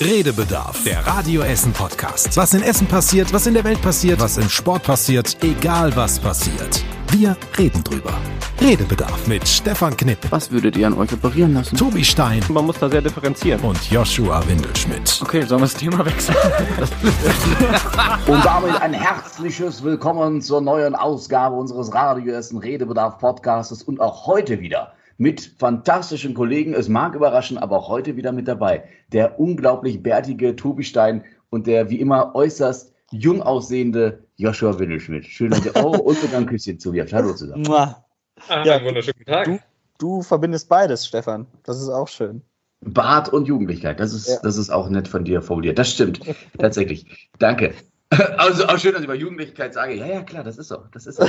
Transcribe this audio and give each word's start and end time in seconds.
Redebedarf, 0.00 0.82
der 0.84 1.06
Radio 1.06 1.42
Essen 1.42 1.74
Podcast. 1.74 2.34
Was 2.34 2.54
in 2.54 2.62
Essen 2.62 2.86
passiert, 2.86 3.30
was 3.34 3.46
in 3.46 3.52
der 3.52 3.64
Welt 3.64 3.82
passiert, 3.82 4.18
was 4.18 4.38
im 4.38 4.48
Sport 4.48 4.82
passiert, 4.82 5.36
egal 5.42 5.94
was 5.94 6.18
passiert. 6.18 6.82
Wir 7.10 7.36
reden 7.58 7.84
drüber. 7.84 8.14
Redebedarf 8.62 9.26
mit 9.26 9.46
Stefan 9.46 9.94
Knipp, 9.94 10.18
Was 10.30 10.50
würdet 10.50 10.78
ihr 10.78 10.86
an 10.86 10.94
euch 10.94 11.12
operieren 11.12 11.52
lassen? 11.52 11.76
Tobi 11.76 12.02
Stein 12.02 12.42
Man 12.48 12.64
muss 12.64 12.78
da 12.78 12.88
sehr 12.88 13.02
differenzieren. 13.02 13.60
und 13.60 13.90
Joshua 13.90 14.42
Windelschmidt. 14.48 15.20
Okay, 15.22 15.42
sollen 15.42 15.60
wir 15.60 15.66
das 15.66 15.74
Thema 15.74 16.02
wechseln? 16.06 16.36
Und 18.26 18.42
damit 18.42 18.80
ein 18.80 18.94
herzliches 18.94 19.82
Willkommen 19.84 20.40
zur 20.40 20.62
neuen 20.62 20.94
Ausgabe 20.94 21.56
unseres 21.56 21.92
Radio 21.92 22.32
Essen 22.32 22.56
Redebedarf 22.58 23.18
Podcasts 23.18 23.82
und 23.82 24.00
auch 24.00 24.26
heute 24.26 24.60
wieder 24.60 24.92
mit 25.20 25.52
fantastischen 25.58 26.32
Kollegen. 26.32 26.72
Es 26.72 26.88
mag 26.88 27.14
überraschen, 27.14 27.58
aber 27.58 27.76
auch 27.76 27.88
heute 27.90 28.16
wieder 28.16 28.32
mit 28.32 28.48
dabei 28.48 28.84
der 29.12 29.38
unglaublich 29.38 30.02
bärtige 30.02 30.56
Tobi 30.56 30.82
Stein 30.82 31.24
und 31.50 31.66
der 31.66 31.90
wie 31.90 32.00
immer 32.00 32.34
äußerst 32.34 32.94
jung 33.12 33.42
aussehende 33.42 34.24
Joshua 34.36 34.78
Windelschmidt. 34.78 35.26
Schön, 35.26 35.50
dass 35.50 35.66
ihr 35.66 35.76
oh, 35.76 35.94
und 35.98 36.16
sogar 36.16 36.40
ein 36.40 36.46
Küsschen 36.46 36.80
zu 36.80 36.92
mir 36.92 37.02
habt. 37.02 37.12
Hallo 37.12 37.34
zusammen. 37.34 37.64
Mua. 37.64 38.02
Ah, 38.48 38.64
Ja, 38.64 38.76
einen 38.76 38.86
wunderschönen 38.86 39.24
Tag. 39.26 39.44
Du, 39.44 39.58
du 39.98 40.22
verbindest 40.22 40.70
beides, 40.70 41.06
Stefan. 41.06 41.46
Das 41.64 41.78
ist 41.78 41.90
auch 41.90 42.08
schön. 42.08 42.40
Bart 42.80 43.30
und 43.30 43.46
Jugendlichkeit, 43.46 44.00
das 44.00 44.14
ist, 44.14 44.26
Ja. 44.26 44.38
das 44.42 44.56
ist 44.56 44.70
auch 44.70 44.88
nett 44.88 45.06
von 45.06 45.24
dir 45.24 45.42
formuliert. 45.42 45.78
Das 45.78 45.90
stimmt, 45.90 46.20
tatsächlich. 46.58 47.28
Danke. 47.38 47.74
Also 48.38 48.66
auch 48.66 48.78
schön, 48.78 48.92
dass 48.92 49.02
ich 49.02 49.06
bei 49.06 49.14
Jugendlichkeit 49.14 49.72
sage, 49.74 49.94
ja, 49.94 50.06
ja, 50.06 50.22
klar, 50.22 50.42
das 50.42 50.58
ist 50.58 50.68
so, 50.68 50.78
das 50.92 51.06
ist 51.06 51.16
so. 51.16 51.28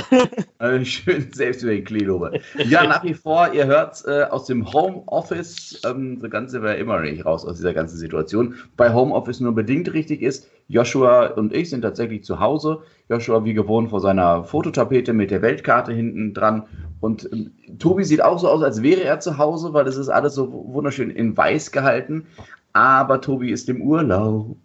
äh, 0.58 0.84
schön 0.84 1.30
selbst 1.32 1.62
über 1.62 1.72
den 1.72 1.84
Klee 1.84 2.04
lobe. 2.04 2.40
Ja, 2.56 2.84
nach 2.84 3.04
wie 3.04 3.14
vor, 3.14 3.52
ihr 3.52 3.66
hört 3.66 4.02
äh, 4.06 4.24
aus 4.24 4.46
dem 4.46 4.72
Homeoffice, 4.72 5.80
ähm, 5.86 6.20
so 6.20 6.28
ganz 6.28 6.50
sind 6.50 6.62
wir 6.62 6.76
immer 6.76 6.96
noch 6.96 7.04
nicht 7.04 7.24
raus 7.24 7.44
aus 7.44 7.56
dieser 7.56 7.72
ganzen 7.72 7.96
Situation. 7.98 8.56
Bei 8.76 8.92
Homeoffice 8.92 9.40
nur 9.40 9.54
bedingt 9.54 9.92
richtig 9.92 10.22
ist, 10.22 10.48
Joshua 10.68 11.26
und 11.26 11.54
ich 11.54 11.70
sind 11.70 11.82
tatsächlich 11.82 12.24
zu 12.24 12.40
Hause. 12.40 12.82
Joshua 13.08 13.44
wie 13.44 13.54
gewohnt 13.54 13.90
vor 13.90 14.00
seiner 14.00 14.42
Fototapete 14.44 15.12
mit 15.12 15.30
der 15.30 15.42
Weltkarte 15.42 15.92
hinten 15.92 16.34
dran. 16.34 16.64
Und 17.00 17.28
ähm, 17.32 17.52
Tobi 17.78 18.04
sieht 18.04 18.22
auch 18.22 18.38
so 18.38 18.48
aus, 18.48 18.62
als 18.62 18.82
wäre 18.82 19.02
er 19.02 19.20
zu 19.20 19.38
Hause, 19.38 19.72
weil 19.72 19.84
das 19.84 19.96
ist 19.96 20.08
alles 20.08 20.34
so 20.34 20.50
wunderschön 20.50 21.10
in 21.10 21.36
weiß 21.36 21.70
gehalten. 21.70 22.26
Aber 22.72 23.20
Tobi 23.20 23.52
ist 23.52 23.68
im 23.68 23.82
Urlaub. 23.82 24.56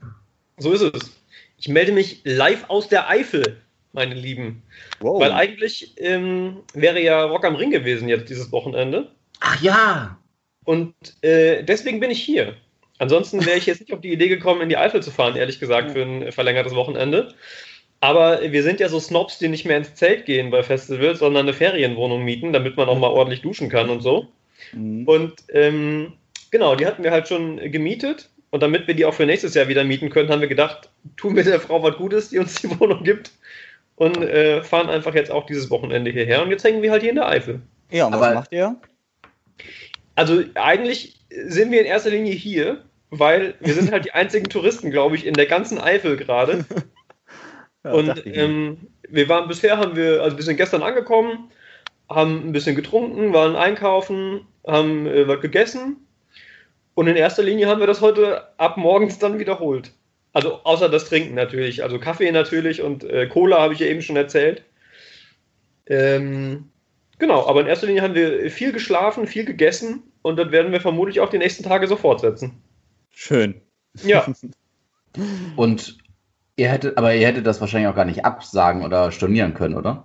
So 0.60 0.72
ist 0.72 0.82
es. 0.82 1.17
Ich 1.58 1.68
melde 1.68 1.92
mich 1.92 2.22
live 2.24 2.66
aus 2.70 2.88
der 2.88 3.10
Eifel, 3.10 3.58
meine 3.94 4.14
Lieben. 4.14 4.64
Wow. 5.00 5.20
Weil 5.20 5.32
eigentlich 5.32 5.94
ähm, 5.98 6.58
wäre 6.74 7.02
ja 7.02 7.24
Rock 7.24 7.46
am 7.46 7.56
Ring 7.56 7.72
gewesen 7.72 8.10
jetzt 8.10 8.30
dieses 8.30 8.52
Wochenende. 8.52 9.12
Ach 9.40 9.62
ja, 9.62 10.18
Und 10.68 10.94
äh, 11.22 11.64
deswegen 11.64 12.02
bin 12.02 12.12
ich 12.12 12.22
hier. 12.22 12.54
Ansonsten 13.00 13.46
wäre 13.46 13.58
ich 13.58 13.68
jetzt 13.68 13.80
nicht 13.80 13.94
auf 13.94 14.02
die 14.02 14.12
Idee 14.12 14.28
gekommen, 14.28 14.60
in 14.60 14.68
die 14.68 14.76
Eifel 14.76 15.02
zu 15.02 15.12
fahren, 15.12 15.38
ehrlich 15.38 15.62
gesagt, 15.62 15.92
für 15.92 16.02
ein 16.02 16.32
verlängertes 16.34 16.76
Wochenende. 16.76 17.34
Aber 18.02 18.42
wir 18.42 18.64
sind 18.64 18.82
ja 18.82 18.90
so 18.90 19.00
Snobs, 19.00 19.40
die 19.40 19.48
nicht 19.48 19.66
mehr 19.66 19.78
ins 19.78 19.96
Zelt 19.96 20.26
gehen 20.26 20.50
bei 20.52 20.64
Festivals, 20.64 21.20
sondern 21.20 21.46
eine 21.46 21.54
Ferienwohnung 21.54 22.24
mieten, 22.24 22.52
damit 22.52 22.76
man 22.76 22.90
auch 22.90 23.00
mal 23.00 23.10
ordentlich 23.10 23.42
duschen 23.42 23.70
kann 23.70 23.90
und 23.90 24.02
so. 24.02 24.28
Mhm. 24.74 25.08
Und 25.08 25.34
ähm, 25.54 26.14
genau, 26.52 26.76
die 26.76 26.86
hatten 26.86 27.04
wir 27.04 27.12
halt 27.12 27.30
schon 27.30 27.58
gemietet. 27.72 28.30
Und 28.50 28.64
damit 28.64 28.88
wir 28.88 28.94
die 28.94 29.06
auch 29.06 29.14
für 29.14 29.26
nächstes 29.26 29.54
Jahr 29.56 29.68
wieder 29.68 29.84
mieten 29.84 30.10
können, 30.10 30.30
haben 30.30 30.42
wir 30.42 30.48
gedacht, 30.48 30.90
tun 31.18 31.36
wir 31.36 31.44
der 31.44 31.60
Frau 31.60 31.84
was 31.84 31.96
Gutes, 31.98 32.30
die 32.30 32.40
uns 32.40 32.56
die 32.56 32.70
Wohnung 32.80 33.04
gibt. 33.04 33.32
Und 33.96 34.18
äh, 34.22 34.64
fahren 34.64 34.90
einfach 34.90 35.16
jetzt 35.16 35.32
auch 35.32 35.46
dieses 35.48 35.70
Wochenende 35.70 36.12
hierher. 36.12 36.44
Und 36.44 36.52
jetzt 36.52 36.64
hängen 36.64 36.82
wir 36.82 36.92
halt 36.92 37.02
hier 37.02 37.10
in 37.10 37.16
der 37.16 37.28
Eifel. 37.28 37.62
Ja, 37.92 38.06
und 38.06 38.14
was 38.14 38.22
Aber- 38.22 38.36
macht 38.36 38.52
ihr? 38.52 38.76
Also 40.16 40.44
eigentlich 40.56 41.16
sind 41.30 41.72
wir 41.72 41.80
in 41.82 41.86
erster 41.86 42.10
Linie 42.10 42.34
hier, 42.34 42.84
weil 43.10 43.56
wir 43.60 43.74
sind 43.74 43.92
halt 43.92 44.06
die 44.06 44.12
einzigen 44.14 44.50
Touristen, 44.50 44.92
glaube 44.92 45.16
ich, 45.16 45.26
in 45.26 45.34
der 45.34 45.46
ganzen 45.46 45.80
Eifel 45.80 46.18
gerade. 46.18 46.66
Ja, 47.84 47.92
Und 47.94 48.24
ähm, 48.26 48.88
wir 49.08 49.30
waren 49.30 49.48
bisher 49.48 49.78
haben 49.78 49.96
wir, 49.96 50.22
also 50.22 50.36
wir 50.36 50.44
sind 50.44 50.58
gestern 50.58 50.82
angekommen, 50.82 51.52
haben 52.10 52.48
ein 52.48 52.52
bisschen 52.52 52.76
getrunken, 52.76 53.34
waren 53.34 53.56
einkaufen, 53.56 54.42
haben 54.66 55.06
äh, 55.06 55.28
was 55.28 55.40
gegessen. 55.42 56.07
Und 56.98 57.06
in 57.06 57.16
erster 57.16 57.44
Linie 57.44 57.68
haben 57.68 57.80
wir 57.80 57.86
das 57.86 58.02
heute 58.02 58.42
ab 58.58 58.76
morgens 58.76 59.20
dann 59.20 59.38
wiederholt. 59.38 59.92
Also 60.34 60.62
außer 60.64 60.90
das 60.90 61.06
Trinken 61.06 61.36
natürlich. 61.36 61.84
Also 61.84 62.00
Kaffee 62.00 62.32
natürlich 62.32 62.82
und 62.82 63.04
äh, 63.04 63.28
Cola 63.28 63.62
habe 63.62 63.76
ich 63.76 63.82
ja 63.82 63.86
eben 63.86 64.02
schon 64.02 64.16
erzählt. 64.16 64.64
Ähm, 65.86 66.72
genau, 67.20 67.46
aber 67.46 67.62
in 67.62 67.68
erster 67.68 67.86
Linie 67.86 68.02
haben 68.02 68.16
wir 68.16 68.50
viel 68.50 68.72
geschlafen, 68.72 69.28
viel 69.28 69.46
gegessen 69.46 70.02
und 70.24 70.40
das 70.40 70.50
werden 70.50 70.72
wir 70.72 70.82
vermutlich 70.82 71.20
auch 71.20 71.30
die 71.30 71.38
nächsten 71.38 71.64
Tage 71.64 71.86
so 71.86 71.98
fortsetzen. 71.98 72.60
Schön. 73.12 73.62
Ja, 74.04 74.26
und 75.56 76.00
ihr 76.56 76.72
hättet, 76.72 76.98
aber 76.98 77.14
ihr 77.14 77.28
hättet 77.28 77.46
das 77.46 77.62
wahrscheinlich 77.62 77.90
auch 77.90 77.96
gar 77.96 78.06
nicht 78.06 78.26
absagen 78.26 78.84
oder 78.84 79.12
stornieren 79.12 79.54
können, 79.54 79.76
oder? 79.76 80.04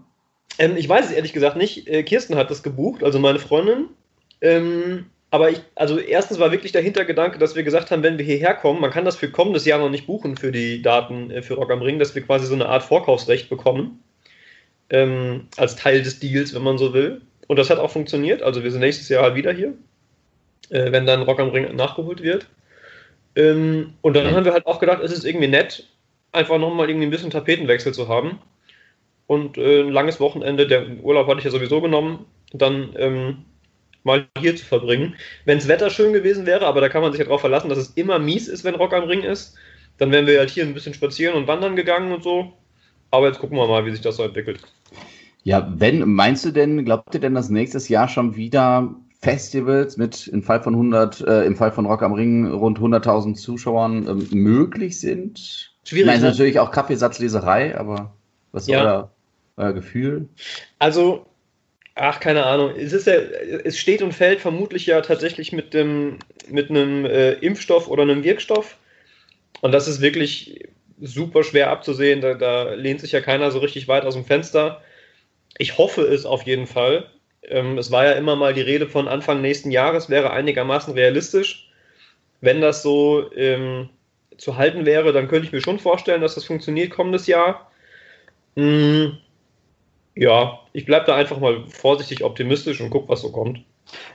Ähm, 0.59 0.76
ich 0.76 0.91
weiß 0.91 1.06
es 1.06 1.12
ehrlich 1.12 1.32
gesagt 1.32 1.56
nicht. 1.56 1.88
Äh, 1.88 2.03
Kirsten 2.03 2.36
hat 2.36 2.50
das 2.50 2.62
gebucht, 2.62 3.03
also 3.03 3.19
meine 3.19 3.38
Freundin. 3.38 3.86
Ähm, 4.42 5.06
aber 5.32 5.48
ich, 5.48 5.62
also 5.75 5.98
erstens 5.98 6.38
war 6.38 6.53
wirklich 6.53 6.72
der 6.72 6.82
Hintergedanke, 6.82 7.38
dass 7.38 7.56
wir 7.56 7.62
gesagt 7.62 7.91
haben, 7.91 8.03
wenn 8.03 8.19
wir 8.19 8.25
hierher 8.25 8.53
kommen, 8.53 8.82
man 8.82 8.91
kann 8.91 9.06
das 9.06 9.16
für 9.16 9.31
kommendes 9.31 9.65
Jahr 9.65 9.78
noch 9.78 9.88
nicht 9.88 10.06
buchen 10.06 10.37
für 10.37 10.53
die 10.53 10.82
Daten 10.82 11.31
äh, 11.31 11.41
für 11.41 11.54
Rock 11.54 11.70
am 11.70 11.81
Ring, 11.81 11.98
dass 11.98 12.15
wir 12.15 12.20
quasi 12.20 12.47
so 12.47 12.54
eine 12.54 12.69
Art 12.69 12.82
Vorkaufsrecht 12.82 13.48
bekommen. 13.48 14.04
Ähm, 14.91 15.48
als 15.56 15.75
Teil 15.76 16.03
des 16.03 16.21
Deals, 16.21 16.54
wenn 16.54 16.62
man 16.62 16.76
so 16.76 16.92
will. 16.92 17.22
Und 17.48 17.59
das 17.59 17.71
hat 17.71 17.78
auch 17.78 17.91
funktioniert. 17.91 18.42
Also 18.42 18.62
wir 18.62 18.71
sind 18.71 18.81
nächstes 18.81 19.09
Jahr 19.09 19.22
halt 19.22 19.34
wieder 19.34 19.54
hier, 19.54 19.72
äh, 20.69 20.92
wenn 20.92 21.06
dann 21.06 21.22
Rock 21.22 21.41
am 21.41 21.48
Ring 21.48 21.75
nachgeholt 21.75 22.22
wird. 22.22 22.47
Ähm, 23.34 23.94
und 24.03 24.15
dann 24.15 24.31
haben 24.32 24.44
wir 24.44 24.53
halt 24.53 24.66
auch 24.66 24.81
gedacht, 24.81 25.03
es 25.03 25.12
ist 25.12 25.25
irgendwie 25.25 25.48
nett, 25.48 25.88
einfach 26.32 26.59
nochmal 26.59 26.91
irgendwie 26.91 27.06
ein 27.06 27.10
bisschen 27.10 27.31
Tapetenwechsel 27.31 27.94
zu 27.94 28.06
haben 28.06 28.38
und 29.26 29.56
äh, 29.56 29.81
ein 29.81 29.92
langes 29.92 30.21
Wochenende, 30.21 30.66
der 30.66 30.87
Urlaub 31.03 31.26
hatte 31.26 31.38
ich 31.38 31.47
ja 31.47 31.50
sowieso 31.50 31.81
genommen, 31.81 32.26
dann 32.53 32.94
ähm, 32.98 33.44
mal 34.05 34.27
hier 34.39 34.57
zu 34.57 34.65
verbringen. 34.65 35.15
Wenn 35.45 35.59
das 35.59 35.69
Wetter 35.69 35.91
schön 35.91 36.13
gewesen 36.13 36.47
wäre, 36.47 36.67
aber 36.67 36.81
da 36.81 36.89
kann 36.89 37.03
man 37.03 37.13
sich 37.13 37.19
ja 37.21 37.25
darauf 37.25 37.41
verlassen, 37.41 37.69
dass 37.69 37.79
es 37.79 37.91
immer 37.91 38.19
mies 38.19 38.49
ist, 38.49 38.65
wenn 38.65 38.75
Rock 38.75 38.93
am 38.95 39.05
Ring 39.05 39.23
ist, 39.23 39.57
dann 39.99 40.11
wären 40.11 40.27
wir 40.27 40.39
halt 40.39 40.51
hier 40.51 40.65
ein 40.65 40.75
bisschen 40.75 40.95
spazieren 40.95 41.37
und 41.37 41.47
wandern 41.47 41.77
gegangen 41.77 42.13
und 42.13 42.23
so. 42.23 42.53
Aber 43.11 43.27
jetzt 43.29 43.39
gucken 43.39 43.59
wir 43.59 43.67
mal, 43.69 43.85
wie 43.87 43.91
sich 43.91 44.01
das 44.01 44.17
so 44.17 44.23
entwickelt. 44.25 44.61
Ja, 45.45 45.73
wenn, 45.77 46.09
meinst 46.15 46.45
du 46.45 46.51
denn, 46.51 46.85
glaubt 46.85 47.15
ihr 47.15 47.21
denn, 47.21 47.35
dass 47.35 47.51
nächstes 47.51 47.89
Jahr 47.89 48.09
schon 48.09 48.37
wieder 48.37 48.95
Festivals 49.21 49.97
mit 49.97 50.27
im 50.29 50.43
Fall 50.43 50.63
von 50.63 50.75
100, 50.75 51.21
äh, 51.23 51.45
im 51.45 51.57
Fall 51.57 51.73
von 51.73 51.87
Rock 51.87 52.03
am 52.03 52.13
Ring 52.13 52.47
rund 52.51 52.79
100.000 52.79 53.34
Zuschauern 53.34 54.07
ähm, 54.09 54.29
möglich 54.31 54.99
sind? 54.99 55.39
Ich 55.84 55.91
Schwierig. 55.91 56.07
meine, 56.07 56.21
ne? 56.23 56.29
natürlich 56.31 56.59
auch 56.59 56.71
Kaffeesatzleserei, 56.71 57.77
aber 57.79 58.15
was 58.53 58.65
ist 58.65 58.69
Ja. 58.71 58.83
euer, 58.84 59.11
euer 59.57 59.73
Gefühl? 59.73 60.29
Also, 60.79 61.27
ach, 61.94 62.20
keine 62.20 62.44
Ahnung. 62.44 62.75
Es 62.76 62.92
ist 62.92 63.06
ja, 63.06 63.14
es 63.14 63.78
steht 63.78 64.03
und 64.03 64.12
fällt 64.12 64.41
vermutlich 64.41 64.86
ja 64.86 65.00
tatsächlich 65.00 65.53
mit 65.53 65.75
dem, 65.75 66.19
mit 66.48 66.70
einem 66.70 67.04
äh, 67.04 67.32
Impfstoff 67.34 67.88
oder 67.88 68.03
einem 68.03 68.25
Wirkstoff. 68.25 68.76
Und 69.60 69.72
das 69.72 69.88
ist 69.88 70.00
wirklich 70.00 70.69
super 71.00 71.44
schwer 71.44 71.70
abzusehen. 71.70 72.20
Da, 72.20 72.34
da 72.34 72.75
lehnt 72.75 73.00
sich 73.00 73.12
ja 73.12 73.20
keiner 73.20 73.50
so 73.50 73.58
richtig 73.58 73.88
weit 73.88 74.04
aus 74.04 74.14
dem 74.14 74.25
Fenster. 74.25 74.82
Ich 75.58 75.78
hoffe 75.78 76.03
es 76.03 76.25
auf 76.25 76.42
jeden 76.44 76.66
Fall. 76.66 77.10
Ähm, 77.42 77.78
es 77.78 77.91
war 77.91 78.04
ja 78.04 78.12
immer 78.12 78.36
mal 78.36 78.54
die 78.54 78.60
Rede 78.60 78.86
von 78.86 79.09
Anfang 79.09 79.41
nächsten 79.41 79.70
Jahres, 79.70 80.09
wäre 80.09 80.30
einigermaßen 80.30 80.94
realistisch. 80.94 81.70
Wenn 82.41 82.60
das 82.60 82.82
so 82.82 83.30
ähm, 83.34 83.88
zu 84.36 84.56
halten 84.56 84.86
wäre, 84.86 85.12
dann 85.12 85.28
könnte 85.28 85.47
ich 85.47 85.53
mir 85.53 85.60
schon 85.60 85.78
vorstellen, 85.78 86.22
dass 86.22 86.34
das 86.34 86.44
funktioniert 86.44 86.91
kommendes 86.91 87.26
Jahr. 87.26 87.70
Mm, 88.54 89.10
ja, 90.15 90.59
ich 90.73 90.84
bleibe 90.84 91.06
da 91.06 91.17
einfach 91.17 91.39
mal 91.39 91.65
vorsichtig 91.69 92.25
optimistisch 92.25 92.81
und 92.81 92.91
guck, 92.91 93.09
was 93.09 93.23
so 93.23 93.33
kommt. 93.33 93.65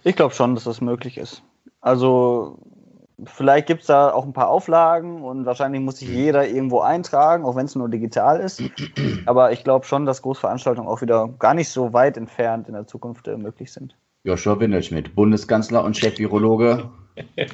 Ich 0.03 0.15
glaube 0.15 0.33
schon, 0.33 0.55
dass 0.55 0.63
das 0.63 0.81
möglich 0.81 1.17
ist. 1.17 1.43
Also, 1.81 2.59
vielleicht 3.25 3.67
gibt 3.67 3.81
es 3.81 3.87
da 3.87 4.11
auch 4.11 4.25
ein 4.25 4.33
paar 4.33 4.49
Auflagen 4.49 5.23
und 5.23 5.45
wahrscheinlich 5.45 5.81
muss 5.81 5.99
sich 5.99 6.09
jeder 6.09 6.47
irgendwo 6.47 6.81
eintragen, 6.81 7.45
auch 7.45 7.55
wenn 7.55 7.65
es 7.65 7.75
nur 7.75 7.89
digital 7.89 8.39
ist. 8.39 8.61
Aber 9.25 9.51
ich 9.51 9.63
glaube 9.63 9.85
schon, 9.85 10.05
dass 10.05 10.21
Großveranstaltungen 10.21 10.89
auch 10.89 11.01
wieder 11.01 11.27
gar 11.39 11.53
nicht 11.53 11.69
so 11.69 11.93
weit 11.93 12.17
entfernt 12.17 12.67
in 12.67 12.73
der 12.73 12.87
Zukunft 12.87 13.27
äh, 13.27 13.37
möglich 13.37 13.71
sind. 13.71 13.95
Joshua 14.23 14.59
Windelschmidt, 14.59 15.15
Bundeskanzler 15.15 15.83
und 15.83 15.95
Chef-Virologe, 15.95 16.89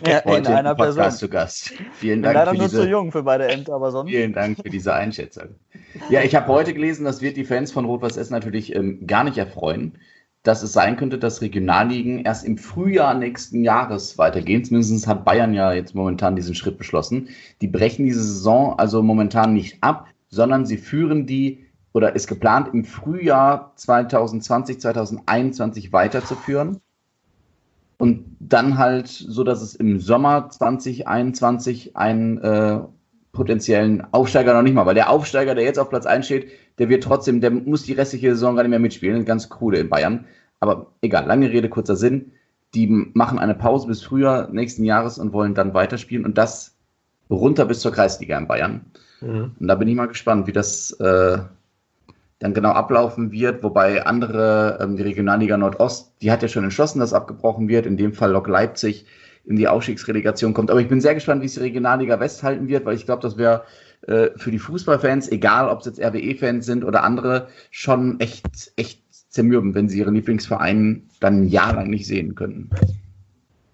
Ja, 0.05 0.19
in 0.19 0.47
einer 0.47 0.75
Person. 0.75 1.11
zu 1.11 1.29
Gast. 1.29 1.73
Vielen 1.93 2.21
Bin 2.21 2.23
Dank 2.23 2.35
leider 2.35 2.51
für 2.51 2.57
nur 2.57 2.69
zu 2.69 2.77
diese, 2.77 2.89
jung 2.89 3.11
für 3.11 3.23
beide 3.23 3.47
Ämter, 3.47 3.73
aber 3.73 3.91
sonst. 3.91 4.09
Vielen 4.09 4.33
Dank 4.33 4.57
für 4.57 4.69
diese 4.69 4.93
Einschätzung. 4.93 5.55
Ja, 6.09 6.21
ich 6.21 6.35
habe 6.35 6.47
heute 6.47 6.73
gelesen, 6.73 7.05
das 7.05 7.21
wird 7.21 7.37
die 7.37 7.45
Fans 7.45 7.71
von 7.71 7.85
Rot-Weiß 7.85 8.17
Essen 8.17 8.33
natürlich 8.33 8.75
ähm, 8.75 9.05
gar 9.07 9.23
nicht 9.23 9.37
erfreuen, 9.37 9.97
dass 10.43 10.63
es 10.63 10.73
sein 10.73 10.97
könnte, 10.97 11.17
dass 11.17 11.41
Regionalligen 11.41 12.19
erst 12.25 12.45
im 12.45 12.57
Frühjahr 12.57 13.13
nächsten 13.13 13.63
Jahres 13.63 14.17
weitergehen. 14.17 14.63
Zumindest 14.65 15.07
hat 15.07 15.25
Bayern 15.25 15.53
ja 15.53 15.73
jetzt 15.73 15.95
momentan 15.95 16.35
diesen 16.35 16.55
Schritt 16.55 16.77
beschlossen. 16.77 17.29
Die 17.61 17.67
brechen 17.67 18.05
diese 18.05 18.23
Saison 18.23 18.77
also 18.77 19.01
momentan 19.01 19.53
nicht 19.53 19.77
ab, 19.81 20.07
sondern 20.27 20.65
sie 20.65 20.77
führen 20.77 21.25
die 21.25 21.65
oder 21.93 22.15
ist 22.15 22.27
geplant 22.27 22.69
im 22.73 22.83
Frühjahr 22.85 23.73
2020, 23.75 24.81
2021 24.81 25.93
weiterzuführen. 25.93 26.81
Und 27.97 28.35
dann 28.39 28.77
halt 28.77 29.07
so, 29.07 29.43
dass 29.43 29.61
es 29.61 29.75
im 29.75 29.99
Sommer 29.99 30.49
2021 30.49 31.95
einen 31.95 32.37
äh, 32.39 32.79
potenziellen 33.31 34.05
Aufsteiger 34.11 34.53
noch 34.53 34.61
nicht 34.61 34.73
mal, 34.73 34.85
weil 34.85 34.95
der 34.95 35.09
Aufsteiger, 35.09 35.55
der 35.55 35.63
jetzt 35.63 35.79
auf 35.79 35.89
Platz 35.89 36.05
1 36.05 36.25
steht, 36.25 36.51
der 36.77 36.89
wird 36.89 37.03
trotzdem, 37.03 37.41
der 37.41 37.51
muss 37.51 37.83
die 37.83 37.93
restliche 37.93 38.31
Saison 38.31 38.55
gar 38.55 38.63
nicht 38.63 38.69
mehr 38.69 38.79
mitspielen. 38.79 39.25
Ganz 39.25 39.49
cool 39.59 39.75
in 39.75 39.89
Bayern. 39.89 40.25
Aber 40.59 40.87
egal, 41.01 41.25
lange 41.25 41.49
Rede, 41.49 41.69
kurzer 41.69 41.95
Sinn. 41.95 42.31
Die 42.73 42.87
machen 42.87 43.37
eine 43.37 43.53
Pause 43.53 43.87
bis 43.87 44.01
Frühjahr 44.01 44.49
nächsten 44.51 44.83
Jahres 44.83 45.19
und 45.19 45.33
wollen 45.33 45.53
dann 45.53 45.73
weiterspielen 45.73 46.25
und 46.25 46.37
das 46.37 46.75
runter 47.29 47.65
bis 47.65 47.81
zur 47.81 47.91
Kreisliga 47.91 48.37
in 48.37 48.47
Bayern. 48.47 48.85
Mhm. 49.21 49.51
Und 49.59 49.67
da 49.67 49.75
bin 49.75 49.87
ich 49.87 49.95
mal 49.95 50.07
gespannt, 50.07 50.47
wie 50.47 50.51
das 50.51 50.91
äh, 50.99 51.39
dann 52.43 52.53
genau 52.53 52.71
ablaufen 52.71 53.31
wird, 53.31 53.63
wobei 53.63 54.05
andere, 54.05 54.77
ähm, 54.81 54.97
die 54.97 55.03
Regionalliga 55.03 55.55
Nordost, 55.55 56.11
die 56.21 56.29
hat 56.29 56.41
ja 56.41 56.49
schon 56.49 56.65
entschlossen, 56.65 56.99
dass 56.99 57.13
abgebrochen 57.13 57.69
wird, 57.69 57.85
in 57.85 57.95
dem 57.95 58.11
Fall 58.11 58.31
Lok 58.31 58.49
Leipzig 58.49 59.05
in 59.45 59.55
die 59.55 59.69
Aufstiegsrelegation 59.69 60.53
kommt. 60.53 60.69
Aber 60.69 60.81
ich 60.81 60.89
bin 60.89 60.99
sehr 60.99 61.13
gespannt, 61.13 61.41
wie 61.41 61.45
es 61.45 61.53
die 61.53 61.61
Regionalliga 61.61 62.19
West 62.19 62.43
halten 62.43 62.67
wird, 62.67 62.83
weil 62.83 62.95
ich 62.95 63.05
glaube, 63.05 63.21
das 63.21 63.37
wäre 63.37 63.63
äh, 64.07 64.31
für 64.35 64.51
die 64.51 64.59
Fußballfans, 64.59 65.31
egal 65.31 65.69
ob 65.69 65.79
es 65.79 65.85
jetzt 65.85 66.01
RWE-Fans 66.01 66.65
sind 66.65 66.83
oder 66.83 67.05
andere, 67.05 67.47
schon 67.71 68.19
echt, 68.19 68.73
echt 68.75 69.01
zermürben, 69.29 69.73
wenn 69.73 69.87
sie 69.87 69.99
ihren 69.99 70.13
Lieblingsverein 70.13 71.03
dann 71.21 71.43
ein 71.43 71.47
Jahr 71.47 71.73
lang 71.73 71.89
nicht 71.89 72.07
sehen 72.07 72.35
können. 72.35 72.69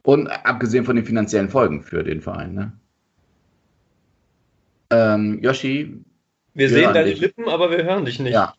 Und 0.03 0.27
abgesehen 0.45 0.85
von 0.85 0.95
den 0.95 1.05
finanziellen 1.05 1.49
Folgen 1.49 1.81
für 1.81 2.03
den 2.03 2.21
Verein. 2.21 2.53
Ne? 2.53 2.71
Ähm, 4.91 5.39
Yoshi. 5.41 6.03
Wir, 6.53 6.69
wir 6.69 6.69
sehen 6.69 6.93
deine 6.93 7.09
dich. 7.09 7.19
Lippen, 7.19 7.49
aber 7.49 7.71
wir 7.71 7.83
hören 7.83 8.05
dich 8.05 8.19
nicht. 8.19 8.33
Ja. 8.33 8.53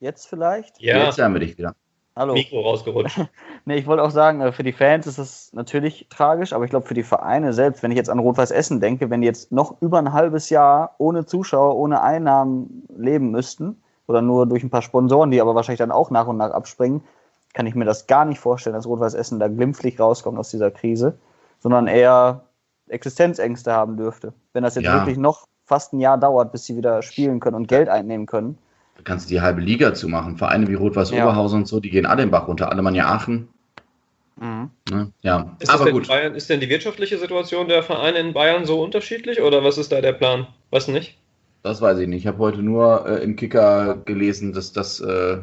Jetzt 0.00 0.28
vielleicht? 0.28 0.80
Ja. 0.80 1.04
Jetzt 1.04 1.18
hören 1.18 1.34
wir 1.34 1.40
dich 1.40 1.58
wieder. 1.58 1.74
Hallo. 2.16 2.32
Mikro 2.32 2.62
rausgerutscht. 2.62 3.20
nee, 3.66 3.76
ich 3.76 3.86
wollte 3.86 4.02
auch 4.02 4.10
sagen, 4.10 4.40
äh, 4.40 4.50
für 4.50 4.62
die 4.62 4.72
Fans 4.72 5.06
ist 5.06 5.18
es 5.18 5.52
natürlich 5.52 6.06
tragisch, 6.08 6.54
aber 6.54 6.64
ich 6.64 6.70
glaube 6.70 6.86
für 6.86 6.94
die 6.94 7.02
Vereine 7.02 7.52
selbst, 7.52 7.82
wenn 7.82 7.90
ich 7.90 7.98
jetzt 7.98 8.08
an 8.08 8.18
Rot-Weiß 8.18 8.50
Essen 8.50 8.80
denke, 8.80 9.10
wenn 9.10 9.20
die 9.20 9.26
jetzt 9.26 9.52
noch 9.52 9.80
über 9.82 9.98
ein 9.98 10.14
halbes 10.14 10.48
Jahr 10.48 10.94
ohne 10.96 11.26
Zuschauer, 11.26 11.76
ohne 11.76 12.02
Einnahmen 12.02 12.86
leben 12.96 13.30
müssten, 13.30 13.82
oder 14.06 14.22
nur 14.22 14.46
durch 14.46 14.64
ein 14.64 14.70
paar 14.70 14.82
Sponsoren, 14.82 15.30
die 15.30 15.40
aber 15.40 15.54
wahrscheinlich 15.54 15.78
dann 15.78 15.92
auch 15.92 16.10
nach 16.10 16.26
und 16.26 16.38
nach 16.38 16.50
abspringen, 16.50 17.02
kann 17.52 17.66
ich 17.66 17.74
mir 17.74 17.84
das 17.84 18.06
gar 18.06 18.24
nicht 18.24 18.40
vorstellen, 18.40 18.74
dass 18.74 18.86
Rot-Weiß 18.86 19.14
Essen 19.14 19.38
da 19.38 19.48
glimpflich 19.48 20.00
rauskommt 20.00 20.38
aus 20.38 20.50
dieser 20.50 20.70
Krise, 20.70 21.18
sondern 21.60 21.86
eher 21.86 22.40
Existenzängste 22.88 23.72
haben 23.72 23.98
dürfte. 23.98 24.32
Wenn 24.54 24.64
das 24.64 24.74
jetzt 24.74 24.86
ja. 24.86 24.94
wirklich 24.94 25.18
noch 25.18 25.46
fast 25.66 25.92
ein 25.92 26.00
Jahr 26.00 26.16
dauert, 26.16 26.52
bis 26.52 26.64
sie 26.64 26.76
wieder 26.76 27.02
spielen 27.02 27.38
können 27.38 27.54
und 27.54 27.68
Geld 27.68 27.88
einnehmen 27.88 28.26
können 28.26 28.58
Du 29.00 29.04
kannst 29.04 29.30
die 29.30 29.40
halbe 29.40 29.62
Liga 29.62 29.94
zumachen. 29.94 30.36
Vereine 30.36 30.68
wie 30.68 30.74
Rot-Weiß 30.74 31.10
ja. 31.10 31.24
Oberhausen 31.24 31.60
und 31.60 31.66
so, 31.66 31.80
die 31.80 31.88
gehen 31.88 32.04
alle 32.04 32.20
den 32.20 32.30
Bach 32.30 32.46
runter. 32.46 32.70
Alemannia 32.70 33.06
Aachen. 33.06 33.48
Mhm. 34.38 34.70
Ne? 34.90 35.10
Ja, 35.22 35.56
ist 35.58 35.70
aber 35.70 35.90
gut. 35.90 36.06
Bayern, 36.06 36.34
ist 36.34 36.50
denn 36.50 36.60
die 36.60 36.68
wirtschaftliche 36.68 37.16
Situation 37.16 37.66
der 37.66 37.82
Vereine 37.82 38.18
in 38.18 38.34
Bayern 38.34 38.66
so 38.66 38.82
unterschiedlich 38.82 39.40
oder 39.40 39.64
was 39.64 39.78
ist 39.78 39.90
da 39.90 40.02
der 40.02 40.12
Plan? 40.12 40.46
Weißt 40.68 40.88
du 40.88 40.92
nicht? 40.92 41.16
Das 41.62 41.80
weiß 41.80 41.98
ich 41.98 42.08
nicht. 42.08 42.20
Ich 42.20 42.26
habe 42.26 42.36
heute 42.40 42.58
nur 42.58 43.06
äh, 43.08 43.24
im 43.24 43.36
Kicker 43.36 43.96
gelesen, 44.04 44.52
dass 44.52 44.74
das 44.74 45.00
äh, 45.00 45.38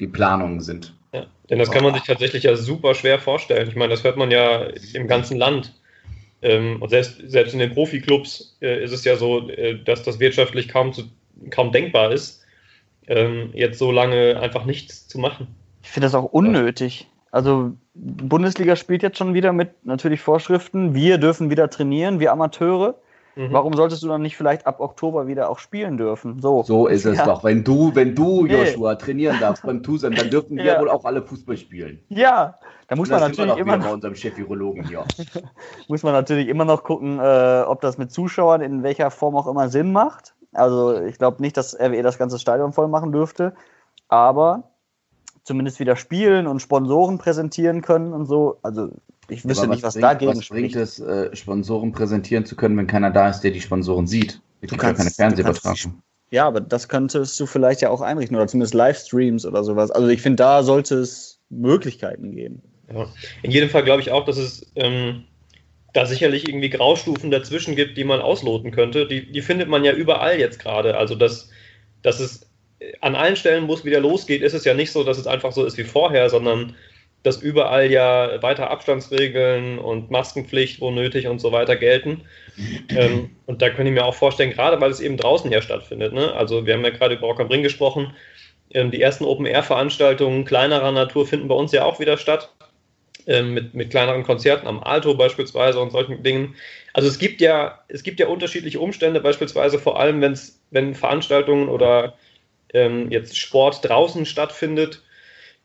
die 0.00 0.08
Planungen 0.08 0.62
sind. 0.62 0.94
Ja, 1.12 1.26
denn 1.50 1.58
das 1.58 1.70
kann 1.70 1.84
man 1.84 1.92
sich 1.92 2.04
tatsächlich 2.04 2.44
ja 2.44 2.56
super 2.56 2.94
schwer 2.94 3.18
vorstellen. 3.18 3.68
Ich 3.68 3.76
meine, 3.76 3.90
das 3.90 4.04
hört 4.04 4.16
man 4.16 4.30
ja 4.30 4.68
im 4.94 5.06
ganzen 5.06 5.36
Land. 5.36 5.74
Ähm, 6.40 6.80
und 6.80 6.88
selbst, 6.88 7.20
selbst 7.26 7.52
in 7.52 7.58
den 7.58 7.74
Profiklubs 7.74 8.56
äh, 8.62 8.82
ist 8.82 8.92
es 8.92 9.04
ja 9.04 9.16
so, 9.16 9.50
äh, 9.50 9.78
dass 9.84 10.02
das 10.02 10.18
wirtschaftlich 10.18 10.68
kaum, 10.68 10.94
zu, 10.94 11.02
kaum 11.50 11.72
denkbar 11.72 12.12
ist 12.12 12.39
ähm, 13.06 13.50
jetzt 13.54 13.78
so 13.78 13.92
lange 13.92 14.38
einfach 14.40 14.64
nichts 14.64 15.08
zu 15.08 15.18
machen. 15.18 15.48
Ich 15.82 15.90
finde 15.90 16.06
das 16.06 16.14
auch 16.14 16.24
unnötig. 16.24 17.08
Also 17.30 17.72
Bundesliga 17.94 18.76
spielt 18.76 19.02
jetzt 19.02 19.18
schon 19.18 19.34
wieder 19.34 19.52
mit 19.52 19.86
natürlich 19.86 20.20
Vorschriften. 20.20 20.94
Wir 20.94 21.18
dürfen 21.18 21.50
wieder 21.50 21.70
trainieren, 21.70 22.20
wir 22.20 22.32
Amateure. 22.32 22.96
Mhm. 23.36 23.52
Warum 23.52 23.74
solltest 23.74 24.02
du 24.02 24.08
dann 24.08 24.22
nicht 24.22 24.36
vielleicht 24.36 24.66
ab 24.66 24.80
Oktober 24.80 25.28
wieder 25.28 25.48
auch 25.48 25.58
spielen 25.58 25.96
dürfen? 25.96 26.40
So, 26.40 26.62
so 26.64 26.88
ist 26.88 27.04
es 27.04 27.18
ja. 27.18 27.24
doch. 27.24 27.44
Wenn 27.44 27.62
du, 27.62 27.94
wenn 27.94 28.14
du, 28.14 28.46
Joshua, 28.46 28.96
trainieren 28.96 29.38
darfst 29.38 29.62
beim 29.62 29.82
Tusem, 29.82 30.14
dann 30.14 30.30
dürfen 30.30 30.56
wir 30.56 30.64
ja. 30.64 30.80
wohl 30.80 30.90
auch 30.90 31.04
alle 31.04 31.22
Fußball 31.22 31.56
spielen. 31.56 32.00
Ja, 32.08 32.58
da 32.88 32.96
muss 32.96 33.08
man 33.08 33.20
natürlich 33.20 33.56
immer 33.56 33.76
noch, 33.76 33.86
bei 33.86 33.92
unserem 33.92 34.16
Chef-Virologen 34.16 34.88
hier. 34.88 35.04
muss 35.88 36.02
man 36.02 36.12
natürlich 36.12 36.48
immer 36.48 36.64
noch 36.64 36.82
gucken, 36.82 37.20
äh, 37.20 37.62
ob 37.66 37.80
das 37.80 37.98
mit 37.98 38.10
Zuschauern 38.10 38.62
in 38.62 38.82
welcher 38.82 39.12
Form 39.12 39.36
auch 39.36 39.46
immer 39.46 39.68
Sinn 39.68 39.92
macht. 39.92 40.34
Also 40.52 41.00
ich 41.02 41.18
glaube 41.18 41.42
nicht, 41.42 41.56
dass 41.56 41.78
RWE 41.78 42.02
das 42.02 42.18
ganze 42.18 42.38
Stadion 42.38 42.72
voll 42.72 42.88
machen 42.88 43.12
dürfte, 43.12 43.54
aber 44.08 44.70
zumindest 45.44 45.80
wieder 45.80 45.96
spielen 45.96 46.46
und 46.46 46.60
Sponsoren 46.60 47.18
präsentieren 47.18 47.82
können 47.82 48.12
und 48.12 48.26
so. 48.26 48.58
Also 48.62 48.90
ich 49.28 49.44
wüsste 49.48 49.68
nicht, 49.68 49.82
was 49.82 49.94
bringt, 49.94 50.04
dagegen 50.04 50.36
was 50.36 50.44
spricht. 50.44 50.72
bringt 50.72 50.76
es, 50.76 50.98
äh, 50.98 51.34
Sponsoren 51.34 51.92
präsentieren 51.92 52.44
zu 52.44 52.56
können, 52.56 52.76
wenn 52.76 52.86
keiner 52.86 53.10
da 53.10 53.28
ist, 53.28 53.40
der 53.40 53.52
die 53.52 53.60
Sponsoren 53.60 54.06
sieht? 54.06 54.40
Ich 54.60 54.70
du 54.70 54.76
kannst, 54.76 54.98
ja 54.98 55.04
keine 55.04 55.10
Fernsehübertragung. 55.10 56.02
Ja, 56.30 56.46
aber 56.46 56.60
das 56.60 56.88
könntest 56.88 57.38
du 57.40 57.46
vielleicht 57.46 57.80
ja 57.80 57.90
auch 57.90 58.00
einrichten 58.00 58.36
oder 58.36 58.46
zumindest 58.46 58.74
Livestreams 58.74 59.46
oder 59.46 59.64
sowas. 59.64 59.90
Also 59.90 60.08
ich 60.08 60.22
finde, 60.22 60.36
da 60.36 60.62
sollte 60.62 60.96
es 60.96 61.40
Möglichkeiten 61.48 62.34
geben. 62.34 62.62
Ja. 62.92 63.06
In 63.42 63.50
jedem 63.50 63.68
Fall 63.68 63.84
glaube 63.84 64.02
ich 64.02 64.12
auch, 64.12 64.24
dass 64.24 64.36
es 64.36 64.70
ähm, 64.76 65.24
da 65.92 66.06
sicherlich 66.06 66.48
irgendwie 66.48 66.70
Graustufen 66.70 67.30
dazwischen 67.30 67.76
gibt, 67.76 67.96
die 67.96 68.04
man 68.04 68.20
ausloten 68.20 68.70
könnte. 68.70 69.06
Die, 69.06 69.30
die 69.30 69.42
findet 69.42 69.68
man 69.68 69.84
ja 69.84 69.92
überall 69.92 70.38
jetzt 70.38 70.60
gerade. 70.60 70.96
Also, 70.96 71.14
dass, 71.14 71.50
dass 72.02 72.20
es 72.20 72.48
an 73.00 73.14
allen 73.14 73.36
Stellen, 73.36 73.68
wo 73.68 73.74
es 73.74 73.84
wieder 73.84 74.00
losgeht, 74.00 74.42
ist 74.42 74.54
es 74.54 74.64
ja 74.64 74.74
nicht 74.74 74.92
so, 74.92 75.04
dass 75.04 75.18
es 75.18 75.26
einfach 75.26 75.52
so 75.52 75.64
ist 75.64 75.76
wie 75.78 75.84
vorher, 75.84 76.30
sondern 76.30 76.74
dass 77.22 77.42
überall 77.42 77.90
ja 77.90 78.42
weiter 78.42 78.70
Abstandsregeln 78.70 79.78
und 79.78 80.10
Maskenpflicht, 80.10 80.80
wo 80.80 80.90
nötig 80.90 81.26
und 81.26 81.38
so 81.38 81.52
weiter 81.52 81.76
gelten. 81.76 82.22
Ähm, 82.88 83.30
und 83.46 83.60
da 83.60 83.68
könnte 83.68 83.90
ich 83.90 83.94
mir 83.94 84.04
auch 84.04 84.14
vorstellen, 84.14 84.50
gerade 84.50 84.80
weil 84.80 84.90
es 84.90 85.00
eben 85.00 85.16
draußen 85.16 85.50
ja 85.52 85.60
stattfindet. 85.60 86.12
Ne? 86.12 86.32
Also, 86.32 86.64
wir 86.66 86.74
haben 86.74 86.84
ja 86.84 86.90
gerade 86.90 87.16
über 87.16 87.26
Rock 87.26 87.40
am 87.40 87.48
Ring 87.48 87.62
gesprochen. 87.62 88.14
Ähm, 88.72 88.90
die 88.90 89.02
ersten 89.02 89.24
Open-Air-Veranstaltungen 89.24 90.44
kleinerer 90.44 90.92
Natur 90.92 91.26
finden 91.26 91.48
bei 91.48 91.54
uns 91.54 91.72
ja 91.72 91.84
auch 91.84 92.00
wieder 92.00 92.16
statt. 92.16 92.50
Ähm, 93.26 93.54
mit, 93.54 93.74
mit 93.74 93.90
kleineren 93.90 94.22
Konzerten 94.22 94.66
am 94.66 94.82
Alto 94.82 95.14
beispielsweise 95.14 95.78
und 95.80 95.92
solchen 95.92 96.22
Dingen. 96.22 96.54
Also 96.92 97.08
es 97.08 97.18
gibt 97.18 97.40
ja, 97.40 97.80
es 97.88 98.02
gibt 98.02 98.18
ja 98.18 98.28
unterschiedliche 98.28 98.80
Umstände, 98.80 99.20
beispielsweise 99.20 99.78
vor 99.78 100.00
allem, 100.00 100.20
wenn's, 100.20 100.60
wenn 100.70 100.94
Veranstaltungen 100.94 101.68
oder 101.68 102.14
ähm, 102.72 103.10
jetzt 103.10 103.36
Sport 103.38 103.88
draußen 103.88 104.26
stattfindet, 104.26 105.02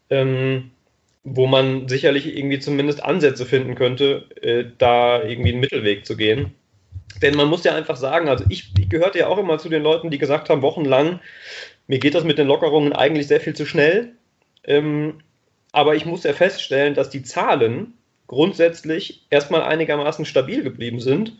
ähm, 0.10 0.72
wo 1.24 1.48
man 1.48 1.88
sicherlich 1.88 2.28
irgendwie 2.28 2.60
zumindest 2.60 3.04
Ansätze 3.04 3.46
finden 3.46 3.76
könnte, 3.76 4.26
äh, 4.42 4.66
da 4.78 5.24
irgendwie 5.24 5.52
einen 5.52 5.62
Mittelweg 5.62 6.06
zu 6.06 6.18
gehen. 6.18 6.54
Denn 7.22 7.36
man 7.36 7.48
muss 7.48 7.64
ja 7.64 7.74
einfach 7.74 7.96
sagen, 7.96 8.28
also 8.28 8.46
ich, 8.50 8.72
ich 8.78 8.90
gehörte 8.90 9.20
ja 9.20 9.28
auch 9.28 9.38
immer 9.38 9.58
zu 9.58 9.70
den 9.70 9.82
Leuten, 9.84 10.12
die 10.12 10.18
gesagt 10.18 10.50
haben, 10.50 10.62
wochenlang, 10.62 11.20
mir 11.88 12.00
geht 12.00 12.16
das 12.16 12.24
mit 12.24 12.38
den 12.38 12.48
Lockerungen 12.48 12.94
eigentlich 12.94 13.28
sehr 13.28 13.40
viel 13.40 13.56
zu 13.56 13.66
schnell. 13.66 14.14
Ähm, 14.66 15.20
aber 15.76 15.96
ich 15.96 16.06
muss 16.06 16.24
ja 16.24 16.32
feststellen, 16.32 16.94
dass 16.94 17.10
die 17.10 17.22
Zahlen 17.22 17.94
grundsätzlich 18.28 19.26
erstmal 19.30 19.62
einigermaßen 19.62 20.24
stabil 20.24 20.64
geblieben 20.64 21.02
sind, 21.02 21.34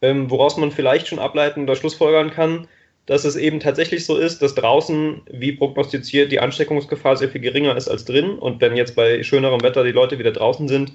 ähm, 0.00 0.30
woraus 0.30 0.56
man 0.56 0.72
vielleicht 0.72 1.08
schon 1.08 1.18
ableiten 1.18 1.64
oder 1.64 1.76
schlussfolgern 1.76 2.30
kann, 2.30 2.68
dass 3.04 3.24
es 3.24 3.36
eben 3.36 3.60
tatsächlich 3.60 4.06
so 4.06 4.16
ist, 4.16 4.40
dass 4.40 4.54
draußen, 4.54 5.20
wie 5.30 5.52
prognostiziert, 5.52 6.32
die 6.32 6.40
Ansteckungsgefahr 6.40 7.16
sehr 7.16 7.28
viel 7.28 7.42
geringer 7.42 7.76
ist 7.76 7.88
als 7.88 8.06
drin. 8.06 8.38
Und 8.38 8.62
wenn 8.62 8.76
jetzt 8.76 8.96
bei 8.96 9.22
schönerem 9.22 9.62
Wetter 9.62 9.84
die 9.84 9.92
Leute 9.92 10.18
wieder 10.18 10.32
draußen 10.32 10.68
sind, 10.68 10.92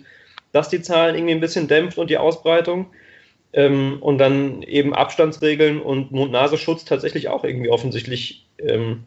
dass 0.51 0.69
die 0.69 0.81
Zahlen 0.81 1.15
irgendwie 1.15 1.35
ein 1.35 1.39
bisschen 1.39 1.67
dämpft 1.67 1.99
und 1.99 2.09
die 2.09 2.17
Ausbreitung. 2.17 2.87
Ähm, 3.53 3.97
und 4.01 4.17
dann 4.17 4.63
eben 4.63 4.95
Abstandsregeln 4.95 5.81
und 5.81 6.11
Mund-Nasenschutz 6.11 6.83
tatsächlich 6.83 7.29
auch 7.29 7.43
irgendwie 7.43 7.69
offensichtlich 7.69 8.47
ähm, 8.57 9.03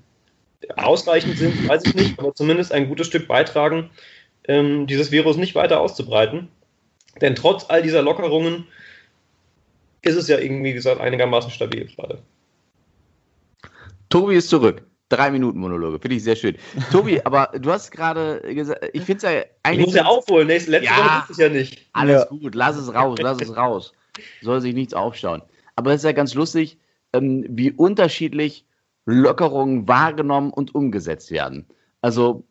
ausreichend 0.76 1.38
sind, 1.38 1.68
weiß 1.68 1.82
ich 1.86 1.94
nicht, 1.94 2.18
aber 2.18 2.34
zumindest 2.34 2.72
ein 2.72 2.88
gutes 2.88 3.06
Stück 3.06 3.28
beitragen, 3.28 3.90
ähm, 4.46 4.86
dieses 4.86 5.10
Virus 5.10 5.36
nicht 5.36 5.54
weiter 5.54 5.80
auszubreiten. 5.80 6.48
Denn 7.20 7.34
trotz 7.34 7.66
all 7.68 7.82
dieser 7.82 8.02
Lockerungen 8.02 8.66
ist 10.02 10.16
es 10.16 10.28
ja 10.28 10.38
irgendwie, 10.38 10.70
wie 10.70 10.74
gesagt, 10.74 11.00
einigermaßen 11.00 11.50
stabil 11.50 11.86
gerade. 11.86 12.22
Tobi 14.08 14.36
ist 14.36 14.48
zurück. 14.48 14.82
Drei 15.10 15.30
Minuten 15.30 15.58
Monologe, 15.58 15.98
finde 15.98 16.16
ich 16.16 16.24
sehr 16.24 16.34
schön. 16.34 16.56
Tobi, 16.90 17.20
aber 17.24 17.50
du 17.58 17.70
hast 17.70 17.90
gerade 17.90 18.40
gesagt, 18.54 18.90
ich 18.92 19.02
finde 19.02 19.26
es 19.26 19.32
ja 19.32 19.42
eigentlich. 19.62 19.80
Ich 19.80 19.86
muss 19.86 19.94
ja 19.94 20.04
aufholen, 20.06 20.46
nächste, 20.46 20.72
letzte 20.72 20.86
ja, 20.86 21.22
Woche 21.22 21.32
ich 21.32 21.38
ja 21.38 21.48
nicht. 21.48 21.86
Alles 21.92 22.22
ja. 22.22 22.36
gut, 22.36 22.54
lass 22.54 22.76
es 22.76 22.92
raus, 22.92 23.18
lass 23.20 23.40
es 23.40 23.56
raus. 23.56 23.92
Soll 24.42 24.60
sich 24.60 24.74
nichts 24.74 24.94
aufschauen. 24.94 25.42
Aber 25.76 25.90
es 25.92 25.98
ist 25.98 26.04
ja 26.04 26.12
ganz 26.12 26.34
lustig, 26.34 26.78
ähm, 27.12 27.44
wie 27.48 27.70
unterschiedlich 27.70 28.64
Lockerungen 29.06 29.86
wahrgenommen 29.88 30.50
und 30.50 30.74
umgesetzt 30.74 31.30
werden. 31.30 31.66
Also 32.00 32.44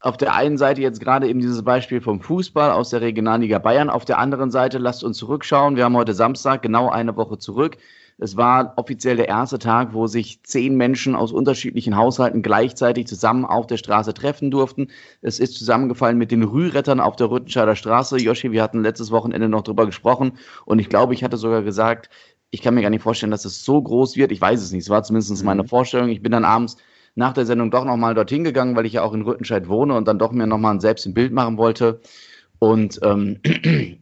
auf 0.00 0.16
der 0.16 0.34
einen 0.34 0.58
Seite 0.58 0.82
jetzt 0.82 1.00
gerade 1.00 1.28
eben 1.28 1.40
dieses 1.40 1.62
Beispiel 1.62 2.00
vom 2.00 2.20
Fußball 2.20 2.70
aus 2.70 2.90
der 2.90 3.00
Regionalliga 3.00 3.58
Bayern, 3.58 3.90
auf 3.90 4.04
der 4.04 4.18
anderen 4.18 4.50
Seite 4.50 4.78
lasst 4.78 5.02
uns 5.02 5.18
zurückschauen. 5.18 5.76
Wir 5.76 5.84
haben 5.84 5.96
heute 5.96 6.14
Samstag, 6.14 6.62
genau 6.62 6.88
eine 6.88 7.16
Woche 7.16 7.38
zurück. 7.38 7.78
Es 8.18 8.36
war 8.36 8.72
offiziell 8.76 9.16
der 9.16 9.28
erste 9.28 9.58
Tag, 9.58 9.92
wo 9.92 10.06
sich 10.06 10.42
zehn 10.42 10.74
Menschen 10.74 11.14
aus 11.14 11.32
unterschiedlichen 11.32 11.96
Haushalten 11.96 12.40
gleichzeitig 12.40 13.06
zusammen 13.06 13.44
auf 13.44 13.66
der 13.66 13.76
Straße 13.76 14.14
treffen 14.14 14.50
durften. 14.50 14.88
Es 15.20 15.38
ist 15.38 15.58
zusammengefallen 15.58 16.16
mit 16.16 16.30
den 16.30 16.42
Rührettern 16.42 17.00
auf 17.00 17.16
der 17.16 17.30
Rüttenscheider 17.30 17.76
Straße. 17.76 18.16
Joshi, 18.16 18.52
wir 18.52 18.62
hatten 18.62 18.80
letztes 18.80 19.10
Wochenende 19.10 19.50
noch 19.50 19.62
drüber 19.62 19.84
gesprochen 19.84 20.38
und 20.64 20.78
ich 20.78 20.88
glaube, 20.88 21.12
ich 21.12 21.24
hatte 21.24 21.36
sogar 21.36 21.62
gesagt, 21.62 22.08
ich 22.56 22.62
kann 22.62 22.74
mir 22.74 22.80
gar 22.80 22.88
nicht 22.88 23.02
vorstellen, 23.02 23.30
dass 23.30 23.44
es 23.44 23.66
so 23.66 23.82
groß 23.82 24.16
wird. 24.16 24.32
Ich 24.32 24.40
weiß 24.40 24.62
es 24.62 24.72
nicht. 24.72 24.84
Es 24.84 24.88
war 24.88 25.02
zumindest 25.02 25.38
mhm. 25.38 25.44
meine 25.44 25.64
Vorstellung. 25.64 26.08
Ich 26.08 26.22
bin 26.22 26.32
dann 26.32 26.46
abends 26.46 26.78
nach 27.14 27.34
der 27.34 27.44
Sendung 27.44 27.70
doch 27.70 27.84
nochmal 27.84 28.14
dorthin 28.14 28.44
gegangen, 28.44 28.74
weil 28.74 28.86
ich 28.86 28.94
ja 28.94 29.02
auch 29.02 29.12
in 29.12 29.20
Rüttenscheid 29.20 29.68
wohne 29.68 29.94
und 29.94 30.08
dann 30.08 30.18
doch 30.18 30.32
mir 30.32 30.46
nochmal 30.46 30.80
selbst 30.80 31.04
ein 31.04 31.12
Bild 31.12 31.34
machen 31.34 31.58
wollte. 31.58 32.00
Und 32.58 32.98
ähm, 33.02 33.40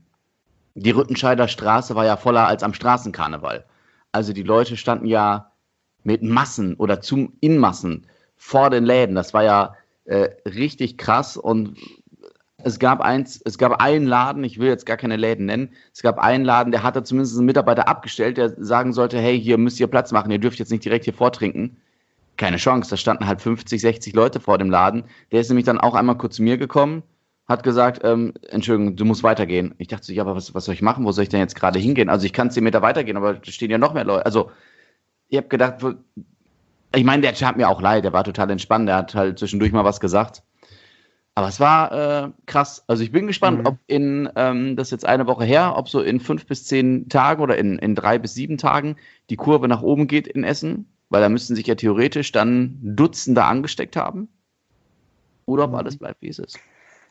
die 0.77 0.91
Rüttenscheider 0.91 1.49
Straße 1.49 1.97
war 1.97 2.05
ja 2.05 2.17
voller 2.17 2.47
als 2.47 2.63
am 2.63 2.75
Straßenkarneval. 2.75 3.65
Also 4.13 4.33
die 4.33 4.45
Leute 4.45 4.77
standen 4.77 5.07
ja 5.07 5.51
mit 6.05 6.23
Massen 6.23 6.75
oder 6.75 7.01
zum 7.01 7.33
in 7.41 7.59
Massen 7.59 8.07
vor 8.37 8.71
den 8.71 8.85
Läden. 8.85 9.17
Das 9.17 9.35
war 9.35 9.43
ja 9.43 9.75
äh, 10.05 10.29
richtig 10.47 10.97
krass 10.97 11.37
und 11.37 11.77
es 12.65 12.79
gab 12.79 13.01
eins, 13.01 13.41
es 13.45 13.59
gab 13.59 13.81
einen 13.81 14.07
Laden, 14.07 14.45
ich 14.45 14.59
will 14.59 14.69
jetzt 14.69 14.87
gar 14.87 14.97
keine 14.97 15.17
Läden 15.17 15.47
nennen, 15.47 15.71
es 15.93 16.03
gab 16.03 16.19
einen 16.19 16.45
Laden, 16.45 16.73
der 16.73 16.83
hatte 16.83 17.03
zumindest 17.03 17.37
einen 17.37 17.47
Mitarbeiter 17.47 17.89
abgestellt, 17.89 18.37
der 18.37 18.51
sagen 18.63 18.93
sollte, 18.93 19.19
hey, 19.19 19.41
hier 19.41 19.59
müsst 19.59 19.81
ihr 19.81 19.87
Platz 19.87 20.13
machen, 20.13 20.31
ihr 20.31 20.39
dürft 20.39 20.59
jetzt 20.59 20.73
nicht 20.73 20.85
direkt 20.85 21.05
hier 21.05 21.15
vortrinken. 21.15 21.77
Keine 22.37 22.57
Chance, 22.57 22.91
da 22.91 22.97
standen 22.97 23.27
halt 23.27 23.41
50, 23.41 23.81
60 23.81 24.15
Leute 24.15 24.41
vor 24.41 24.59
dem 24.59 24.71
Laden. 24.71 25.05
Der 25.31 25.41
ist 25.41 25.49
nämlich 25.49 25.67
dann 25.67 25.79
auch 25.79 25.95
einmal 25.95 26.19
kurz 26.19 26.37
zu 26.37 26.43
mir 26.43 26.59
gekommen, 26.59 27.03
hat 27.47 27.63
gesagt, 27.63 28.01
ähm, 28.05 28.33
Entschuldigung, 28.49 28.97
du 28.97 29.05
musst 29.05 29.23
weitergehen. 29.23 29.75
Ich 29.79 29.89
dachte, 29.89 30.13
ja, 30.13 30.23
aber 30.23 30.35
was, 30.35 30.55
was 30.55 30.65
soll 30.65 30.75
ich 30.75 30.83
machen? 30.83 31.05
Wo 31.05 31.13
soll 31.13 31.25
ich 31.25 31.29
denn 31.29 31.41
jetzt 31.41 31.55
gerade 31.55 31.79
hingehen? 31.79 32.09
Also 32.09 32.27
ich 32.27 32.33
kann 32.33 32.51
zehn 32.51 32.65
Meter 32.65 32.83
weitergehen, 32.83 33.17
aber 33.17 33.35
da 33.35 33.53
stehen 33.53 33.71
ja 33.71 33.79
noch 33.79 33.95
mehr 33.95 34.05
Leute. 34.05 34.27
Also 34.27 34.51
ich 35.29 35.37
habe 35.37 35.49
gedacht, 35.49 35.85
ich 36.95 37.05
meine, 37.05 37.23
der 37.23 37.35
tat 37.35 37.57
mir 37.57 37.69
auch 37.69 37.81
leid, 37.81 38.05
der 38.05 38.13
war 38.13 38.25
total 38.25 38.51
entspannt, 38.51 38.89
der 38.89 38.97
hat 38.97 39.15
halt 39.15 39.39
zwischendurch 39.39 39.73
mal 39.73 39.85
was 39.85 40.01
gesagt. 40.01 40.43
Aber 41.37 41.49
es 41.49 41.59
war 41.59 41.93
äh, 41.93 42.31
krass. 42.47 42.85
Also 42.87 43.03
ich 43.03 43.11
bin 43.11 43.27
gespannt, 43.27 43.61
mhm. 43.61 43.67
ob 43.67 43.79
in, 43.87 44.29
ähm, 44.37 44.77
das 44.77 44.89
ist 44.89 44.93
jetzt 44.93 45.07
eine 45.07 45.27
Woche 45.27 45.45
her, 45.45 45.75
ob 45.77 45.89
so 45.89 46.01
in 46.01 46.21
fünf 46.21 46.47
bis 46.47 46.65
zehn 46.65 47.09
Tagen 47.09 47.43
oder 47.43 47.57
in, 47.57 47.79
in 47.79 47.95
drei 47.95 48.19
bis 48.19 48.35
sieben 48.35 48.57
Tagen 48.57 48.97
die 49.31 49.37
Kurve 49.37 49.67
nach 49.67 49.83
oben 49.83 50.07
geht 50.07 50.29
in 50.29 50.45
Essen, 50.45 50.87
weil 51.11 51.21
da 51.21 51.29
müssten 51.29 51.57
sich 51.57 51.67
ja 51.67 51.75
theoretisch 51.75 52.31
dann 52.31 52.79
Dutzende 52.83 53.45
angesteckt 53.45 53.97
haben. 53.97 54.29
Oder 55.47 55.65
ob 55.65 55.71
mhm. 55.71 55.77
alles 55.77 55.99
bleibt, 55.99 56.23
wie 56.23 56.29
es 56.29 56.39
ist 56.39 56.59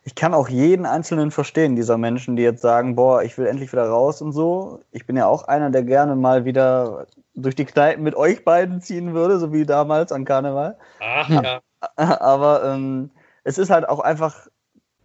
ich 0.06 0.16
kann 0.16 0.34
auch 0.34 0.50
jeden 0.50 0.86
einzelnen 0.86 1.32
verstehen, 1.32 1.76
dieser 1.76 1.98
Menschen, 1.98 2.36
die 2.36 2.44
jetzt 2.44 2.62
sagen, 2.62 2.96
boah, 2.96 3.24
ich 3.24 3.38
will 3.38 3.48
endlich 3.48 3.72
wieder 3.72 3.88
raus 3.88 4.22
und 4.22 4.34
so. 4.34 4.82
Ich 4.92 5.06
bin 5.06 5.16
ja 5.16 5.28
auch 5.28 5.48
einer, 5.48 5.70
der 5.70 5.84
gerne 5.84 6.16
mal 6.16 6.44
wieder 6.44 7.08
durch 7.36 7.56
die 7.56 7.66
Kneipen 7.66 8.04
mit 8.04 8.16
euch 8.16 8.44
beiden 8.44 8.82
ziehen 8.82 9.14
würde, 9.14 9.40
so 9.40 9.54
wie 9.54 9.66
damals 9.66 10.12
an 10.12 10.26
Karneval. 10.26 10.78
Ach 11.00 11.30
ja. 11.30 11.62
Aber 11.96 12.64
ähm, 12.66 13.12
es 13.44 13.58
ist 13.58 13.70
halt 13.70 13.88
auch 13.88 14.00
einfach 14.00 14.48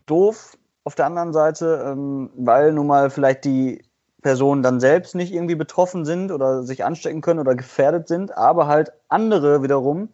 doof 0.07 0.57
auf 0.85 0.95
der 0.95 1.07
anderen 1.07 1.33
Seite, 1.33 1.85
ähm, 1.87 2.31
weil 2.37 2.73
nun 2.73 2.87
mal 2.87 3.11
vielleicht 3.11 3.45
die 3.45 3.83
Personen 4.23 4.63
dann 4.63 4.81
selbst 4.81 5.15
nicht 5.15 5.33
irgendwie 5.33 5.55
betroffen 5.55 6.05
sind 6.05 6.33
oder 6.33 6.63
sich 6.63 6.85
anstecken 6.85 7.21
können 7.21 7.41
oder 7.41 7.55
gefährdet 7.55 8.09
sind, 8.09 8.37
aber 8.37 8.67
halt 8.67 8.93
andere 9.09 9.63
wiederum 9.63 10.09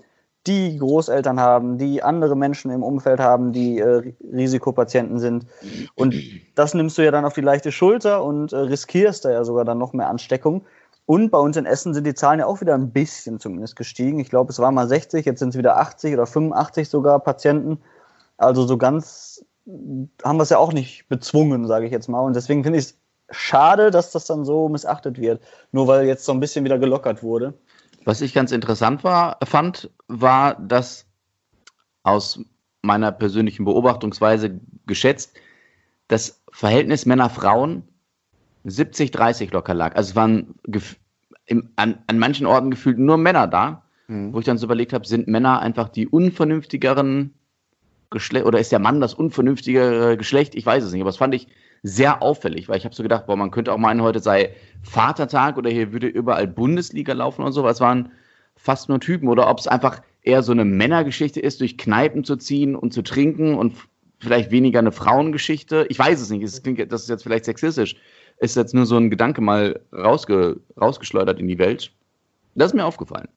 die 0.46 0.76
Großeltern 0.78 1.40
haben, 1.40 1.78
die 1.78 2.02
andere 2.02 2.36
Menschen 2.36 2.70
im 2.70 2.82
Umfeld 2.82 3.18
haben, 3.18 3.52
die 3.52 3.78
äh, 3.78 4.12
Risikopatienten 4.30 5.18
sind. 5.18 5.46
Und 5.94 6.14
das 6.54 6.74
nimmst 6.74 6.98
du 6.98 7.02
ja 7.02 7.10
dann 7.10 7.24
auf 7.24 7.32
die 7.32 7.40
leichte 7.40 7.72
Schulter 7.72 8.22
und 8.22 8.52
äh, 8.52 8.56
riskierst 8.56 9.24
da 9.24 9.30
ja 9.30 9.44
sogar 9.44 9.64
dann 9.64 9.78
noch 9.78 9.94
mehr 9.94 10.08
Ansteckung. 10.08 10.66
Und 11.06 11.30
bei 11.30 11.38
uns 11.38 11.56
in 11.56 11.66
Essen 11.66 11.94
sind 11.94 12.06
die 12.06 12.14
Zahlen 12.14 12.40
ja 12.40 12.46
auch 12.46 12.60
wieder 12.60 12.74
ein 12.74 12.90
bisschen 12.90 13.38
zumindest 13.38 13.76
gestiegen. 13.76 14.20
Ich 14.20 14.30
glaube, 14.30 14.52
es 14.52 14.58
waren 14.58 14.74
mal 14.74 14.88
60, 14.88 15.24
jetzt 15.24 15.38
sind 15.38 15.50
es 15.50 15.58
wieder 15.58 15.76
80 15.76 16.14
oder 16.14 16.26
85 16.26 16.88
sogar 16.88 17.20
Patienten. 17.20 17.78
Also 18.36 18.66
so 18.66 18.76
ganz 18.76 19.44
haben 19.66 20.36
wir 20.36 20.42
es 20.42 20.50
ja 20.50 20.58
auch 20.58 20.72
nicht 20.72 21.08
bezwungen, 21.08 21.66
sage 21.66 21.86
ich 21.86 21.92
jetzt 21.92 22.08
mal. 22.08 22.20
Und 22.20 22.36
deswegen 22.36 22.62
finde 22.62 22.78
ich 22.78 22.86
es 22.86 22.98
schade, 23.30 23.90
dass 23.90 24.12
das 24.12 24.26
dann 24.26 24.44
so 24.44 24.68
missachtet 24.68 25.18
wird. 25.18 25.42
Nur 25.72 25.86
weil 25.86 26.06
jetzt 26.06 26.24
so 26.24 26.32
ein 26.32 26.40
bisschen 26.40 26.64
wieder 26.64 26.78
gelockert 26.78 27.22
wurde. 27.22 27.54
Was 28.04 28.20
ich 28.20 28.34
ganz 28.34 28.52
interessant 28.52 29.02
war, 29.02 29.38
fand, 29.44 29.90
war, 30.08 30.56
dass 30.56 31.06
aus 32.02 32.38
meiner 32.82 33.12
persönlichen 33.12 33.64
Beobachtungsweise 33.64 34.60
geschätzt, 34.86 35.32
das 36.08 36.42
Verhältnis 36.52 37.06
Männer-Frauen 37.06 37.88
70-30 38.66 39.52
locker 39.52 39.72
lag. 39.72 39.96
Also 39.96 40.10
es 40.10 40.16
waren 40.16 40.54
im, 41.46 41.70
an, 41.76 41.98
an 42.06 42.18
manchen 42.18 42.46
Orten 42.46 42.70
gefühlt 42.70 42.98
nur 42.98 43.16
Männer 43.16 43.46
da, 43.46 43.82
mhm. 44.06 44.34
wo 44.34 44.38
ich 44.38 44.44
dann 44.44 44.58
so 44.58 44.66
überlegt 44.66 44.92
habe, 44.92 45.06
sind 45.06 45.28
Männer 45.28 45.60
einfach 45.60 45.88
die 45.88 46.06
unvernünftigeren 46.06 47.34
Geschlecht 48.14 48.46
oder 48.46 48.58
ist 48.58 48.72
der 48.72 48.78
Mann 48.78 49.02
das 49.02 49.12
unvernünftigere 49.12 50.16
Geschlecht? 50.16 50.54
Ich 50.54 50.64
weiß 50.64 50.82
es 50.82 50.92
nicht, 50.92 51.02
aber 51.02 51.10
das 51.10 51.18
fand 51.18 51.34
ich 51.34 51.48
sehr 51.82 52.22
auffällig, 52.22 52.68
weil 52.68 52.78
ich 52.78 52.86
habe 52.86 52.94
so 52.94 53.02
gedacht, 53.02 53.26
boah, 53.26 53.36
man 53.36 53.50
könnte 53.50 53.70
auch 53.70 53.78
meinen, 53.78 54.00
heute 54.00 54.20
sei 54.20 54.54
Vatertag 54.82 55.58
oder 55.58 55.68
hier 55.68 55.92
würde 55.92 56.06
überall 56.06 56.46
Bundesliga 56.46 57.12
laufen 57.12 57.44
und 57.44 57.52
so, 57.52 57.60
aber 57.60 57.70
es 57.70 57.80
waren 57.80 58.10
fast 58.56 58.88
nur 58.88 59.00
Typen 59.00 59.28
oder 59.28 59.50
ob 59.50 59.58
es 59.58 59.68
einfach 59.68 60.00
eher 60.22 60.42
so 60.42 60.52
eine 60.52 60.64
Männergeschichte 60.64 61.40
ist, 61.40 61.60
durch 61.60 61.76
Kneipen 61.76 62.24
zu 62.24 62.36
ziehen 62.36 62.74
und 62.74 62.94
zu 62.94 63.02
trinken 63.02 63.54
und 63.54 63.74
vielleicht 64.18 64.50
weniger 64.50 64.78
eine 64.78 64.92
Frauengeschichte. 64.92 65.86
Ich 65.90 65.98
weiß 65.98 66.20
es 66.22 66.30
nicht, 66.30 66.42
es 66.42 66.62
klingt, 66.62 66.90
das 66.90 67.02
ist 67.02 67.10
jetzt 67.10 67.24
vielleicht 67.24 67.44
sexistisch, 67.44 67.96
ist 68.38 68.56
jetzt 68.56 68.72
nur 68.72 68.86
so 68.86 68.96
ein 68.96 69.10
Gedanke 69.10 69.42
mal 69.42 69.80
rausge, 69.92 70.60
rausgeschleudert 70.80 71.38
in 71.38 71.48
die 71.48 71.58
Welt. 71.58 71.92
Das 72.54 72.70
ist 72.70 72.74
mir 72.74 72.86
aufgefallen. 72.86 73.28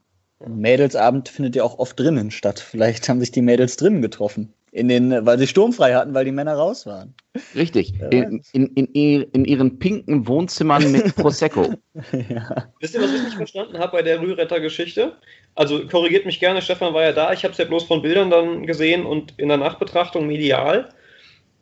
Mädelsabend 0.46 1.30
findet 1.30 1.56
ja 1.56 1.64
auch 1.64 1.80
oft 1.80 2.00
drinnen 2.00 2.32
statt. 2.32 2.60
Vielleicht 2.60 3.10
haben 3.10 3.20
sich 3.20 3.32
die 3.32 3.42
Mädels 3.42 3.76
drinnen 3.76 4.02
getroffen. 4.02 4.54
In 4.78 4.90
den, 4.90 5.26
weil 5.26 5.40
sie 5.40 5.48
sturmfrei 5.48 5.96
hatten, 5.96 6.14
weil 6.14 6.24
die 6.24 6.32
Männer 6.32 6.54
raus 6.54 6.86
waren. 6.86 7.16
Richtig. 7.56 7.96
In, 8.12 8.44
in, 8.54 8.68
in, 8.76 9.24
in 9.24 9.46
ihren 9.46 9.80
pinken 9.80 10.28
Wohnzimmern 10.28 10.92
mit 10.92 11.16
Prosecco. 11.16 11.74
ja. 12.12 12.72
Wisst 12.80 12.94
ihr, 12.94 13.02
was 13.02 13.12
ich 13.12 13.24
nicht 13.24 13.38
verstanden 13.38 13.80
habe 13.80 13.94
bei 13.94 14.04
der 14.04 14.22
Rühretter-Geschichte? 14.22 15.14
Also 15.56 15.88
korrigiert 15.88 16.28
mich 16.28 16.40
gerne, 16.40 16.62
Stefan 16.62 16.94
war 16.94 17.02
ja 17.02 17.12
da. 17.12 17.34
Ich 17.34 17.44
habe 17.44 17.54
es 17.54 17.58
ja 17.58 17.66
bloß 17.66 17.86
von 17.86 18.04
Bildern 18.04 18.30
dann 18.30 18.68
gesehen 18.68 19.04
und 19.08 19.34
in 19.38 19.48
der 19.48 19.58
Nachbetrachtung 19.58 20.28
medial, 20.28 20.90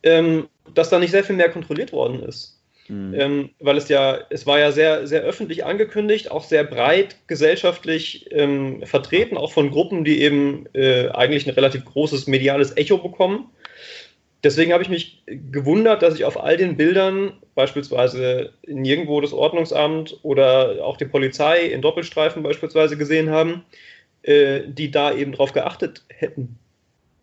ähm, 0.04 0.50
dass 0.74 0.90
da 0.90 1.00
nicht 1.00 1.12
sehr 1.12 1.24
viel 1.24 1.38
mehr 1.38 1.50
kontrolliert 1.50 1.94
worden 1.94 2.22
ist. 2.22 2.55
Mhm. 2.88 3.14
Ähm, 3.16 3.50
weil 3.60 3.78
es 3.78 3.90
ja, 3.90 4.20
es 4.30 4.46
war 4.46 4.60
ja 4.60 4.72
sehr, 4.72 5.08
sehr 5.08 5.22
öffentlich 5.22 5.66
angekündigt, 5.66 6.32
auch 6.32 6.44
sehr 6.44 6.64
breit 6.64 7.16
gesellschaftlich 7.28 8.28
ähm, 8.32 8.84
vertreten, 8.86 9.38
auch 9.38 9.52
von 9.52 9.72
Gruppen, 9.72 10.04
die 10.04 10.22
eben 10.22 10.68
äh, 10.74 11.10
eigentlich 11.10 11.48
ein 11.48 11.54
relativ 11.54 11.86
großes 11.86 12.28
mediales 12.28 12.78
Echo 12.78 12.98
bekommen. 12.98 13.50
Deswegen 14.44 14.74
habe 14.74 14.84
ich 14.84 14.90
mich 14.90 15.24
gewundert, 15.26 16.04
dass 16.04 16.14
ich 16.14 16.24
auf 16.24 16.40
all 16.40 16.56
den 16.56 16.78
Bildern, 16.78 17.34
beispielsweise 17.56 18.54
nirgendwo 18.68 19.20
das 19.20 19.34
Ordnungsamt 19.34 20.20
oder 20.22 20.86
auch 20.86 20.98
die 20.98 21.06
Polizei 21.06 21.62
in 21.64 21.82
Doppelstreifen 21.82 22.44
beispielsweise 22.44 22.96
gesehen 22.96 23.32
haben, 23.32 23.66
äh, 24.22 24.62
die 24.68 24.92
da 24.92 25.16
eben 25.16 25.32
drauf 25.32 25.52
geachtet 25.52 26.04
hätten. 26.10 26.60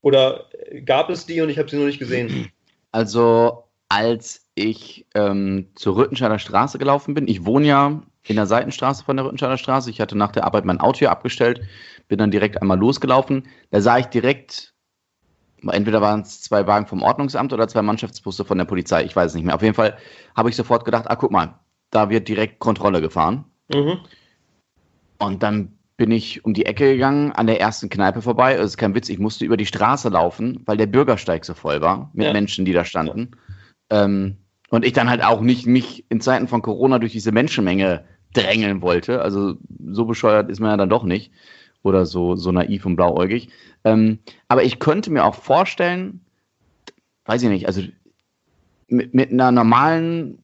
Oder 0.01 0.47
gab 0.85 1.11
es 1.11 1.27
die 1.27 1.41
und 1.41 1.49
ich 1.49 1.59
habe 1.59 1.71
sie 1.71 1.77
noch 1.77 1.87
nicht 1.87 2.01
gesehen? 2.01 2.51
Also 2.91 3.63
als 3.89 4.42
ich 4.55 5.07
ähm, 5.15 5.69
zur 5.75 5.97
Rüttenscheider 5.97 6.39
Straße 6.39 6.79
gelaufen 6.79 7.15
bin. 7.15 7.29
Ich 7.29 7.45
wohne 7.45 7.67
ja 7.67 8.03
in 8.25 8.37
der 8.37 8.47
Seitenstraße 8.47 9.05
von 9.05 9.17
der 9.17 9.25
Rüttenscheider 9.25 9.59
Straße. 9.59 9.91
Ich 9.91 10.01
hatte 10.01 10.17
nach 10.17 10.33
der 10.33 10.45
Arbeit 10.45 10.65
mein 10.65 10.81
Auto 10.81 11.01
hier 11.01 11.11
abgestellt, 11.11 11.63
bin 12.09 12.19
dann 12.19 12.31
direkt 12.31 12.61
einmal 12.61 12.79
losgelaufen. 12.79 13.49
Da 13.71 13.81
sah 13.81 13.99
ich 13.99 14.07
direkt, 14.07 14.75
entweder 15.67 16.01
waren 16.01 16.21
es 16.21 16.43
zwei 16.43 16.67
Wagen 16.67 16.87
vom 16.87 17.03
Ordnungsamt 17.03 17.53
oder 17.53 17.69
zwei 17.69 17.83
Mannschaftsbusse 17.83 18.45
von 18.45 18.59
der 18.59 18.65
Polizei. 18.65 19.05
Ich 19.05 19.17
weiß 19.17 19.31
es 19.31 19.35
nicht 19.35 19.45
mehr. 19.45 19.55
Auf 19.55 19.63
jeden 19.63 19.75
Fall 19.75 19.97
habe 20.37 20.51
ich 20.51 20.57
sofort 20.57 20.85
gedacht, 20.85 21.07
ah, 21.09 21.17
guck 21.17 21.31
mal, 21.31 21.59
da 21.91 22.11
wird 22.11 22.29
direkt 22.29 22.59
Kontrolle 22.59 23.01
gefahren. 23.01 23.45
Mhm. 23.73 23.99
Und 25.19 25.43
dann 25.43 25.79
bin 25.97 26.11
ich 26.11 26.45
um 26.45 26.53
die 26.53 26.67
Ecke 26.67 26.93
gegangen, 26.93 27.33
an 27.33 27.47
der 27.47 27.61
ersten 27.61 27.89
Kneipe 27.89 28.23
vorbei. 28.23 28.57
Das 28.57 28.67
ist 28.67 28.77
kein 28.77 28.95
Witz, 28.95 29.09
ich 29.09 29.19
musste 29.19 29.45
über 29.45 29.57
die 29.57 29.67
Straße 29.67 30.09
laufen, 30.09 30.63
weil 30.67 30.77
der 30.77 30.87
Bürgersteig 30.87 31.45
so 31.45 31.55
voll 31.55 31.81
war 31.81 32.11
mit 32.13 32.27
ja. 32.27 32.33
Menschen, 32.33 32.65
die 32.65 32.73
da 32.73 32.85
standen. 32.85 33.31
Ja. 33.91 34.05
Ähm, 34.05 34.39
und 34.73 34.87
ich 34.87 34.95
dann 34.95 35.11
halt 35.11 35.23
auch 35.23 35.43
nicht 35.43 35.67
mich 35.67 36.07
in 36.09 36.23
Zeiten 36.23 36.49
von 36.49 36.63
Corona 36.63 36.99
durch 36.99 37.13
diese 37.13 37.31
Menschenmenge 37.31 38.05
drängeln 38.33 38.81
wollte. 38.81 39.21
Also 39.21 39.57
so 39.91 40.07
bescheuert 40.07 40.49
ist 40.49 40.61
man 40.61 40.71
ja 40.71 40.77
dann 40.79 40.89
doch 40.89 41.05
nicht. 41.05 41.31
Oder 41.83 42.07
so, 42.07 42.37
so 42.37 42.53
naiv 42.53 42.87
und 42.87 42.97
blauäugig. 42.97 43.51
Ähm, 43.85 44.21
aber 44.49 44.63
ich 44.63 44.79
könnte 44.79 45.11
mir 45.11 45.27
auch 45.27 45.35
vorstellen, 45.35 46.25
weiß 47.27 47.43
ich 47.43 47.51
nicht, 47.51 47.67
also 47.67 47.83
mit, 48.89 49.13
mit 49.13 49.31
einer 49.31 49.53
normalen 49.53 50.43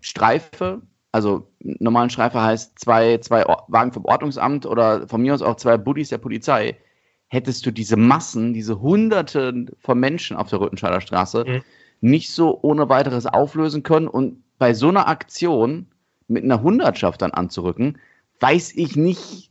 Streife, 0.00 0.80
also 1.12 1.50
normalen 1.60 2.08
Streife 2.08 2.40
heißt 2.40 2.78
zwei, 2.78 3.18
zwei 3.18 3.44
Wagen 3.66 3.92
vom 3.92 4.06
Ordnungsamt 4.06 4.64
oder 4.64 5.06
von 5.06 5.20
mir 5.20 5.34
aus 5.34 5.42
auch 5.42 5.56
zwei 5.56 5.76
Buddies 5.76 6.08
der 6.08 6.18
Polizei, 6.18 6.78
hättest 7.26 7.66
du 7.66 7.72
diese 7.72 7.98
Massen, 7.98 8.54
diese 8.54 8.80
Hunderte 8.80 9.66
von 9.80 10.00
Menschen 10.00 10.38
auf 10.38 10.48
der 10.48 10.60
Rüttenscheider 10.60 11.02
Straße 11.02 11.44
mhm. 11.46 11.62
Nicht 12.00 12.32
so 12.32 12.58
ohne 12.62 12.88
weiteres 12.88 13.26
auflösen 13.26 13.82
können. 13.82 14.08
Und 14.08 14.42
bei 14.58 14.74
so 14.74 14.88
einer 14.88 15.08
Aktion, 15.08 15.86
mit 16.28 16.44
einer 16.44 16.62
Hundertschaft 16.62 17.22
dann 17.22 17.32
anzurücken, 17.32 17.98
weiß 18.40 18.74
ich 18.76 18.96
nicht, 18.96 19.50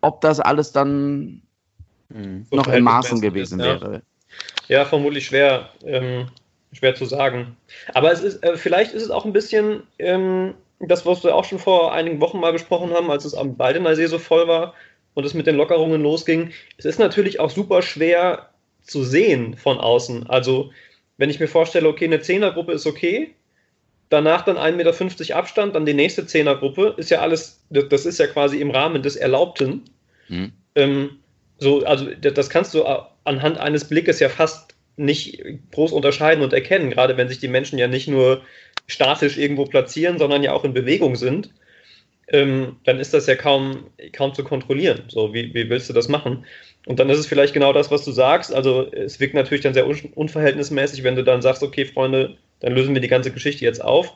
ob 0.00 0.20
das 0.20 0.40
alles 0.40 0.72
dann 0.72 1.42
Mhm. 2.10 2.46
noch 2.50 2.68
in 2.68 2.82
Maßen 2.84 3.20
gewesen 3.20 3.60
ist, 3.60 3.66
ja. 3.66 3.80
wäre. 3.80 4.02
Ja, 4.68 4.84
vermutlich 4.84 5.26
schwer, 5.26 5.70
ähm, 5.84 6.28
schwer 6.72 6.94
zu 6.94 7.04
sagen. 7.04 7.56
Aber 7.94 8.12
es 8.12 8.20
ist, 8.20 8.42
äh, 8.42 8.56
vielleicht 8.56 8.92
ist 8.92 9.02
es 9.02 9.10
auch 9.10 9.24
ein 9.24 9.32
bisschen 9.32 9.84
ähm, 9.98 10.54
das, 10.80 11.04
was 11.06 11.24
wir 11.24 11.34
auch 11.34 11.44
schon 11.44 11.58
vor 11.58 11.92
einigen 11.92 12.20
Wochen 12.20 12.40
mal 12.40 12.52
besprochen 12.52 12.92
haben, 12.92 13.10
als 13.10 13.24
es 13.24 13.34
am 13.34 13.56
Baldener 13.56 13.94
See 13.96 14.06
so 14.06 14.18
voll 14.18 14.48
war 14.48 14.74
und 15.14 15.24
es 15.24 15.34
mit 15.34 15.46
den 15.46 15.56
Lockerungen 15.56 16.02
losging. 16.02 16.50
Es 16.78 16.84
ist 16.84 16.98
natürlich 16.98 17.40
auch 17.40 17.50
super 17.50 17.82
schwer 17.82 18.50
zu 18.82 19.02
sehen 19.04 19.56
von 19.56 19.78
außen. 19.78 20.28
Also, 20.28 20.70
wenn 21.20 21.28
ich 21.28 21.38
mir 21.38 21.48
vorstelle, 21.48 21.86
okay, 21.86 22.06
eine 22.06 22.22
Zehnergruppe 22.22 22.72
ist 22.72 22.86
okay, 22.86 23.34
danach 24.08 24.42
dann 24.42 24.56
1,50 24.56 24.72
Meter 24.72 25.36
Abstand, 25.36 25.74
dann 25.74 25.84
die 25.84 25.92
nächste 25.92 26.24
Zehnergruppe, 26.26 26.94
ist 26.96 27.10
ja 27.10 27.20
alles, 27.20 27.62
das 27.68 28.06
ist 28.06 28.18
ja 28.18 28.26
quasi 28.26 28.58
im 28.58 28.70
Rahmen 28.70 29.02
des 29.02 29.16
Erlaubten. 29.16 29.82
Hm. 30.28 30.52
Ähm, 30.76 31.18
so, 31.58 31.84
also 31.84 32.06
das 32.14 32.48
kannst 32.48 32.72
du 32.72 32.86
anhand 33.24 33.58
eines 33.58 33.86
Blickes 33.86 34.18
ja 34.18 34.30
fast 34.30 34.74
nicht 34.96 35.44
groß 35.72 35.92
unterscheiden 35.92 36.42
und 36.42 36.54
erkennen, 36.54 36.90
gerade 36.90 37.18
wenn 37.18 37.28
sich 37.28 37.38
die 37.38 37.48
Menschen 37.48 37.78
ja 37.78 37.86
nicht 37.86 38.08
nur 38.08 38.40
statisch 38.86 39.36
irgendwo 39.36 39.66
platzieren, 39.66 40.18
sondern 40.18 40.42
ja 40.42 40.52
auch 40.54 40.64
in 40.64 40.72
Bewegung 40.72 41.16
sind, 41.16 41.50
ähm, 42.28 42.76
dann 42.84 42.98
ist 42.98 43.12
das 43.12 43.26
ja 43.26 43.34
kaum, 43.34 43.90
kaum 44.14 44.32
zu 44.32 44.42
kontrollieren. 44.42 45.02
So, 45.08 45.34
wie, 45.34 45.52
wie 45.52 45.68
willst 45.68 45.90
du 45.90 45.92
das 45.92 46.08
machen? 46.08 46.46
Und 46.86 46.98
dann 46.98 47.10
ist 47.10 47.18
es 47.18 47.26
vielleicht 47.26 47.54
genau 47.54 47.72
das, 47.72 47.90
was 47.90 48.04
du 48.04 48.12
sagst. 48.12 48.54
Also 48.54 48.90
es 48.92 49.20
wirkt 49.20 49.34
natürlich 49.34 49.62
dann 49.62 49.74
sehr 49.74 49.86
un 49.86 49.98
unverhältnismäßig, 50.14 51.02
wenn 51.04 51.16
du 51.16 51.24
dann 51.24 51.42
sagst, 51.42 51.62
okay, 51.62 51.84
Freunde, 51.84 52.36
dann 52.60 52.74
lösen 52.74 52.94
wir 52.94 53.02
die 53.02 53.08
ganze 53.08 53.32
Geschichte 53.32 53.64
jetzt 53.64 53.84
auf. 53.84 54.14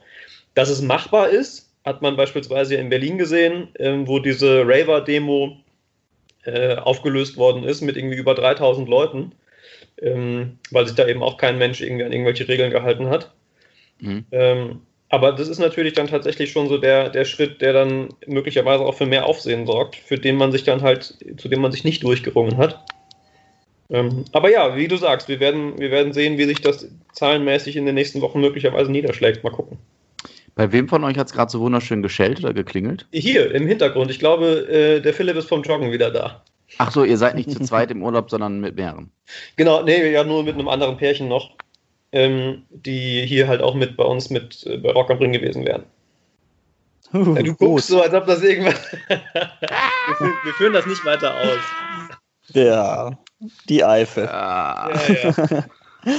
Dass 0.54 0.70
es 0.70 0.80
machbar 0.80 1.28
ist, 1.28 1.70
hat 1.84 2.00
man 2.00 2.16
beispielsweise 2.16 2.76
in 2.76 2.88
Berlin 2.88 3.18
gesehen, 3.18 3.68
ähm, 3.78 4.08
wo 4.08 4.18
diese 4.18 4.62
Raver-Demo 4.66 5.58
äh, 6.44 6.76
aufgelöst 6.76 7.36
worden 7.36 7.64
ist 7.64 7.82
mit 7.82 7.96
irgendwie 7.96 8.16
über 8.16 8.34
3000 8.34 8.88
Leuten, 8.88 9.32
ähm, 10.00 10.58
weil 10.70 10.86
sich 10.86 10.96
da 10.96 11.06
eben 11.06 11.22
auch 11.22 11.36
kein 11.36 11.58
Mensch 11.58 11.80
irgendwie 11.80 12.04
an 12.04 12.12
irgendwelche 12.12 12.48
Regeln 12.48 12.70
gehalten 12.70 13.08
hat. 13.08 13.32
Mhm. 14.00 14.24
Aber 15.10 15.32
das 15.32 15.48
ist 15.48 15.58
natürlich 15.58 15.92
dann 15.92 16.08
tatsächlich 16.08 16.50
schon 16.50 16.68
so 16.68 16.78
der, 16.78 17.08
der 17.10 17.24
Schritt, 17.24 17.60
der 17.60 17.72
dann 17.72 18.08
möglicherweise 18.26 18.84
auch 18.84 18.94
für 18.94 19.06
mehr 19.06 19.26
Aufsehen 19.26 19.66
sorgt, 19.66 19.96
für 19.96 20.18
den 20.18 20.36
man 20.36 20.50
sich 20.50 20.64
dann 20.64 20.82
halt, 20.82 21.16
zu 21.36 21.48
dem 21.48 21.60
man 21.60 21.72
sich 21.72 21.84
nicht 21.84 22.02
durchgerungen 22.02 22.56
hat. 22.56 22.84
Ähm, 23.90 24.24
aber 24.32 24.50
ja, 24.50 24.76
wie 24.76 24.88
du 24.88 24.96
sagst, 24.96 25.28
wir 25.28 25.40
werden, 25.40 25.78
wir 25.78 25.90
werden 25.90 26.12
sehen, 26.12 26.38
wie 26.38 26.44
sich 26.44 26.60
das 26.60 26.88
zahlenmäßig 27.12 27.76
in 27.76 27.86
den 27.86 27.94
nächsten 27.94 28.20
Wochen 28.22 28.40
möglicherweise 28.40 28.90
niederschlägt. 28.90 29.44
Mal 29.44 29.50
gucken. 29.50 29.78
Bei 30.54 30.72
wem 30.72 30.88
von 30.88 31.02
euch 31.04 31.18
hat 31.18 31.26
es 31.26 31.32
gerade 31.32 31.50
so 31.50 31.60
wunderschön 31.60 32.02
geschellt 32.02 32.40
oder 32.40 32.54
geklingelt? 32.54 33.06
Hier 33.12 33.54
im 33.54 33.66
Hintergrund, 33.66 34.10
ich 34.10 34.18
glaube, 34.18 34.68
äh, 34.68 35.00
der 35.00 35.12
Philipp 35.12 35.36
ist 35.36 35.48
vom 35.48 35.62
Joggen 35.62 35.92
wieder 35.92 36.10
da. 36.10 36.42
Ach 36.78 36.90
so, 36.90 37.04
ihr 37.04 37.18
seid 37.18 37.34
nicht 37.34 37.50
zu 37.50 37.60
zweit 37.60 37.90
im 37.90 38.02
Urlaub, 38.02 38.30
sondern 38.30 38.60
mit 38.60 38.76
mehreren. 38.76 39.10
Genau, 39.56 39.82
nee, 39.82 40.12
ja, 40.12 40.22
nur 40.22 40.44
mit 40.44 40.54
einem 40.54 40.68
anderen 40.68 40.96
Pärchen 40.98 41.28
noch, 41.28 41.52
ähm, 42.14 42.62
die 42.70 43.26
hier 43.26 43.48
halt 43.48 43.60
auch 43.62 43.74
mit 43.74 43.96
bei 43.96 44.04
uns 44.04 44.30
mit 44.30 44.64
äh, 44.66 44.78
bei 44.78 44.90
Rock 44.92 45.10
am 45.10 45.18
Ring 45.18 45.32
gewesen 45.32 45.64
wären. 45.66 45.84
Ja, 47.12 47.42
du 47.42 47.54
guckst 47.54 47.88
so, 47.88 48.02
als 48.02 48.12
ob 48.14 48.26
das 48.26 48.42
irgendwas. 48.42 48.74
wir, 49.08 50.16
führen, 50.16 50.34
wir 50.44 50.52
führen 50.54 50.72
das 50.72 50.86
nicht 50.86 51.04
weiter 51.04 51.32
aus. 51.40 51.60
Ja, 52.48 53.16
die 53.68 53.84
Eifel. 53.84 54.24
Ja, 54.24 54.90
Ja, 54.90 55.34
ja. 55.50 55.64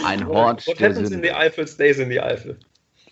ein 0.05 0.25
Hort 0.27 0.65
What 0.67 0.79
der 0.79 0.89
happens 0.91 1.11
in 1.11 1.21
the. 1.21 1.31
Eifel 1.31 1.67
stays 1.67 1.99
in 1.99 2.09
the 2.09 2.19
Eifel. 2.19 2.57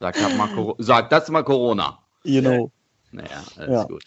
Sag, 0.00 0.20
hab 0.22 0.36
mal 0.36 0.74
Sag 0.78 1.10
das 1.10 1.28
mal 1.28 1.42
Corona. 1.44 1.98
You 2.24 2.40
know. 2.40 2.70
Naja, 3.12 3.42
alles 3.56 3.70
Ja. 3.70 3.84
gut. 3.84 4.04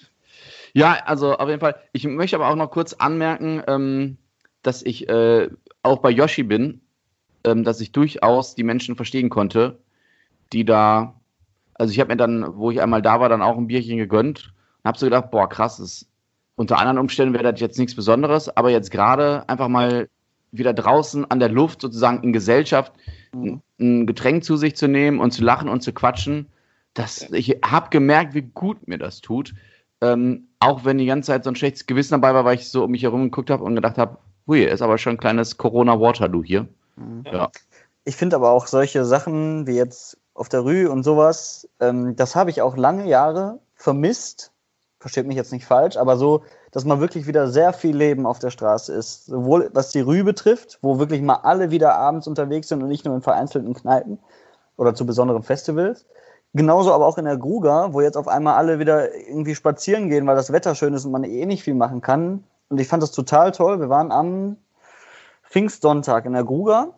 Ja, 0.74 0.94
also 1.06 1.36
auf 1.36 1.48
jeden 1.50 1.60
Fall. 1.60 1.75
Ich 1.94 2.04
möchte 2.06 2.36
aber 2.36 2.50
auch 2.50 2.56
noch 2.56 2.72
kurz 2.72 2.94
anmerken, 2.94 3.62
ähm, 3.68 4.18
dass 4.62 4.82
ich 4.82 5.08
äh, 5.10 5.50
auch 5.84 6.00
bei 6.00 6.10
Yoshi 6.10 6.44
bin, 6.44 6.82
ähm, 7.44 7.64
dass 7.64 7.82
ich 7.82 7.92
durchaus 7.92 8.56
die 8.56 8.64
Menschen 8.64 8.96
verstehen 8.96 9.30
konnte, 9.30 9.80
die 10.52 10.66
da, 10.66 11.20
also 11.76 11.92
ich 11.92 12.00
habe 12.00 12.10
mir 12.10 12.18
dann, 12.18 12.56
wo 12.56 12.72
ich 12.72 12.82
einmal 12.82 13.02
da 13.02 13.20
war, 13.20 13.30
dann 13.30 13.42
auch 13.42 13.58
ein 13.58 13.68
Bierchen 13.68 13.98
gegönnt 13.98 14.54
und 14.84 14.88
habe 14.88 14.98
so 14.98 15.06
gedacht, 15.06 15.32
boah, 15.32 15.50
krass, 15.50 15.80
ist, 15.80 16.08
unter 16.56 16.78
anderen 16.78 17.00
Umständen 17.00 17.34
wäre 17.34 17.52
das 17.52 17.60
jetzt 17.60 17.80
nichts 17.80 17.96
Besonderes, 17.96 18.56
aber 18.56 18.70
jetzt 18.70 18.91
gerade 18.91 19.48
einfach 19.50 19.67
mal 19.67 20.08
wieder 20.52 20.74
draußen 20.74 21.30
an 21.32 21.39
der 21.39 21.50
Luft, 21.50 21.82
sozusagen 21.82 22.24
in 22.24 22.32
Gesellschaft, 22.32 22.94
ein, 23.34 23.62
ein 23.80 24.06
Getränk 24.06 24.44
zu 24.44 24.56
sich 24.56 24.76
zu 24.76 24.88
nehmen 24.88 25.20
und 25.20 25.32
zu 25.32 25.44
lachen 25.44 25.67
und 25.67 25.82
zu 25.82 25.94
quatschen, 25.94 26.48
das, 26.94 27.32
ich 27.32 27.60
habe 27.65 27.89
gemerkt, 27.89 28.36
wie 28.36 28.44
gut 28.44 28.88
mir 28.88 29.00
das 29.00 29.22
tut. 29.22 29.54
Ähm, 30.02 30.48
auch 30.60 30.86
wenn 30.86 30.98
die 30.98 31.06
ganze 31.06 31.28
Zeit 31.28 31.44
so 31.44 31.50
ein 31.50 31.56
schlechtes 31.56 31.88
Gewissen 31.88 32.13
dabei 32.13 32.34
war, 32.34 32.46
weil 32.46 32.56
ich 32.56 32.70
so 32.70 32.84
um 32.84 32.91
mich 32.91 33.04
herum 33.04 33.24
geguckt 33.24 33.50
habe 33.50 33.63
und 33.63 33.76
gedacht 33.76 33.98
habe, 33.98 34.17
hui, 34.46 34.63
ist 34.63 34.82
aber 34.82 34.98
schon 34.98 35.13
ein 35.13 35.17
kleines 35.17 35.58
Corona-Waterloo 35.58 36.44
hier. 36.44 36.67
Ja. 37.25 37.49
Ich 38.06 38.15
finde 38.15 38.36
aber 38.36 38.51
auch 38.51 38.67
solche 38.67 39.06
Sachen 39.06 39.67
wie 39.67 39.75
jetzt 39.75 40.17
auf 40.34 40.49
der 40.49 40.62
Rue 40.62 40.89
und 40.89 41.03
sowas, 41.03 41.69
ähm, 41.79 42.15
das 42.15 42.36
habe 42.36 42.49
ich 42.49 42.62
auch 42.62 42.75
lange 42.75 43.08
Jahre 43.08 43.60
vermisst. 43.75 44.51
Versteht 44.99 45.27
mich 45.27 45.36
jetzt 45.36 45.51
nicht 45.51 45.65
falsch, 45.65 45.97
aber 45.97 46.17
so, 46.17 46.43
dass 46.71 46.86
mal 46.86 46.99
wirklich 46.99 47.27
wieder 47.27 47.49
sehr 47.49 47.73
viel 47.73 47.95
Leben 47.95 48.25
auf 48.25 48.39
der 48.39 48.51
Straße 48.51 48.93
ist. 48.93 49.25
Sowohl 49.25 49.69
was 49.73 49.91
die 49.91 49.99
Rue 49.99 50.23
betrifft, 50.23 50.79
wo 50.82 50.97
wirklich 50.97 51.21
mal 51.21 51.36
alle 51.43 51.71
wieder 51.71 51.95
abends 51.95 52.25
unterwegs 52.25 52.69
sind 52.69 52.82
und 52.82 52.89
nicht 52.89 53.06
nur 53.06 53.13
in 53.15 53.21
vereinzelten 53.21 53.73
Kneipen 53.73 54.19
oder 54.77 54.95
zu 54.95 55.06
besonderen 55.06 55.43
Festivals. 55.43 56.06
Genauso 56.53 56.93
aber 56.93 57.06
auch 57.06 57.17
in 57.17 57.25
der 57.25 57.38
Gruga, 57.38 57.93
wo 57.93 58.01
jetzt 58.01 58.15
auf 58.15 58.27
einmal 58.27 58.56
alle 58.56 58.79
wieder 58.79 59.13
irgendwie 59.13 59.56
spazieren 59.56 60.10
gehen, 60.10 60.25
weil 60.25 60.36
das 60.36 60.51
Wetter 60.51 60.75
schön 60.75 60.93
ist 60.93 61.03
und 61.03 61.12
man 61.12 61.23
eh 61.23 61.45
nicht 61.45 61.63
viel 61.63 61.75
machen 61.75 62.01
kann. 62.01 62.43
Und 62.69 62.79
ich 62.79 62.88
fand 62.88 63.03
das 63.03 63.12
total 63.12 63.51
toll. 63.51 63.79
Wir 63.79 63.89
waren 63.89 64.12
am 64.12 64.58
Pfingstsonntag 65.54 66.26
in 66.26 66.34
der 66.34 66.44
Gruga, 66.44 66.96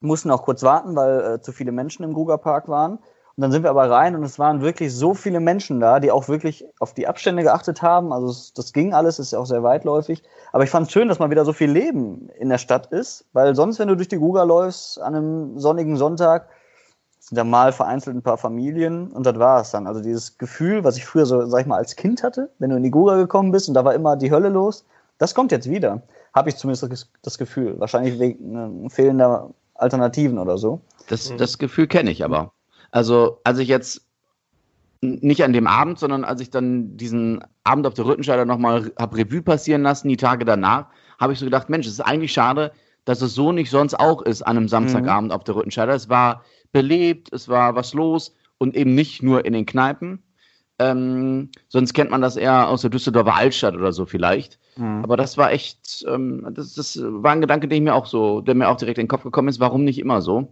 mussten 0.00 0.30
auch 0.30 0.44
kurz 0.44 0.62
warten, 0.62 0.96
weil 0.96 1.34
äh, 1.34 1.40
zu 1.42 1.52
viele 1.52 1.72
Menschen 1.72 2.04
im 2.04 2.14
Gruger 2.14 2.38
Park 2.38 2.66
waren. 2.66 2.92
Und 2.94 3.40
dann 3.40 3.52
sind 3.52 3.64
wir 3.64 3.70
aber 3.70 3.90
rein 3.90 4.16
und 4.16 4.24
es 4.24 4.38
waren 4.38 4.62
wirklich 4.62 4.94
so 4.94 5.12
viele 5.12 5.40
Menschen 5.40 5.78
da, 5.78 6.00
die 6.00 6.10
auch 6.10 6.26
wirklich 6.26 6.64
auf 6.80 6.94
die 6.94 7.06
Abstände 7.06 7.42
geachtet 7.42 7.82
haben. 7.82 8.14
Also 8.14 8.28
es, 8.28 8.54
das 8.54 8.72
ging 8.72 8.94
alles, 8.94 9.18
ist 9.18 9.32
ja 9.32 9.38
auch 9.38 9.46
sehr 9.46 9.62
weitläufig. 9.62 10.22
Aber 10.52 10.64
ich 10.64 10.70
fand 10.70 10.86
es 10.86 10.92
schön, 10.92 11.08
dass 11.08 11.18
mal 11.18 11.28
wieder 11.28 11.44
so 11.44 11.52
viel 11.52 11.70
Leben 11.70 12.30
in 12.38 12.48
der 12.48 12.56
Stadt 12.56 12.86
ist, 12.86 13.26
weil 13.34 13.54
sonst, 13.54 13.78
wenn 13.78 13.88
du 13.88 13.94
durch 13.94 14.08
die 14.08 14.18
Gruga 14.18 14.42
läufst 14.42 14.98
an 14.98 15.14
einem 15.14 15.58
sonnigen 15.58 15.98
Sonntag, 15.98 16.48
sind 17.20 17.36
da 17.36 17.44
mal 17.44 17.72
vereinzelt 17.72 18.16
ein 18.16 18.22
paar 18.22 18.38
Familien 18.38 19.12
und 19.12 19.26
das 19.26 19.38
war 19.38 19.60
es 19.60 19.70
dann. 19.70 19.86
Also 19.86 20.00
dieses 20.00 20.38
Gefühl, 20.38 20.82
was 20.82 20.96
ich 20.96 21.04
früher 21.04 21.26
so, 21.26 21.44
sag 21.44 21.60
ich 21.60 21.66
mal, 21.66 21.76
als 21.76 21.96
Kind 21.96 22.22
hatte, 22.22 22.50
wenn 22.58 22.70
du 22.70 22.76
in 22.76 22.82
die 22.82 22.90
Gruga 22.90 23.16
gekommen 23.16 23.52
bist 23.52 23.68
und 23.68 23.74
da 23.74 23.84
war 23.84 23.94
immer 23.94 24.16
die 24.16 24.30
Hölle 24.30 24.48
los, 24.48 24.86
das 25.18 25.34
kommt 25.34 25.52
jetzt 25.52 25.68
wieder. 25.68 26.02
Habe 26.34 26.48
ich 26.50 26.56
zumindest 26.56 27.08
das- 27.22 27.38
Gefühl. 27.38 27.78
Wahrscheinlich 27.78 28.18
wegen 28.18 28.86
äh, 28.86 28.90
fehlender 28.90 29.50
Alternativen 29.74 30.38
oder 30.38 30.58
so. 30.58 30.80
Das, 31.08 31.30
Mhm. 31.30 31.38
das 31.38 31.58
Gefühl 31.58 31.86
kenne 31.86 32.10
ich 32.10 32.24
aber. 32.24 32.52
Also, 32.90 33.40
als 33.44 33.58
ich 33.58 33.68
jetzt 33.68 34.06
nicht 35.00 35.42
an 35.42 35.52
dem 35.52 35.66
Abend, 35.66 35.98
sondern 35.98 36.24
als 36.24 36.40
ich 36.40 36.50
dann 36.50 36.96
diesen 36.96 37.42
Abend 37.64 37.86
auf 37.86 37.94
der 37.94 38.06
Rüttenscheider 38.06 38.44
nochmal 38.44 38.92
habe 38.98 39.16
Revue 39.16 39.42
passieren 39.42 39.82
lassen, 39.82 40.08
die 40.08 40.16
Tage 40.16 40.44
danach, 40.44 40.86
habe 41.18 41.32
ich 41.32 41.38
so 41.40 41.44
gedacht, 41.44 41.68
Mensch, 41.68 41.86
es 41.86 41.94
ist 41.94 42.00
eigentlich 42.00 42.32
schade, 42.32 42.72
dass 43.04 43.20
es 43.20 43.34
so 43.34 43.50
nicht 43.50 43.70
sonst 43.70 43.98
auch 43.98 44.22
ist 44.22 44.42
an 44.42 44.56
einem 44.56 44.68
Samstagabend 44.68 45.32
auf 45.32 45.42
der 45.42 45.56
Rüttenscheider. 45.56 45.92
Es 45.94 46.08
war 46.08 46.44
belebt, 46.70 47.32
es 47.32 47.48
war 47.48 47.74
was 47.74 47.94
los 47.94 48.34
und 48.58 48.76
eben 48.76 48.94
nicht 48.94 49.22
nur 49.24 49.44
in 49.44 49.52
den 49.54 49.66
Kneipen. 49.66 50.22
Ähm, 50.90 51.50
sonst 51.68 51.92
kennt 51.92 52.10
man 52.10 52.22
das 52.22 52.36
eher 52.36 52.68
aus 52.68 52.82
der 52.82 52.90
Düsseldorfer 52.90 53.34
Altstadt 53.34 53.74
oder 53.74 53.92
so 53.92 54.06
vielleicht. 54.06 54.58
Aber 55.02 55.16
das 55.16 55.36
war 55.36 55.52
echt, 55.52 56.04
ähm, 56.08 56.46
das, 56.50 56.74
das 56.74 56.98
war 57.02 57.32
ein 57.32 57.40
Gedanke, 57.40 57.68
den 57.68 57.76
ich 57.76 57.82
mir 57.82 57.94
auch 57.94 58.06
so, 58.06 58.40
der 58.40 58.54
mir 58.54 58.68
auch 58.68 58.76
direkt 58.76 58.98
in 58.98 59.04
den 59.04 59.08
Kopf 59.08 59.22
gekommen 59.22 59.48
ist, 59.48 59.60
warum 59.60 59.84
nicht 59.84 59.98
immer 59.98 60.22
so? 60.22 60.48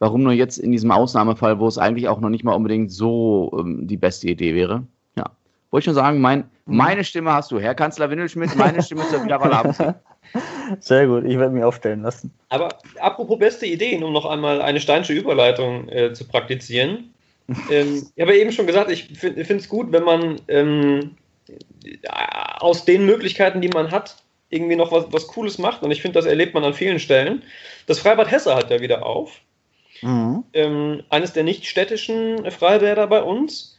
Warum 0.00 0.22
nur 0.22 0.32
jetzt 0.32 0.58
in 0.58 0.72
diesem 0.72 0.90
Ausnahmefall, 0.90 1.60
wo 1.60 1.68
es 1.68 1.78
eigentlich 1.78 2.08
auch 2.08 2.20
noch 2.20 2.30
nicht 2.30 2.42
mal 2.42 2.54
unbedingt 2.54 2.90
so 2.90 3.52
ähm, 3.58 3.86
die 3.86 3.96
beste 3.96 4.28
Idee 4.28 4.54
wäre? 4.54 4.84
Ja. 5.16 5.30
Wollte 5.70 5.82
ich 5.82 5.84
schon 5.84 5.94
sagen, 5.94 6.20
mein, 6.20 6.44
meine 6.64 7.04
Stimme 7.04 7.32
hast 7.32 7.52
du, 7.52 7.60
Herr 7.60 7.74
Kanzler 7.74 8.10
Windelschmidt, 8.10 8.56
meine 8.56 8.82
Stimme 8.82 9.06
zur 9.08 9.24
Wiederwahl 9.24 9.94
Sehr 10.80 11.06
gut, 11.06 11.24
ich 11.24 11.38
werde 11.38 11.54
mich 11.54 11.64
aufstellen 11.64 12.02
lassen. 12.02 12.32
Aber 12.48 12.70
apropos 13.00 13.38
beste 13.38 13.66
Ideen, 13.66 14.02
um 14.02 14.12
noch 14.12 14.26
einmal 14.26 14.62
eine 14.62 14.80
steinische 14.80 15.12
Überleitung 15.12 15.88
äh, 15.88 16.12
zu 16.12 16.26
praktizieren. 16.26 17.12
Ähm, 17.70 18.06
ich 18.14 18.22
habe 18.22 18.34
ja 18.34 18.40
eben 18.40 18.52
schon 18.52 18.66
gesagt, 18.66 18.90
ich 18.90 19.04
finde 19.18 19.42
es 19.56 19.68
gut, 19.68 19.92
wenn 19.92 20.04
man 20.04 20.40
ähm, 20.48 21.16
aus 22.58 22.84
den 22.84 23.06
Möglichkeiten, 23.06 23.60
die 23.60 23.68
man 23.68 23.90
hat, 23.90 24.16
irgendwie 24.50 24.76
noch 24.76 24.92
was, 24.92 25.06
was 25.10 25.28
Cooles 25.28 25.58
macht. 25.58 25.82
Und 25.82 25.90
ich 25.90 26.02
finde, 26.02 26.18
das 26.18 26.26
erlebt 26.26 26.54
man 26.54 26.64
an 26.64 26.74
vielen 26.74 26.98
Stellen. 26.98 27.42
Das 27.86 27.98
Freibad 28.00 28.30
Hesse 28.30 28.54
hat 28.54 28.70
ja 28.70 28.80
wieder 28.80 29.06
auf. 29.06 29.40
Mhm. 30.02 30.44
ähm, 30.54 31.02
eines 31.10 31.34
der 31.34 31.44
nicht 31.44 31.66
städtischen 31.66 32.50
Freibäder 32.50 33.06
bei 33.06 33.22
uns. 33.22 33.76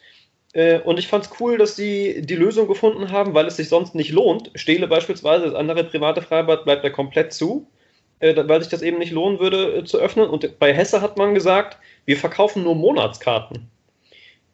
Äh, 0.54 0.80
und 0.80 1.00
ich 1.00 1.08
fand 1.08 1.26
es 1.26 1.32
cool, 1.40 1.58
dass 1.58 1.76
sie 1.76 2.22
die 2.22 2.36
Lösung 2.36 2.68
gefunden 2.68 3.12
haben, 3.12 3.34
weil 3.34 3.48
es 3.48 3.58
sich 3.58 3.70
sonst 3.70 3.96
nicht 3.96 4.12
lohnt. 4.12 4.52
Stehle 4.56 4.88
beispielsweise, 4.88 5.46
das 5.46 5.56
andere 5.56 5.84
private 5.84 6.22
Freibad 6.22 6.64
bleibt 6.66 6.84
ja 6.84 6.90
komplett 6.90 7.34
zu, 7.34 7.66
äh, 7.66 7.66
da- 7.66 7.81
weil 8.22 8.62
sich 8.62 8.70
das 8.70 8.82
eben 8.82 9.00
nicht 9.00 9.12
lohnen 9.12 9.40
würde 9.40 9.78
äh, 9.78 9.84
zu 9.84 9.98
öffnen. 9.98 10.30
Und 10.30 10.60
bei 10.60 10.74
Hesse 10.74 11.02
hat 11.02 11.18
man 11.18 11.34
gesagt, 11.34 11.78
wir 12.06 12.18
verkaufen 12.18 12.64
nur 12.64 12.76
Monatskarten. 12.76 13.70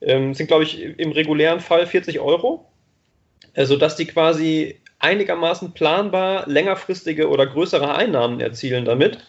Ähm, 0.02 0.34
sind, 0.34 0.48
glaube 0.48 0.64
ich, 0.64 0.82
im 0.82 1.12
regulären 1.12 1.60
Fall 1.60 1.86
40 1.86 2.20
Euro. 2.20 2.66
Also, 3.56 3.76
dass 3.76 3.96
die 3.96 4.06
quasi 4.06 4.80
einigermaßen 5.00 5.74
planbar 5.74 6.48
längerfristige 6.48 7.30
oder 7.30 7.46
größere 7.46 7.96
Einnahmen 7.96 8.40
erzielen 8.40 8.86
damit. 8.86 9.20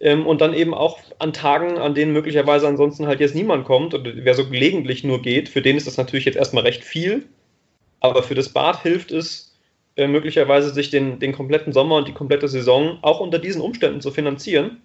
Ähm, 0.00 0.26
und 0.26 0.40
dann 0.40 0.54
eben 0.54 0.74
auch 0.74 0.98
an 1.18 1.32
Tagen, 1.32 1.78
an 1.78 1.94
denen 1.94 2.12
möglicherweise 2.12 2.66
ansonsten 2.66 3.06
halt 3.06 3.20
jetzt 3.20 3.34
niemand 3.34 3.66
kommt 3.66 3.92
und 3.92 4.24
wer 4.24 4.34
so 4.34 4.48
gelegentlich 4.48 5.04
nur 5.04 5.20
geht, 5.20 5.48
für 5.48 5.60
den 5.60 5.76
ist 5.76 5.86
das 5.86 5.98
natürlich 5.98 6.24
jetzt 6.24 6.36
erstmal 6.36 6.64
recht 6.64 6.82
viel. 6.82 7.26
Aber 8.00 8.22
für 8.22 8.34
das 8.34 8.48
Bad 8.48 8.82
hilft 8.82 9.12
es 9.12 9.49
äh, 10.00 10.08
möglicherweise, 10.08 10.70
sich 10.70 10.88
den, 10.88 11.18
den 11.18 11.32
kompletten 11.32 11.74
Sommer 11.74 11.96
und 11.96 12.08
die 12.08 12.14
komplette 12.14 12.48
Saison 12.48 12.98
auch 13.02 13.20
unter 13.20 13.38
diesen 13.38 13.60
Umständen 13.60 14.00
zu 14.00 14.10
finanzieren. 14.10 14.80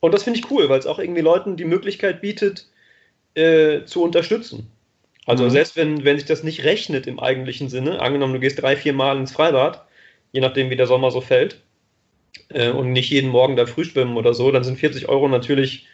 Und 0.00 0.12
das 0.12 0.24
finde 0.24 0.40
ich 0.40 0.50
cool, 0.50 0.68
weil 0.68 0.80
es 0.80 0.86
auch 0.86 0.98
irgendwie 0.98 1.20
Leuten 1.20 1.56
die 1.56 1.64
Möglichkeit 1.64 2.20
bietet, 2.20 2.66
äh, 3.34 3.84
zu 3.84 4.02
unterstützen. 4.02 4.68
Also 5.26 5.44
mhm. 5.44 5.50
selbst 5.50 5.76
wenn, 5.76 6.04
wenn 6.04 6.18
sich 6.18 6.26
das 6.26 6.42
nicht 6.42 6.64
rechnet 6.64 7.06
im 7.06 7.20
eigentlichen 7.20 7.68
Sinne, 7.68 8.00
angenommen, 8.00 8.34
du 8.34 8.40
gehst 8.40 8.60
drei, 8.60 8.76
vier 8.76 8.92
Mal 8.92 9.16
ins 9.16 9.30
Freibad, 9.30 9.86
je 10.32 10.40
nachdem, 10.40 10.70
wie 10.70 10.76
der 10.76 10.88
Sommer 10.88 11.12
so 11.12 11.20
fällt, 11.20 11.60
äh, 12.48 12.70
und 12.70 12.90
nicht 12.90 13.10
jeden 13.10 13.30
Morgen 13.30 13.54
da 13.54 13.64
frühschwimmen 13.66 14.16
oder 14.16 14.34
so, 14.34 14.50
dann 14.50 14.64
sind 14.64 14.76
40 14.78 15.08
Euro 15.08 15.28
natürlich 15.28 15.86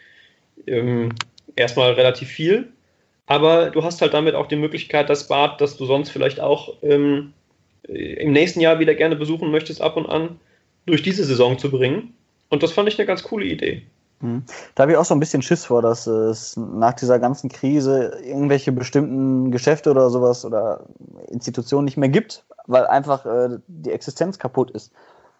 ähm, 0.65 1.13
erstmal 1.55 1.91
relativ 1.93 2.29
viel. 2.29 2.69
Aber 3.27 3.69
du 3.69 3.83
hast 3.83 4.01
halt 4.01 4.15
damit 4.15 4.33
auch 4.33 4.47
die 4.47 4.55
Möglichkeit, 4.55 5.07
das 5.07 5.27
Bad, 5.27 5.61
das 5.61 5.77
du 5.77 5.85
sonst 5.85 6.09
vielleicht 6.09 6.39
auch 6.39 6.77
ähm, 6.81 7.33
im 7.83 8.31
nächsten 8.31 8.59
Jahr 8.59 8.79
wieder 8.79 8.95
gerne 8.95 9.15
besuchen 9.15 9.51
möchtest, 9.51 9.81
ab 9.81 9.97
und 9.97 10.07
an 10.07 10.39
durch 10.85 11.01
diese 11.01 11.23
Saison 11.23 11.57
zu 11.57 11.71
bringen. 11.71 12.13
Und 12.49 12.63
das 12.63 12.71
fand 12.71 12.89
ich 12.89 12.97
eine 12.97 13.05
ganz 13.05 13.23
coole 13.23 13.45
Idee. 13.45 13.83
Mhm. 14.21 14.43
Da 14.75 14.83
habe 14.83 14.91
ich 14.91 14.97
auch 14.97 15.05
so 15.05 15.13
ein 15.13 15.19
bisschen 15.19 15.41
Schiss 15.41 15.65
vor, 15.65 15.81
dass 15.81 16.07
es 16.07 16.57
nach 16.57 16.93
dieser 16.93 17.19
ganzen 17.19 17.49
Krise 17.49 18.19
irgendwelche 18.23 18.71
bestimmten 18.71 19.51
Geschäfte 19.51 19.91
oder 19.91 20.09
sowas 20.09 20.45
oder 20.45 20.85
Institutionen 21.29 21.85
nicht 21.85 21.97
mehr 21.97 22.09
gibt, 22.09 22.43
weil 22.67 22.85
einfach 22.87 23.25
äh, 23.25 23.59
die 23.67 23.91
Existenz 23.91 24.39
kaputt 24.39 24.71
ist. 24.71 24.91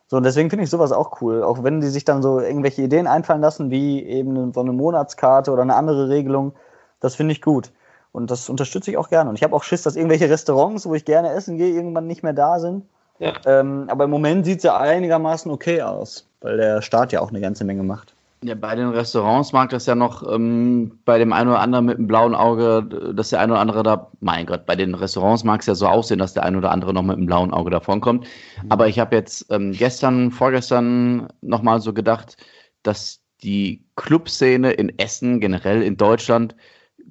So, 0.07 0.17
und 0.17 0.23
deswegen 0.23 0.49
finde 0.49 0.63
ich 0.63 0.71
sowas 0.71 0.91
auch 0.91 1.21
cool. 1.21 1.43
Auch 1.43 1.63
wenn 1.63 1.81
die 1.81 1.87
sich 1.87 2.03
dann 2.03 2.23
so 2.23 2.39
irgendwelche 2.39 2.81
Ideen 2.81 3.05
einfallen 3.05 3.41
lassen, 3.41 3.69
wie 3.69 4.03
eben 4.03 4.53
so 4.53 4.59
eine 4.61 4.71
Monatskarte 4.71 5.51
oder 5.51 5.61
eine 5.61 5.75
andere 5.75 6.09
Regelung, 6.09 6.53
das 6.99 7.15
finde 7.15 7.33
ich 7.33 7.41
gut. 7.41 7.71
Und 8.11 8.31
das 8.31 8.49
unterstütze 8.49 8.91
ich 8.91 8.97
auch 8.97 9.09
gerne. 9.09 9.29
Und 9.29 9.35
ich 9.35 9.43
habe 9.43 9.55
auch 9.55 9.63
Schiss, 9.63 9.83
dass 9.83 9.95
irgendwelche 9.95 10.29
Restaurants, 10.29 10.85
wo 10.87 10.95
ich 10.95 11.05
gerne 11.05 11.31
essen 11.31 11.57
gehe, 11.57 11.73
irgendwann 11.73 12.07
nicht 12.07 12.23
mehr 12.23 12.33
da 12.33 12.59
sind. 12.59 12.83
Ja. 13.19 13.33
Ähm, 13.45 13.85
aber 13.89 14.05
im 14.05 14.09
Moment 14.09 14.45
sieht 14.45 14.59
es 14.59 14.63
ja 14.63 14.77
einigermaßen 14.77 15.51
okay 15.51 15.81
aus, 15.81 16.25
weil 16.41 16.57
der 16.57 16.81
Staat 16.81 17.11
ja 17.11 17.21
auch 17.21 17.29
eine 17.29 17.41
ganze 17.41 17.65
Menge 17.65 17.83
macht. 17.83 18.13
Ja, 18.41 18.55
bei 18.55 18.73
den 18.73 18.87
Restaurants 18.87 19.51
mag 19.51 19.69
das 19.69 19.85
ja 19.85 19.95
noch 19.95 20.23
ähm, 20.33 20.97
bei 21.03 21.17
dem 21.17 21.33
einen 21.33 21.49
oder 21.49 21.59
anderen 21.59 21.85
mit 21.85 21.97
dem 21.97 22.07
blauen 22.07 22.33
Auge, 22.33 23.13
dass 23.13 23.29
der 23.29 23.41
eine 23.41 23.51
oder 23.51 23.61
andere 23.61 23.83
da, 23.83 24.07
mein 24.21 24.45
Gott, 24.45 24.65
bei 24.65 24.77
den 24.77 24.95
Restaurants 24.95 25.43
mag 25.43 25.59
es 25.59 25.65
ja 25.65 25.75
so 25.75 25.87
aussehen, 25.87 26.19
dass 26.19 26.33
der 26.33 26.43
eine 26.43 26.57
oder 26.57 26.71
andere 26.71 26.93
noch 26.93 27.03
mit 27.03 27.17
dem 27.17 27.25
blauen 27.25 27.51
Auge 27.51 27.69
davonkommt. 27.69 28.23
Mhm. 28.63 28.71
Aber 28.71 28.87
ich 28.87 28.97
habe 28.97 29.17
jetzt 29.17 29.45
ähm, 29.49 29.73
gestern, 29.73 30.31
vorgestern 30.31 31.27
nochmal 31.41 31.81
so 31.81 31.91
gedacht, 31.91 32.37
dass 32.81 33.19
die 33.43 33.83
Clubszene 33.97 34.71
in 34.71 34.97
Essen, 34.97 35.41
generell 35.41 35.81
in 35.81 35.97
Deutschland, 35.97 36.55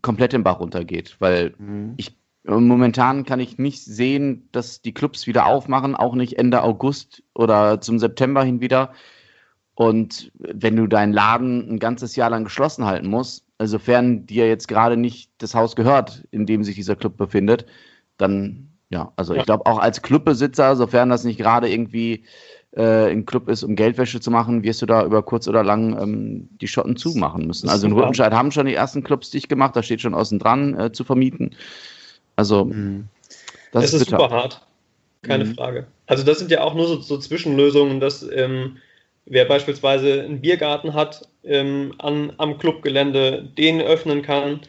komplett 0.09 0.33
im 0.33 0.43
Bach 0.43 0.59
runtergeht, 0.59 1.17
weil 1.19 1.53
mhm. 1.59 1.93
ich 1.99 2.17
momentan 2.45 3.27
kann 3.27 3.41
ich 3.41 3.59
nicht 3.59 3.85
sehen, 3.85 4.49
dass 4.53 4.81
die 4.81 4.95
Clubs 4.95 5.27
wieder 5.27 5.45
aufmachen, 5.45 5.95
auch 5.95 6.15
nicht 6.15 6.39
Ende 6.39 6.63
August 6.63 7.23
oder 7.35 7.83
zum 7.83 7.99
September 7.99 8.43
hin 8.43 8.63
wieder. 8.63 8.95
Und 9.75 10.33
wenn 10.39 10.77
du 10.77 10.87
deinen 10.87 11.13
Laden 11.13 11.75
ein 11.75 11.79
ganzes 11.79 12.17
Jahr 12.17 12.31
lang 12.31 12.45
geschlossen 12.45 12.87
halten 12.87 13.09
musst, 13.09 13.45
sofern 13.63 14.25
dir 14.25 14.49
jetzt 14.49 14.67
gerade 14.67 14.97
nicht 14.97 15.31
das 15.37 15.55
Haus 15.55 15.77
gehört, 15.77 16.27
in 16.31 16.47
dem 16.47 16.65
sich 16.65 16.75
dieser 16.75 16.97
Club 16.97 17.19
befindet, 17.19 17.67
dann 18.17 18.71
ja, 18.89 19.13
also 19.17 19.35
ja. 19.35 19.41
ich 19.41 19.47
glaube 19.47 19.67
auch 19.67 19.79
als 19.79 20.01
Clubbesitzer, 20.01 20.75
sofern 20.75 21.11
das 21.11 21.25
nicht 21.25 21.39
gerade 21.39 21.71
irgendwie 21.71 22.25
äh, 22.73 23.11
ein 23.11 23.27
Club 23.27 23.49
ist, 23.49 23.63
um 23.63 23.77
Geldwäsche 23.77 24.21
zu 24.21 24.31
machen, 24.31 24.63
wirst 24.63 24.83
du 24.83 24.87
da 24.87 25.05
über 25.05 25.23
kurz 25.23 25.49
oder 25.49 25.65
lang 25.65 26.01
ähm, 26.01 26.49
die 26.61 26.69
Schotten 26.69 26.97
zumachen 26.97 27.47
müssen. 27.47 27.69
Also 27.69 27.87
in 27.87 27.93
Rüttenscheid 27.93 28.33
haben 28.33 28.53
schon 28.53 28.67
die 28.67 28.75
ersten 28.75 29.03
Clubs 29.03 29.31
dicht 29.31 29.49
gemacht, 29.49 29.75
da 29.75 29.83
steht 29.83 30.01
schon 30.01 30.15
außen 30.15 30.39
dran 30.39 30.79
äh, 30.79 30.93
zu 30.93 31.05
vermieten. 31.05 31.55
Also 32.37 32.67
mhm. 32.67 33.09
das 33.73 33.85
es 33.85 33.95
ist, 33.95 34.03
ist 34.03 34.11
super 34.11 34.31
hart, 34.31 34.67
keine 35.23 35.47
mhm. 35.47 35.55
Frage. 35.55 35.87
Also 36.07 36.25
das 36.25 36.39
sind 36.39 36.51
ja 36.51 36.63
auch 36.63 36.75
nur 36.75 36.87
so, 36.87 37.01
so 37.01 37.19
Zwischenlösungen, 37.19 38.01
dass 38.01 38.23
ähm, 38.33 38.77
wer 39.27 39.45
beispielsweise 39.45 40.23
einen 40.23 40.41
Biergarten 40.41 40.95
hat 40.95 41.29
ähm, 41.45 41.95
an, 41.99 42.33
am 42.39 42.59
Clubgelände, 42.59 43.49
den 43.57 43.81
öffnen 43.81 44.23
kann. 44.23 44.61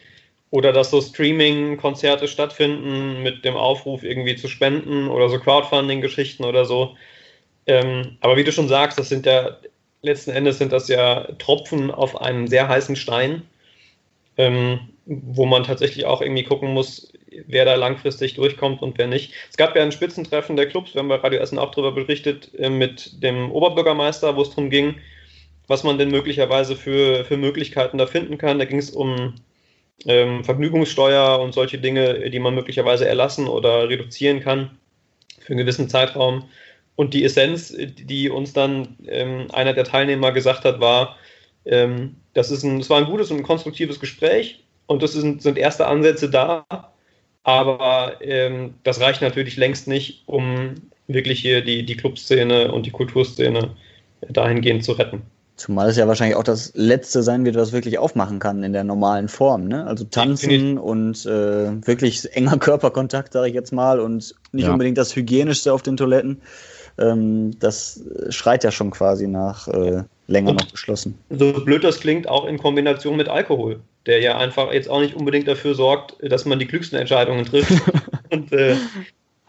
Oder 0.51 0.73
dass 0.73 0.89
so 0.89 0.99
Streaming-Konzerte 0.99 2.27
stattfinden 2.27 3.21
mit 3.21 3.45
dem 3.45 3.55
Aufruf 3.55 4.01
irgendwie 4.01 4.35
zu 4.35 4.47
spenden 4.47 5.07
oder 5.07 5.29
so 5.29 5.37
Crowdfunding-Geschichten 5.37 6.43
oder 6.43 6.65
so. 6.65 6.95
Ähm, 7.69 8.17
aber 8.21 8.35
wie 8.35 8.43
du 8.43 8.51
schon 8.51 8.67
sagst, 8.67 8.97
das 8.97 9.09
sind 9.09 9.27
ja 9.27 9.57
letzten 10.01 10.31
Endes 10.31 10.57
sind 10.57 10.71
das 10.71 10.87
ja 10.87 11.27
Tropfen 11.37 11.91
auf 11.91 12.19
einen 12.19 12.47
sehr 12.47 12.67
heißen 12.67 12.95
Stein, 12.95 13.43
ähm, 14.37 14.79
wo 15.05 15.45
man 15.45 15.63
tatsächlich 15.63 16.05
auch 16.05 16.21
irgendwie 16.21 16.43
gucken 16.43 16.73
muss, 16.73 17.13
wer 17.45 17.65
da 17.65 17.75
langfristig 17.75 18.33
durchkommt 18.33 18.81
und 18.81 18.97
wer 18.97 19.05
nicht. 19.05 19.33
Es 19.51 19.57
gab 19.57 19.75
ja 19.75 19.83
ein 19.83 19.91
Spitzentreffen 19.91 20.55
der 20.55 20.67
Clubs, 20.67 20.95
wir 20.95 20.99
haben 20.99 21.09
bei 21.09 21.17
Radio 21.17 21.39
Essen 21.39 21.59
auch 21.59 21.69
darüber 21.69 21.91
berichtet, 21.91 22.49
äh, 22.57 22.71
mit 22.71 23.21
dem 23.21 23.51
Oberbürgermeister, 23.51 24.35
wo 24.35 24.41
es 24.41 24.49
darum 24.49 24.71
ging, 24.71 24.95
was 25.67 25.83
man 25.83 25.99
denn 25.99 26.09
möglicherweise 26.09 26.75
für, 26.75 27.23
für 27.25 27.37
Möglichkeiten 27.37 27.99
da 27.99 28.07
finden 28.07 28.39
kann. 28.39 28.57
Da 28.57 28.65
ging 28.65 28.79
es 28.79 28.89
um 28.89 29.35
ähm, 30.07 30.43
Vergnügungssteuer 30.43 31.39
und 31.39 31.53
solche 31.53 31.77
Dinge, 31.77 32.31
die 32.31 32.39
man 32.39 32.55
möglicherweise 32.55 33.07
erlassen 33.07 33.47
oder 33.47 33.89
reduzieren 33.89 34.39
kann 34.39 34.71
für 35.39 35.53
einen 35.53 35.59
gewissen 35.59 35.87
Zeitraum. 35.87 36.45
Und 36.99 37.13
die 37.13 37.23
Essenz, 37.23 37.73
die 37.77 38.29
uns 38.29 38.51
dann 38.51 38.97
ähm, 39.07 39.47
einer 39.53 39.71
der 39.71 39.85
Teilnehmer 39.85 40.33
gesagt 40.33 40.65
hat, 40.65 40.81
war, 40.81 41.15
ähm, 41.63 42.17
das, 42.33 42.51
ist 42.51 42.63
ein, 42.63 42.79
das 42.79 42.89
war 42.89 42.97
ein 42.97 43.05
gutes 43.05 43.31
und 43.31 43.37
ein 43.37 43.43
konstruktives 43.43 44.01
Gespräch 44.01 44.65
und 44.85 45.01
das 45.01 45.13
sind, 45.13 45.41
sind 45.41 45.57
erste 45.57 45.87
Ansätze 45.87 46.29
da, 46.29 46.65
aber 47.43 48.15
ähm, 48.19 48.73
das 48.83 48.99
reicht 48.99 49.21
natürlich 49.21 49.55
längst 49.55 49.87
nicht, 49.87 50.23
um 50.25 50.75
wirklich 51.07 51.39
hier 51.39 51.63
die, 51.63 51.85
die 51.85 51.95
Clubszene 51.95 52.69
und 52.69 52.85
die 52.85 52.91
Kulturszene 52.91 53.69
dahingehend 54.27 54.83
zu 54.83 54.91
retten. 54.91 55.21
Zumal 55.55 55.87
es 55.87 55.95
ja 55.95 56.05
wahrscheinlich 56.05 56.35
auch 56.35 56.43
das 56.43 56.73
Letzte 56.75 57.23
sein 57.23 57.45
wird, 57.45 57.55
was 57.55 57.71
wirklich 57.71 57.97
aufmachen 57.97 58.39
kann 58.39 58.61
in 58.61 58.73
der 58.73 58.83
normalen 58.83 59.29
Form. 59.29 59.69
Ne? 59.69 59.85
Also 59.85 60.03
tanzen 60.03 60.77
und 60.77 61.25
äh, 61.25 61.87
wirklich 61.87 62.29
enger 62.33 62.57
Körperkontakt, 62.57 63.31
sage 63.31 63.47
ich 63.47 63.53
jetzt 63.53 63.71
mal, 63.71 64.01
und 64.01 64.35
nicht 64.51 64.65
ja. 64.65 64.71
unbedingt 64.73 64.97
das 64.97 65.15
Hygienischste 65.15 65.71
auf 65.71 65.81
den 65.81 65.95
Toiletten. 65.95 66.41
Ähm, 66.99 67.57
das 67.59 68.03
schreit 68.29 68.63
ja 68.63 68.71
schon 68.71 68.91
quasi 68.91 69.27
nach 69.27 69.67
äh, 69.67 70.03
länger 70.27 70.51
und 70.51 70.61
noch 70.61 70.71
geschlossen. 70.71 71.17
So 71.29 71.53
blöd 71.63 71.83
das 71.83 71.99
klingt, 71.99 72.27
auch 72.27 72.45
in 72.45 72.57
Kombination 72.57 73.17
mit 73.17 73.29
Alkohol 73.29 73.79
der 74.05 74.21
ja 74.21 74.37
einfach 74.37 74.71
jetzt 74.71 74.89
auch 74.89 75.01
nicht 75.01 75.15
unbedingt 75.15 75.47
dafür 75.47 75.75
sorgt, 75.75 76.15
dass 76.21 76.45
man 76.45 76.59
die 76.59 76.65
klügsten 76.65 76.97
Entscheidungen 76.97 77.45
trifft 77.45 77.71
und 78.31 78.51
äh, 78.51 78.75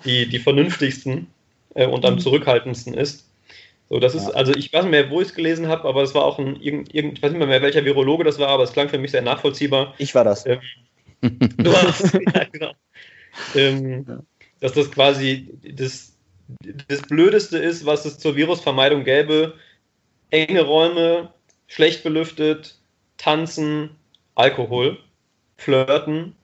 die, 0.05 0.29
die 0.29 0.39
vernünftigsten 0.39 1.29
äh, 1.75 1.87
und 1.87 2.05
am 2.05 2.15
mhm. 2.15 2.19
zurückhaltendsten 2.19 2.95
ist. 2.95 3.27
So, 3.89 3.99
das 3.99 4.15
ist, 4.15 4.29
ja. 4.29 4.35
also 4.35 4.55
ich 4.55 4.73
weiß 4.73 4.83
nicht 4.83 4.91
mehr, 4.91 5.11
wo 5.11 5.21
ich 5.21 5.29
es 5.29 5.35
gelesen 5.35 5.69
habe, 5.69 5.89
aber 5.89 6.03
es 6.03 6.15
war 6.15 6.25
auch 6.25 6.39
ein, 6.39 6.57
irgend, 6.61 6.93
ich 6.93 7.23
weiß 7.23 7.33
nicht 7.33 7.47
mehr, 7.47 7.63
welcher 7.63 7.85
Virologe 7.85 8.23
das 8.23 8.39
war, 8.39 8.49
aber 8.49 8.65
es 8.65 8.73
klang 8.73 8.89
für 8.89 8.99
mich 8.99 9.11
sehr 9.11 9.23
nachvollziehbar. 9.23 9.95
Ich 9.99 10.15
war 10.15 10.25
das. 10.25 10.45
Ähm, 10.47 10.61
du 11.23 11.73
warst, 11.73 12.13
ja, 12.35 12.45
genau. 12.53 12.73
Ähm, 13.55 14.05
ja. 14.07 14.19
Dass 14.59 14.73
das 14.73 14.91
quasi 14.91 15.49
das, 15.63 16.13
das 16.89 17.03
Blödeste 17.03 17.59
ist, 17.59 17.87
was 17.87 18.05
es 18.05 18.19
zur 18.19 18.37
Virusvermeidung 18.37 19.05
gäbe. 19.05 19.55
Enge 20.31 20.63
Räume, 20.63 21.33
schlecht 21.67 22.03
belüftet, 22.03 22.77
tanzen, 23.17 23.91
Alkohol, 24.35 24.99
Flirten 25.57 26.35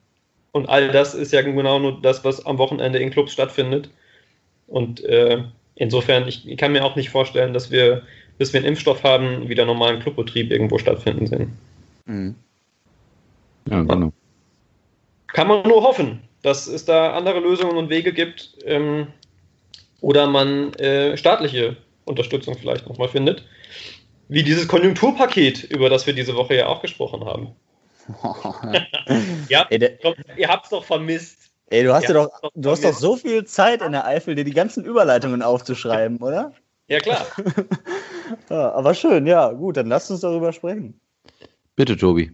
und 0.57 0.69
all 0.69 0.89
das 0.89 1.13
ist 1.13 1.33
ja 1.33 1.43
genau 1.43 1.77
nur 1.77 2.01
das, 2.01 2.23
was 2.23 2.43
am 2.45 2.57
Wochenende 2.57 2.97
in 2.97 3.11
Clubs 3.11 3.31
stattfindet. 3.31 3.89
Und 4.67 5.03
äh, 5.05 5.43
insofern, 5.75 6.27
ich, 6.27 6.47
ich, 6.47 6.57
kann 6.57 6.71
mir 6.71 6.83
auch 6.83 6.95
nicht 6.95 7.11
vorstellen, 7.11 7.53
dass 7.53 7.69
wir, 7.69 8.01
bis 8.39 8.53
wir 8.53 8.59
einen 8.59 8.69
Impfstoff 8.69 9.03
haben, 9.03 9.47
wieder 9.47 9.65
normalen 9.65 9.99
Clubbetrieb 9.99 10.51
irgendwo 10.51 10.79
stattfinden 10.79 11.27
sehen. 11.27 11.57
Mhm. 12.05 12.35
Ja, 13.69 13.83
genau. 13.83 14.11
Kann 15.27 15.47
man 15.47 15.61
nur 15.67 15.83
hoffen, 15.83 16.21
dass 16.41 16.65
es 16.65 16.85
da 16.85 17.13
andere 17.13 17.39
Lösungen 17.39 17.77
und 17.77 17.89
Wege 17.89 18.11
gibt 18.11 18.57
ähm, 18.65 19.07
oder 20.01 20.27
man 20.27 20.73
äh, 20.75 21.17
staatliche 21.17 21.77
Unterstützung 22.05 22.55
vielleicht 22.57 22.87
nochmal 22.87 23.09
findet. 23.09 23.43
Wie 24.29 24.43
dieses 24.43 24.67
Konjunkturpaket, 24.67 25.63
über 25.63 25.89
das 25.89 26.05
wir 26.05 26.13
diese 26.13 26.35
Woche 26.35 26.55
ja 26.55 26.67
auch 26.67 26.81
gesprochen 26.81 27.25
haben. 27.25 27.55
ja, 29.49 29.65
ey, 29.69 29.79
der, 29.79 29.97
ihr 30.37 30.47
habt's 30.47 30.69
doch 30.69 30.83
vermisst. 30.83 31.51
Ey, 31.69 31.83
du 31.83 31.93
hast, 31.93 32.09
doch, 32.09 32.29
doch, 32.41 32.51
du 32.55 32.69
hast 32.69 32.83
doch 32.85 32.93
so 32.93 33.17
viel 33.17 33.43
Zeit 33.43 33.81
in 33.81 33.91
der 33.91 34.05
Eifel, 34.05 34.35
dir 34.35 34.45
die 34.45 34.53
ganzen 34.53 34.85
Überleitungen 34.85 35.41
aufzuschreiben, 35.41 36.17
oder? 36.19 36.53
Ja, 36.87 36.99
klar. 36.99 37.25
ja, 38.49 38.71
aber 38.71 38.93
schön, 38.93 39.27
ja, 39.27 39.51
gut, 39.51 39.75
dann 39.75 39.87
lasst 39.87 40.09
uns 40.09 40.21
darüber 40.21 40.53
sprechen. 40.53 40.99
Bitte, 41.75 41.97
Tobi. 41.97 42.31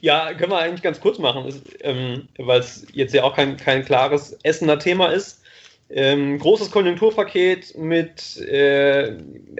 Ja, 0.00 0.32
können 0.32 0.52
wir 0.52 0.58
eigentlich 0.58 0.82
ganz 0.82 1.00
kurz 1.00 1.18
machen, 1.18 1.62
ähm, 1.80 2.28
weil 2.38 2.60
es 2.60 2.86
jetzt 2.92 3.12
ja 3.12 3.24
auch 3.24 3.36
kein, 3.36 3.58
kein 3.58 3.84
klares 3.84 4.32
Essener 4.42 4.78
Thema 4.78 5.08
ist. 5.08 5.42
Ähm, 5.88 6.38
großes 6.38 6.70
Konjunkturpaket 6.70 7.76
mit 7.78 8.36
äh, 8.38 9.16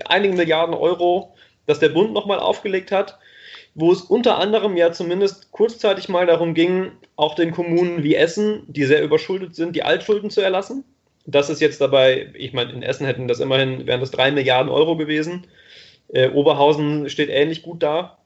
einigen 0.06 0.36
Milliarden 0.36 0.74
Euro, 0.74 1.34
das 1.66 1.78
der 1.78 1.90
Bund 1.90 2.12
nochmal 2.12 2.40
aufgelegt 2.40 2.90
hat, 2.90 3.18
wo 3.74 3.92
es 3.92 4.02
unter 4.02 4.38
anderem 4.38 4.76
ja 4.76 4.92
zumindest 4.92 5.52
kurzzeitig 5.52 6.08
mal 6.08 6.26
darum 6.26 6.54
ging, 6.54 6.92
auch 7.14 7.34
den 7.34 7.52
Kommunen 7.52 8.02
wie 8.02 8.14
Essen, 8.16 8.62
die 8.66 8.84
sehr 8.84 9.02
überschuldet 9.02 9.54
sind, 9.54 9.76
die 9.76 9.82
Altschulden 9.82 10.30
zu 10.30 10.40
erlassen. 10.40 10.84
Das 11.26 11.50
ist 11.50 11.60
jetzt 11.60 11.80
dabei, 11.80 12.32
ich 12.34 12.52
meine, 12.52 12.72
in 12.72 12.82
Essen 12.82 13.06
hätten 13.06 13.28
das 13.28 13.40
immerhin, 13.40 13.86
wären 13.86 14.00
das 14.00 14.10
drei 14.10 14.30
Milliarden 14.30 14.70
Euro 14.70 14.96
gewesen. 14.96 15.46
Äh, 16.08 16.30
Oberhausen 16.30 17.08
steht 17.08 17.28
ähnlich 17.28 17.62
gut 17.62 17.82
da. 17.82 18.18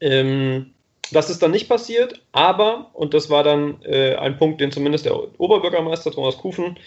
Ähm, 0.00 0.74
das 1.12 1.30
ist 1.30 1.42
dann 1.42 1.50
nicht 1.50 1.68
passiert, 1.68 2.20
aber, 2.32 2.90
und 2.92 3.14
das 3.14 3.30
war 3.30 3.42
dann 3.42 3.82
äh, 3.82 4.14
ein 4.16 4.36
Punkt, 4.36 4.60
den 4.60 4.72
zumindest 4.72 5.06
der 5.06 5.40
Oberbürgermeister 5.40 6.10
Thomas 6.10 6.38
Kufen 6.38 6.78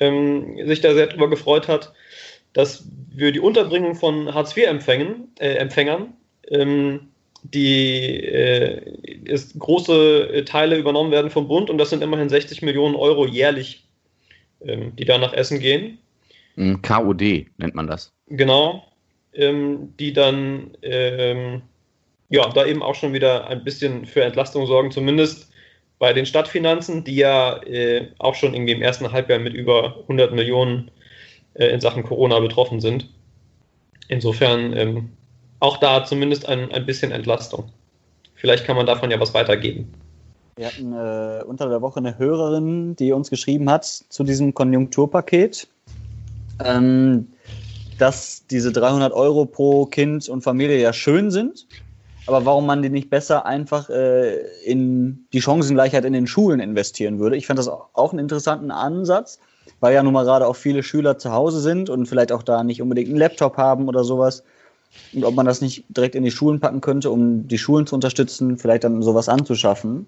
ähm, 0.00 0.56
sich 0.66 0.80
da 0.80 0.94
sehr 0.94 1.06
drüber 1.06 1.28
gefreut 1.28 1.68
hat, 1.68 1.92
dass 2.52 2.84
für 3.16 3.32
die 3.32 3.40
Unterbringung 3.40 3.94
von 3.94 4.32
Hartz-IV-Empfängern 4.34 5.28
äh, 5.38 6.60
ähm, 6.60 7.08
die 7.42 8.16
äh, 8.24 8.82
ist, 9.24 9.58
große 9.58 10.44
Teile 10.46 10.76
übernommen 10.76 11.10
werden 11.10 11.30
vom 11.30 11.48
Bund 11.48 11.70
und 11.70 11.78
das 11.78 11.90
sind 11.90 12.02
immerhin 12.02 12.28
60 12.28 12.62
Millionen 12.62 12.94
Euro 12.94 13.26
jährlich, 13.26 13.84
ähm, 14.62 14.94
die 14.96 15.04
da 15.04 15.18
nach 15.18 15.32
Essen 15.32 15.60
gehen. 15.60 15.98
KOD 16.82 17.46
nennt 17.56 17.74
man 17.74 17.86
das. 17.86 18.12
Genau, 18.28 18.84
ähm, 19.32 19.94
die 19.98 20.12
dann 20.12 20.76
ähm, 20.82 21.62
ja, 22.30 22.48
da 22.48 22.64
eben 22.64 22.82
auch 22.82 22.94
schon 22.94 23.12
wieder 23.12 23.48
ein 23.48 23.64
bisschen 23.64 24.06
für 24.06 24.22
Entlastung 24.22 24.66
sorgen, 24.66 24.90
zumindest 24.90 25.50
bei 25.98 26.12
den 26.12 26.24
Stadtfinanzen, 26.24 27.04
die 27.04 27.16
ja 27.16 27.62
äh, 27.64 28.08
auch 28.18 28.34
schon 28.34 28.54
irgendwie 28.54 28.72
im 28.72 28.82
ersten 28.82 29.12
Halbjahr 29.12 29.38
mit 29.38 29.52
über 29.52 29.98
100 30.02 30.32
Millionen 30.32 30.90
äh, 31.54 31.66
in 31.66 31.80
Sachen 31.80 32.04
Corona 32.04 32.38
betroffen 32.40 32.80
sind. 32.80 33.10
Insofern 34.08 34.76
ähm, 34.76 35.10
auch 35.58 35.76
da 35.76 36.04
zumindest 36.04 36.48
ein, 36.48 36.72
ein 36.72 36.86
bisschen 36.86 37.12
Entlastung. 37.12 37.70
Vielleicht 38.34 38.64
kann 38.64 38.76
man 38.76 38.86
davon 38.86 39.10
ja 39.10 39.20
was 39.20 39.34
weitergeben. 39.34 39.92
Wir 40.56 40.66
hatten 40.66 40.92
äh, 40.92 41.44
unter 41.44 41.68
der 41.68 41.82
Woche 41.82 42.00
eine 42.00 42.16
Hörerin, 42.18 42.96
die 42.96 43.12
uns 43.12 43.28
geschrieben 43.28 43.68
hat 43.68 43.84
zu 43.84 44.24
diesem 44.24 44.54
Konjunkturpaket. 44.54 45.68
Ähm, 46.64 47.28
dass 47.98 48.46
diese 48.46 48.72
300 48.72 49.12
Euro 49.12 49.44
pro 49.44 49.84
Kind 49.84 50.28
und 50.28 50.42
Familie 50.42 50.80
ja 50.80 50.92
schön 50.92 51.30
sind, 51.30 51.66
aber 52.26 52.44
warum 52.44 52.66
man 52.66 52.82
die 52.82 52.90
nicht 52.90 53.10
besser 53.10 53.46
einfach 53.46 53.90
äh, 53.90 54.36
in 54.64 55.26
die 55.32 55.40
Chancengleichheit 55.40 56.04
in 56.04 56.12
den 56.12 56.26
Schulen 56.26 56.60
investieren 56.60 57.18
würde. 57.18 57.36
Ich 57.36 57.46
fand 57.46 57.58
das 57.58 57.68
auch 57.68 58.10
einen 58.12 58.18
interessanten 58.18 58.70
Ansatz, 58.70 59.38
weil 59.80 59.94
ja 59.94 60.02
nun 60.02 60.12
mal 60.12 60.24
gerade 60.24 60.46
auch 60.46 60.56
viele 60.56 60.82
Schüler 60.82 61.18
zu 61.18 61.32
Hause 61.32 61.60
sind 61.60 61.90
und 61.90 62.06
vielleicht 62.06 62.32
auch 62.32 62.42
da 62.42 62.62
nicht 62.62 62.82
unbedingt 62.82 63.08
einen 63.08 63.18
Laptop 63.18 63.56
haben 63.56 63.88
oder 63.88 64.04
sowas. 64.04 64.44
Und 65.12 65.24
ob 65.24 65.34
man 65.34 65.46
das 65.46 65.60
nicht 65.60 65.84
direkt 65.88 66.14
in 66.14 66.24
die 66.24 66.30
Schulen 66.30 66.60
packen 66.60 66.80
könnte, 66.80 67.10
um 67.10 67.46
die 67.46 67.58
Schulen 67.58 67.86
zu 67.86 67.94
unterstützen, 67.94 68.58
vielleicht 68.58 68.84
dann 68.84 69.02
sowas 69.02 69.28
anzuschaffen. 69.28 70.06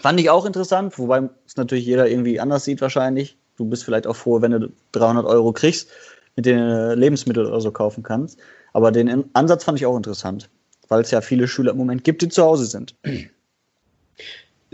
Fand 0.00 0.20
ich 0.20 0.28
auch 0.28 0.44
interessant, 0.44 0.98
wobei 0.98 1.28
es 1.46 1.56
natürlich 1.56 1.86
jeder 1.86 2.08
irgendwie 2.08 2.40
anders 2.40 2.64
sieht 2.64 2.80
wahrscheinlich. 2.80 3.38
Du 3.56 3.64
bist 3.64 3.84
vielleicht 3.84 4.06
auch 4.06 4.16
froh, 4.16 4.42
wenn 4.42 4.50
du 4.50 4.72
300 4.92 5.24
Euro 5.24 5.52
kriegst 5.52 5.88
mit 6.36 6.46
denen 6.46 6.98
Lebensmittel 6.98 7.46
oder 7.46 7.60
so 7.60 7.70
kaufen 7.70 8.02
kannst. 8.02 8.38
Aber 8.72 8.90
den 8.90 9.24
Ansatz 9.34 9.64
fand 9.64 9.78
ich 9.78 9.86
auch 9.86 9.96
interessant, 9.96 10.50
weil 10.88 11.02
es 11.02 11.10
ja 11.10 11.20
viele 11.20 11.48
Schüler 11.48 11.72
im 11.72 11.78
Moment 11.78 12.04
gibt, 12.04 12.22
die 12.22 12.28
zu 12.28 12.42
Hause 12.42 12.66
sind. 12.66 12.94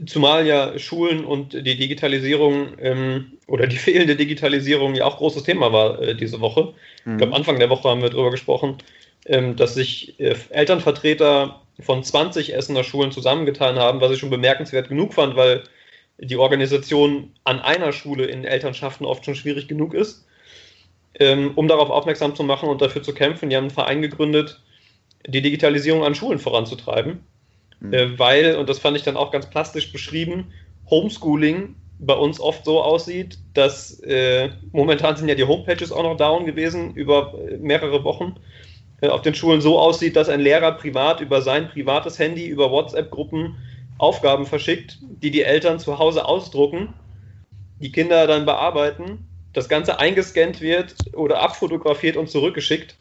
Zumal 0.06 0.46
ja 0.46 0.78
Schulen 0.78 1.24
und 1.24 1.52
die 1.52 1.76
Digitalisierung 1.76 2.68
ähm, 2.78 3.32
oder 3.46 3.66
die 3.66 3.76
fehlende 3.76 4.16
Digitalisierung 4.16 4.94
ja 4.94 5.04
auch 5.04 5.18
großes 5.18 5.42
Thema 5.42 5.72
war 5.72 6.00
äh, 6.00 6.14
diese 6.14 6.40
Woche. 6.40 6.72
Mhm. 7.04 7.12
Ich 7.12 7.18
glaube, 7.18 7.34
Anfang 7.34 7.58
der 7.58 7.70
Woche 7.70 7.88
haben 7.88 8.00
wir 8.00 8.10
darüber 8.10 8.30
gesprochen, 8.30 8.78
ähm, 9.26 9.56
dass 9.56 9.74
sich 9.74 10.18
äh, 10.18 10.34
Elternvertreter 10.50 11.60
von 11.80 12.02
20 12.02 12.54
Essener 12.54 12.84
Schulen 12.84 13.12
zusammengetan 13.12 13.78
haben, 13.78 14.00
was 14.00 14.12
ich 14.12 14.18
schon 14.18 14.30
bemerkenswert 14.30 14.88
genug 14.88 15.14
fand, 15.14 15.36
weil 15.36 15.64
die 16.18 16.36
Organisation 16.36 17.32
an 17.44 17.60
einer 17.60 17.92
Schule 17.92 18.24
in 18.26 18.44
Elternschaften 18.44 19.06
oft 19.06 19.24
schon 19.24 19.34
schwierig 19.34 19.68
genug 19.68 19.94
ist 19.94 20.24
ähm, 21.18 21.52
um 21.54 21.68
darauf 21.68 21.90
aufmerksam 21.90 22.34
zu 22.34 22.42
machen 22.42 22.68
und 22.68 22.80
dafür 22.80 23.02
zu 23.02 23.12
kämpfen. 23.12 23.50
Die 23.50 23.56
haben 23.56 23.64
einen 23.64 23.70
Verein 23.70 24.02
gegründet, 24.02 24.60
die 25.26 25.42
Digitalisierung 25.42 26.04
an 26.04 26.14
Schulen 26.14 26.38
voranzutreiben. 26.38 27.20
Mhm. 27.80 27.92
Äh, 27.92 28.18
weil, 28.18 28.56
und 28.56 28.68
das 28.68 28.78
fand 28.78 28.96
ich 28.96 29.02
dann 29.02 29.16
auch 29.16 29.30
ganz 29.30 29.48
plastisch 29.48 29.92
beschrieben, 29.92 30.52
Homeschooling 30.88 31.76
bei 31.98 32.14
uns 32.14 32.40
oft 32.40 32.64
so 32.64 32.82
aussieht, 32.82 33.38
dass 33.54 34.00
äh, 34.00 34.50
momentan 34.72 35.16
sind 35.16 35.28
ja 35.28 35.34
die 35.34 35.44
Homepages 35.44 35.92
auch 35.92 36.02
noch 36.02 36.16
down 36.16 36.46
gewesen 36.46 36.94
über 36.94 37.34
äh, 37.34 37.58
mehrere 37.58 38.04
Wochen. 38.04 38.36
Äh, 39.00 39.08
auf 39.08 39.22
den 39.22 39.34
Schulen 39.34 39.60
so 39.60 39.78
aussieht, 39.78 40.16
dass 40.16 40.28
ein 40.28 40.40
Lehrer 40.40 40.72
privat 40.72 41.20
über 41.20 41.42
sein 41.42 41.68
privates 41.68 42.18
Handy, 42.18 42.46
über 42.46 42.70
WhatsApp-Gruppen 42.70 43.56
Aufgaben 43.98 44.46
verschickt, 44.46 44.98
die 45.02 45.30
die 45.30 45.42
Eltern 45.42 45.78
zu 45.78 45.98
Hause 45.98 46.24
ausdrucken, 46.24 46.94
die 47.80 47.92
Kinder 47.92 48.26
dann 48.26 48.46
bearbeiten 48.46 49.26
das 49.52 49.68
Ganze 49.68 49.98
eingescannt 49.98 50.60
wird 50.60 50.94
oder 51.14 51.40
abfotografiert 51.40 52.16
und 52.16 52.30
zurückgeschickt. 52.30 52.96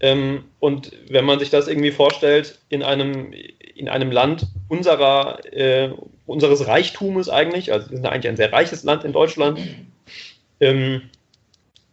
Ähm, 0.00 0.44
und 0.60 0.92
wenn 1.08 1.24
man 1.24 1.38
sich 1.38 1.50
das 1.50 1.68
irgendwie 1.68 1.92
vorstellt, 1.92 2.58
in 2.68 2.82
einem, 2.82 3.32
in 3.74 3.88
einem 3.88 4.10
Land 4.10 4.46
unserer, 4.68 5.44
äh, 5.52 5.90
unseres 6.26 6.66
Reichtumes 6.66 7.28
eigentlich, 7.28 7.72
also 7.72 7.90
wir 7.90 7.96
sind 7.96 8.06
eigentlich 8.06 8.28
ein 8.28 8.36
sehr 8.36 8.52
reiches 8.52 8.82
Land 8.84 9.04
in 9.04 9.12
Deutschland, 9.12 9.60
ähm, 10.60 11.02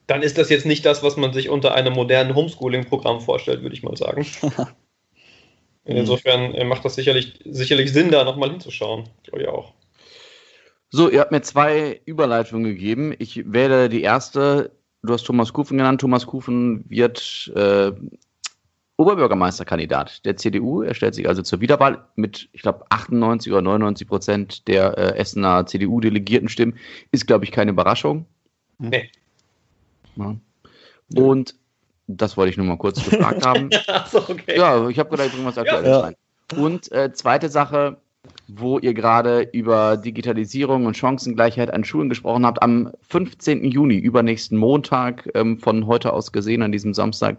dann 0.08 0.24
ist 0.24 0.38
das 0.38 0.50
jetzt 0.50 0.66
nicht 0.66 0.86
das, 0.86 1.04
was 1.04 1.16
man 1.16 1.32
sich 1.32 1.50
unter 1.50 1.74
einem 1.74 1.94
modernen 1.94 2.36
Homeschooling-Programm 2.36 3.22
vorstellt, 3.22 3.62
würde 3.62 3.76
ich 3.76 3.84
mal 3.84 3.96
sagen. 3.96 4.26
Insofern 5.86 6.54
äh, 6.54 6.64
macht 6.64 6.86
das 6.86 6.96
sicherlich, 6.96 7.40
sicherlich 7.46 7.92
Sinn, 7.92 8.12
da 8.12 8.24
nochmal 8.24 8.52
hinzuschauen. 8.52 9.06
Glaube 9.24 9.44
ich 9.44 9.48
auch. 9.48 9.74
So, 10.90 11.10
ihr 11.10 11.22
habt 11.22 11.32
mir 11.32 11.42
zwei 11.42 12.02
Überleitungen 12.06 12.66
gegeben. 12.66 13.16
Ich 13.18 13.52
wähle 13.52 13.88
die 13.88 14.02
erste. 14.02 14.72
Du 15.04 15.14
hast 15.14 15.24
Thomas 15.24 15.52
Kufen 15.52 15.78
genannt. 15.78 16.02
Thomas 16.02 16.28
Kufen 16.28 16.86
wird 16.88 17.52
äh, 17.56 17.92
Oberbürgermeisterkandidat 18.98 20.24
der 20.26 20.38
CDU. 20.38 20.84
Er 20.84 20.94
stellt 20.94 21.16
sich 21.16 21.28
also 21.28 21.42
zur 21.42 21.60
Wiederwahl 21.60 22.06
mit, 22.16 22.50
ich 22.54 22.62
glaube, 22.62 22.86
98 22.90 23.52
oder 23.52 23.64
99 23.64 24.08
Prozent 24.08 24.68
der 24.68 24.98
äh, 24.98 25.18
Essener 25.18 25.66
CDU-Delegierten 25.66 26.50
stimmen. 26.50 26.78
Ist, 27.12 27.26
glaube 27.26 27.46
ich, 27.46 27.52
keine 27.52 27.72
Überraschung. 27.72 28.26
Nee. 28.78 29.10
Ja. 30.16 30.36
Und 31.16 31.56
das 32.08 32.38
wollte 32.38 32.52
ich 32.52 32.58
nur 32.58 32.68
mal 32.68 32.78
kurz 32.78 33.04
gefragt 33.10 33.46
haben. 33.46 33.70
ja, 33.72 34.06
so, 34.08 34.20
okay. 34.20 34.58
ja, 34.58 34.88
ich 34.88 35.00
habe 35.00 35.10
gedacht, 35.10 35.28
ich 35.28 35.34
bringe 35.34 35.48
was 35.48 35.58
Aktuelles 35.58 35.88
ja. 35.88 36.00
rein. 36.00 36.16
Und 36.58 36.92
äh, 36.92 37.12
zweite 37.14 37.50
Sache, 37.50 37.98
wo 38.48 38.80
ihr 38.80 38.94
gerade 38.94 39.48
über 39.54 39.98
Digitalisierung 39.98 40.86
und 40.86 40.98
Chancengleichheit 40.98 41.74
an 41.74 41.84
Schulen 41.84 42.10
gesprochen 42.10 42.46
habt. 42.46 42.62
Am 42.62 42.92
15. 43.02 43.66
Juni, 43.66 43.98
übernächsten 43.98 44.58
Montag, 44.58 45.30
ähm, 45.34 45.58
von 45.58 45.88
heute 45.88 46.14
aus 46.14 46.32
gesehen, 46.32 46.62
an 46.62 46.72
diesem 46.72 46.94
Samstag, 46.94 47.38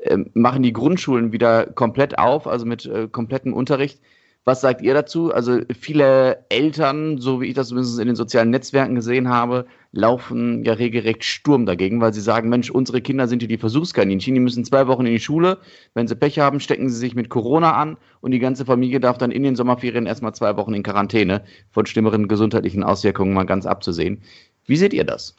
ähm, 0.00 0.30
machen 0.34 0.62
die 0.62 0.72
Grundschulen 0.72 1.32
wieder 1.32 1.66
komplett 1.66 2.18
auf, 2.18 2.46
also 2.46 2.66
mit 2.66 2.86
äh, 2.86 3.08
komplettem 3.08 3.52
Unterricht. 3.52 4.00
Was 4.46 4.60
sagt 4.60 4.82
ihr 4.82 4.92
dazu? 4.92 5.32
Also 5.32 5.60
viele 5.78 6.44
Eltern, 6.50 7.16
so 7.18 7.40
wie 7.40 7.46
ich 7.46 7.54
das 7.54 7.68
zumindest 7.68 7.98
in 7.98 8.06
den 8.06 8.16
sozialen 8.16 8.50
Netzwerken 8.50 8.94
gesehen 8.94 9.30
habe, 9.30 9.64
laufen 9.92 10.64
ja 10.64 10.74
regelrecht 10.74 11.24
Sturm 11.24 11.64
dagegen, 11.64 12.02
weil 12.02 12.12
sie 12.12 12.20
sagen, 12.20 12.50
Mensch, 12.50 12.68
unsere 12.68 13.00
Kinder 13.00 13.26
sind 13.26 13.40
hier 13.40 13.48
die 13.48 13.56
Versuchskaninchen, 13.56 14.34
die 14.34 14.40
müssen 14.40 14.64
zwei 14.64 14.86
Wochen 14.86 15.06
in 15.06 15.12
die 15.12 15.20
Schule. 15.20 15.58
Wenn 15.94 16.08
sie 16.08 16.14
Pech 16.14 16.40
haben, 16.40 16.60
stecken 16.60 16.90
sie 16.90 16.96
sich 16.96 17.14
mit 17.14 17.30
Corona 17.30 17.72
an 17.72 17.96
und 18.20 18.32
die 18.32 18.38
ganze 18.38 18.66
Familie 18.66 19.00
darf 19.00 19.16
dann 19.16 19.30
in 19.30 19.44
den 19.44 19.56
Sommerferien 19.56 20.04
erstmal 20.04 20.34
zwei 20.34 20.56
Wochen 20.58 20.74
in 20.74 20.82
Quarantäne, 20.82 21.42
von 21.70 21.86
schlimmeren 21.86 22.28
gesundheitlichen 22.28 22.84
Auswirkungen 22.84 23.32
mal 23.32 23.46
ganz 23.46 23.64
abzusehen. 23.64 24.22
Wie 24.66 24.76
seht 24.76 24.92
ihr 24.92 25.04
das? 25.04 25.36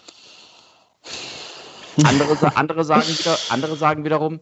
Andere, 2.03 2.57
andere, 2.57 2.83
sagen, 2.83 3.07
wieder, 3.07 3.37
andere 3.49 3.75
sagen 3.75 4.03
wiederum, 4.03 4.39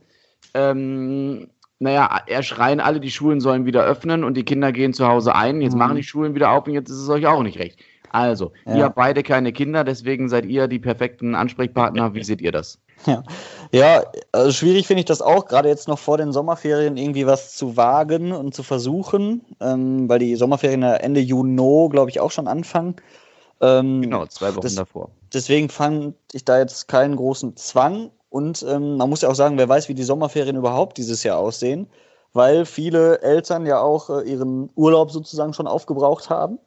ähm, 0.54 1.50
naja, 1.84 2.22
er 2.26 2.44
schreien 2.44 2.80
alle, 2.80 3.00
die 3.00 3.12
Schulen 3.12 3.42
sollen 3.42 3.66
wieder 3.66 3.84
öffnen 3.84 4.24
und 4.24 4.36
die 4.36 4.46
Kinder 4.46 4.72
gehen 4.72 4.94
zu 4.94 5.08
Hause 5.08 5.36
ein. 5.36 5.62
Jetzt 5.62 5.74
mhm. 5.74 5.80
machen 5.80 5.96
die 5.98 6.04
Schulen 6.04 6.34
wieder 6.34 6.52
auf 6.52 6.66
und 6.66 6.74
jetzt 6.74 6.90
ist 6.90 6.98
es 6.98 7.10
euch 7.10 7.28
auch 7.28 7.44
nicht 7.44 7.60
recht. 7.60 7.80
Also, 8.10 8.52
ja. 8.66 8.76
ihr 8.76 8.84
habt 8.86 8.96
beide 8.96 9.24
keine 9.24 9.52
Kinder, 9.52 9.84
deswegen 9.84 10.30
seid 10.30 10.46
ihr 10.46 10.68
die 10.68 10.80
perfekten 10.80 11.36
Ansprechpartner. 11.36 12.14
Wie 12.14 12.24
seht 12.24 12.42
ihr 12.42 12.52
das? 12.52 12.80
Ja, 13.06 13.22
ja 13.74 14.04
also 14.32 14.52
schwierig 14.54 14.88
finde 14.88 15.00
ich 15.00 15.06
das 15.06 15.22
auch, 15.22 15.48
gerade 15.48 15.68
jetzt 15.68 15.90
noch 15.90 16.00
vor 16.00 16.18
den 16.18 16.32
Sommerferien 16.32 16.96
irgendwie 16.96 17.26
was 17.26 17.54
zu 17.54 17.76
wagen 17.76 18.32
und 18.32 18.56
zu 18.56 18.64
versuchen, 18.64 19.42
ähm, 19.60 20.08
weil 20.08 20.20
die 20.20 20.38
Sommerferien 20.38 20.84
Ende 20.84 21.20
Juni, 21.20 21.90
glaube 21.90 22.12
ich, 22.12 22.22
auch 22.22 22.32
schon 22.32 22.48
anfangen. 22.48 22.96
Ähm, 23.60 24.04
genau, 24.04 24.26
zwei 24.28 24.56
Wochen 24.56 24.62
das, 24.62 24.76
davor. 24.76 25.10
Deswegen 25.34 25.68
fand 25.68 26.16
ich 26.32 26.46
da 26.46 26.60
jetzt 26.60 26.88
keinen 26.88 27.18
großen 27.18 27.58
Zwang 27.58 28.12
und 28.34 28.66
ähm, 28.68 28.98
man 28.98 29.12
muss 29.12 29.22
ja 29.22 29.30
auch 29.30 29.36
sagen, 29.36 29.60
wer 29.60 29.70
weiß, 29.70 29.90
wie 29.90 29.94
die 29.94 30.02
Sommerferien 30.02 30.56
überhaupt 30.56 30.98
dieses 30.98 31.22
Jahr 31.22 31.38
aussehen. 31.38 31.86
weil 32.34 32.66
viele 32.66 33.22
Eltern 33.22 33.68
ja 33.68 33.80
auch 33.80 34.10
äh, 34.10 34.28
ihren 34.28 34.72
Urlaub 34.74 35.12
sozusagen 35.12 35.54
schon 35.54 35.68
aufgebraucht 35.68 36.32
haben, 36.32 36.58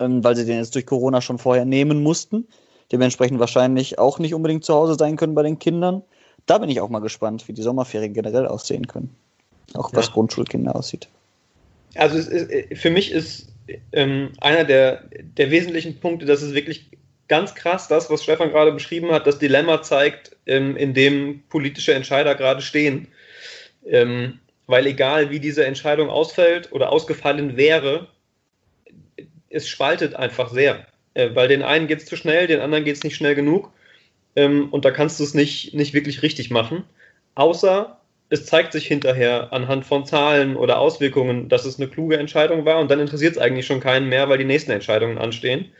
ähm, 0.00 0.24
weil 0.24 0.34
sie 0.34 0.44
den 0.44 0.56
jetzt 0.56 0.74
durch 0.74 0.86
Corona 0.86 1.20
schon 1.20 1.38
vorher 1.38 1.64
nehmen 1.64 2.02
mussten. 2.02 2.48
Dementsprechend 2.90 3.38
wahrscheinlich 3.38 4.00
auch 4.00 4.18
nicht 4.18 4.34
unbedingt 4.34 4.64
zu 4.64 4.74
Hause 4.74 4.96
sein 4.98 5.14
können 5.14 5.36
bei 5.36 5.44
den 5.44 5.60
Kindern. 5.60 6.02
Da 6.46 6.58
bin 6.58 6.68
ich 6.68 6.80
auch 6.80 6.88
mal 6.88 6.98
gespannt, 6.98 7.46
wie 7.46 7.52
die 7.52 7.62
Sommerferien 7.62 8.12
generell 8.12 8.48
aussehen 8.48 8.88
können. 8.88 9.14
Auch 9.74 9.90
was 9.92 10.08
ja. 10.08 10.14
Grundschulkinder 10.14 10.74
aussieht. 10.74 11.06
Also 11.94 12.18
ist, 12.18 12.28
äh, 12.28 12.74
für 12.74 12.90
mich 12.90 13.12
ist 13.12 13.46
ähm, 13.92 14.32
einer 14.40 14.64
der, 14.64 15.04
der 15.36 15.52
wesentlichen 15.52 16.00
Punkte, 16.00 16.26
dass 16.26 16.42
es 16.42 16.52
wirklich 16.52 16.90
ganz 17.30 17.54
krass 17.54 17.86
das, 17.86 18.10
was 18.10 18.24
Stefan 18.24 18.50
gerade 18.50 18.72
beschrieben 18.72 19.12
hat, 19.12 19.26
das 19.26 19.38
Dilemma 19.38 19.80
zeigt, 19.82 20.36
ähm, 20.46 20.76
in 20.76 20.92
dem 20.94 21.44
politische 21.48 21.94
Entscheider 21.94 22.34
gerade 22.34 22.60
stehen. 22.60 23.06
Ähm, 23.86 24.40
weil 24.66 24.86
egal 24.86 25.30
wie 25.30 25.38
diese 25.38 25.64
Entscheidung 25.64 26.10
ausfällt 26.10 26.72
oder 26.72 26.90
ausgefallen 26.92 27.56
wäre, 27.56 28.08
es 29.48 29.68
spaltet 29.68 30.14
einfach 30.14 30.50
sehr. 30.50 30.86
Äh, 31.14 31.30
weil 31.34 31.46
den 31.46 31.62
einen 31.62 31.86
geht 31.86 32.00
es 32.00 32.06
zu 32.06 32.16
schnell, 32.16 32.48
den 32.48 32.60
anderen 32.60 32.84
geht 32.84 32.96
es 32.96 33.04
nicht 33.04 33.14
schnell 33.16 33.36
genug. 33.36 33.72
Ähm, 34.34 34.68
und 34.70 34.84
da 34.84 34.90
kannst 34.90 35.20
du 35.20 35.24
es 35.24 35.32
nicht, 35.32 35.72
nicht 35.72 35.94
wirklich 35.94 36.22
richtig 36.22 36.50
machen. 36.50 36.82
Außer 37.36 38.00
es 38.28 38.46
zeigt 38.46 38.72
sich 38.72 38.86
hinterher 38.88 39.52
anhand 39.52 39.86
von 39.86 40.04
Zahlen 40.04 40.56
oder 40.56 40.78
Auswirkungen, 40.78 41.48
dass 41.48 41.64
es 41.64 41.78
eine 41.78 41.88
kluge 41.88 42.16
Entscheidung 42.16 42.64
war 42.64 42.80
und 42.80 42.90
dann 42.90 43.00
interessiert 43.00 43.36
es 43.36 43.38
eigentlich 43.38 43.66
schon 43.66 43.80
keinen 43.80 44.08
mehr, 44.08 44.28
weil 44.28 44.38
die 44.38 44.44
nächsten 44.44 44.72
Entscheidungen 44.72 45.18
anstehen. 45.18 45.70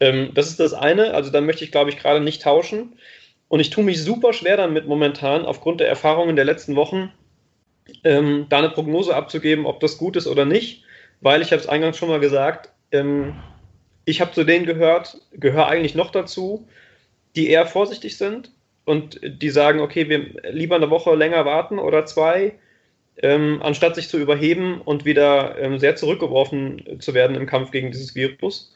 Ähm, 0.00 0.30
das 0.34 0.48
ist 0.48 0.60
das 0.60 0.74
eine, 0.74 1.14
also 1.14 1.30
da 1.30 1.40
möchte 1.40 1.64
ich, 1.64 1.72
glaube 1.72 1.90
ich, 1.90 1.98
gerade 1.98 2.20
nicht 2.20 2.42
tauschen. 2.42 2.98
Und 3.48 3.60
ich 3.60 3.70
tue 3.70 3.84
mich 3.84 4.02
super 4.02 4.32
schwer 4.32 4.56
damit 4.56 4.86
momentan, 4.86 5.44
aufgrund 5.44 5.80
der 5.80 5.88
Erfahrungen 5.88 6.36
der 6.36 6.44
letzten 6.44 6.76
Wochen, 6.76 7.12
ähm, 8.04 8.46
da 8.48 8.58
eine 8.58 8.70
Prognose 8.70 9.14
abzugeben, 9.14 9.66
ob 9.66 9.80
das 9.80 9.98
gut 9.98 10.16
ist 10.16 10.26
oder 10.26 10.44
nicht, 10.44 10.82
weil 11.20 11.42
ich 11.42 11.52
habe 11.52 11.62
es 11.62 11.68
eingangs 11.68 11.96
schon 11.96 12.08
mal 12.08 12.20
gesagt, 12.20 12.70
ähm, 12.90 13.34
ich 14.04 14.20
habe 14.20 14.32
zu 14.32 14.44
denen 14.44 14.66
gehört, 14.66 15.20
gehöre 15.32 15.68
eigentlich 15.68 15.94
noch 15.94 16.10
dazu, 16.10 16.66
die 17.34 17.48
eher 17.48 17.66
vorsichtig 17.66 18.16
sind 18.16 18.50
und 18.84 19.20
die 19.22 19.50
sagen, 19.50 19.80
okay, 19.80 20.08
wir 20.08 20.52
lieber 20.52 20.76
eine 20.76 20.90
Woche 20.90 21.14
länger 21.14 21.44
warten 21.44 21.78
oder 21.78 22.06
zwei, 22.06 22.54
ähm, 23.22 23.60
anstatt 23.62 23.94
sich 23.94 24.08
zu 24.08 24.18
überheben 24.18 24.80
und 24.80 25.04
wieder 25.04 25.58
ähm, 25.58 25.78
sehr 25.78 25.96
zurückgeworfen 25.96 27.00
zu 27.00 27.14
werden 27.14 27.36
im 27.36 27.46
Kampf 27.46 27.70
gegen 27.70 27.90
dieses 27.90 28.14
Virus. 28.14 28.75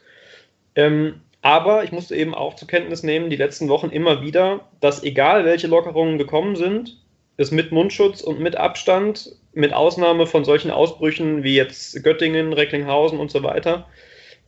Ähm, 0.75 1.21
aber 1.43 1.85
ich 1.85 1.93
musste 1.93 2.15
eben 2.17 2.35
auch 2.35 2.55
zur 2.55 2.69
Kenntnis 2.69 3.03
nehmen, 3.03 3.31
die 3.31 3.37
letzten 3.37 3.69
Wochen 3.69 3.91
immer 3.91 4.23
wieder, 4.23 4.69
dass 4.81 5.03
egal 5.03 5.45
welche 5.45 5.67
Lockerungen 5.67 6.19
gekommen 6.19 6.57
sind, 6.57 6.99
es 7.39 7.51
mit 7.51 7.73
Mundschutz 7.73 8.21
und 8.21 8.41
mit 8.41 8.57
Abstand, 8.57 9.33
mit 9.55 9.73
Ausnahme 9.73 10.27
von 10.27 10.45
solchen 10.45 10.71
Ausbrüchen 10.71 11.43
wie 11.43 11.57
jetzt 11.57 12.03
Göttingen, 12.05 12.53
Recklinghausen 12.53 13.19
und 13.19 13.31
so 13.31 13.43
weiter, 13.43 13.87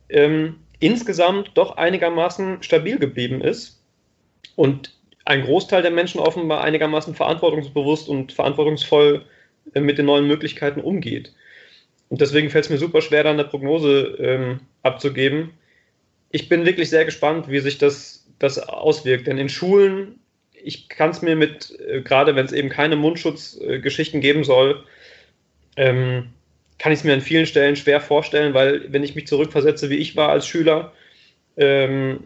ähm, 0.09 0.57
insgesamt 0.79 1.51
doch 1.55 1.77
einigermaßen 1.77 2.61
stabil 2.61 2.99
geblieben 2.99 3.41
ist. 3.41 3.81
Und 4.55 4.93
ein 5.25 5.43
Großteil 5.43 5.81
der 5.81 5.91
Menschen 5.91 6.19
offenbar 6.19 6.63
einigermaßen 6.63 7.15
verantwortungsbewusst 7.15 8.09
und 8.09 8.31
verantwortungsvoll 8.31 9.25
äh, 9.73 9.79
mit 9.79 9.97
den 9.97 10.05
neuen 10.05 10.27
Möglichkeiten 10.27 10.81
umgeht. 10.81 11.33
Und 12.09 12.21
deswegen 12.21 12.51
fällt 12.51 12.65
es 12.65 12.69
mir 12.69 12.77
super 12.77 13.01
schwer, 13.01 13.23
da 13.23 13.31
eine 13.31 13.45
Prognose 13.45 14.17
ähm, 14.19 14.59
abzugeben. 14.83 15.51
Ich 16.33 16.49
bin 16.49 16.65
wirklich 16.65 16.89
sehr 16.89 17.05
gespannt, 17.05 17.47
wie 17.47 17.59
sich 17.59 17.77
das, 17.77 18.25
das 18.39 18.57
auswirkt. 18.57 19.27
Denn 19.27 19.37
in 19.37 19.49
Schulen, 19.49 20.19
ich 20.51 20.89
kann 20.89 21.11
es 21.11 21.21
mir 21.21 21.35
mit, 21.35 21.79
äh, 21.79 22.01
gerade 22.01 22.35
wenn 22.35 22.45
es 22.45 22.51
eben 22.51 22.69
keine 22.69 22.95
Mundschutzgeschichten 22.95 24.19
geben 24.19 24.43
soll, 24.43 24.83
ähm, 25.77 26.33
kann 26.79 26.91
ich 26.91 26.99
es 26.99 27.05
mir 27.05 27.13
an 27.13 27.21
vielen 27.21 27.45
Stellen 27.45 27.75
schwer 27.75 28.01
vorstellen, 28.01 28.55
weil 28.55 28.91
wenn 28.91 29.03
ich 29.03 29.13
mich 29.13 29.27
zurückversetze, 29.27 29.91
wie 29.91 29.97
ich 29.97 30.15
war 30.15 30.29
als 30.29 30.47
Schüler, 30.47 30.91
ähm, 31.55 32.21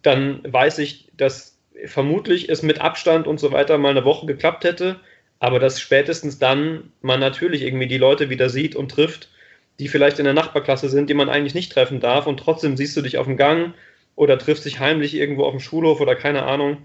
dann 0.00 0.40
weiß 0.44 0.78
ich, 0.78 1.08
dass 1.18 1.58
vermutlich 1.84 2.48
es 2.48 2.62
mit 2.62 2.80
Abstand 2.80 3.26
und 3.26 3.38
so 3.38 3.52
weiter 3.52 3.76
mal 3.76 3.90
eine 3.90 4.06
Woche 4.06 4.24
geklappt 4.24 4.64
hätte, 4.64 4.98
aber 5.40 5.58
dass 5.58 5.78
spätestens 5.78 6.38
dann 6.38 6.90
man 7.02 7.20
natürlich 7.20 7.60
irgendwie 7.60 7.86
die 7.86 7.98
Leute 7.98 8.30
wieder 8.30 8.48
sieht 8.48 8.76
und 8.76 8.90
trifft, 8.90 9.28
die 9.78 9.88
vielleicht 9.88 10.18
in 10.18 10.24
der 10.24 10.34
Nachbarklasse 10.34 10.88
sind, 10.88 11.08
die 11.08 11.14
man 11.14 11.28
eigentlich 11.28 11.54
nicht 11.54 11.72
treffen 11.72 12.00
darf 12.00 12.26
und 12.26 12.38
trotzdem 12.38 12.76
siehst 12.76 12.96
du 12.96 13.02
dich 13.02 13.18
auf 13.18 13.26
dem 13.26 13.36
Gang 13.36 13.74
oder 14.14 14.38
triffst 14.38 14.64
dich 14.64 14.80
heimlich 14.80 15.14
irgendwo 15.14 15.44
auf 15.44 15.52
dem 15.52 15.60
Schulhof 15.60 16.00
oder 16.00 16.14
keine 16.14 16.44
Ahnung, 16.44 16.78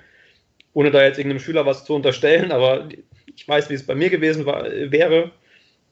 ohne 0.74 0.92
da 0.92 1.04
jetzt 1.04 1.18
irgendeinem 1.18 1.42
Schüler 1.42 1.66
was 1.66 1.86
zu 1.86 1.94
unterstellen, 1.94 2.52
aber 2.52 2.88
ich 3.36 3.48
weiß, 3.48 3.70
wie 3.70 3.74
es 3.74 3.86
bei 3.86 3.96
mir 3.96 4.10
gewesen 4.10 4.46
war, 4.46 4.64
wäre 4.66 5.32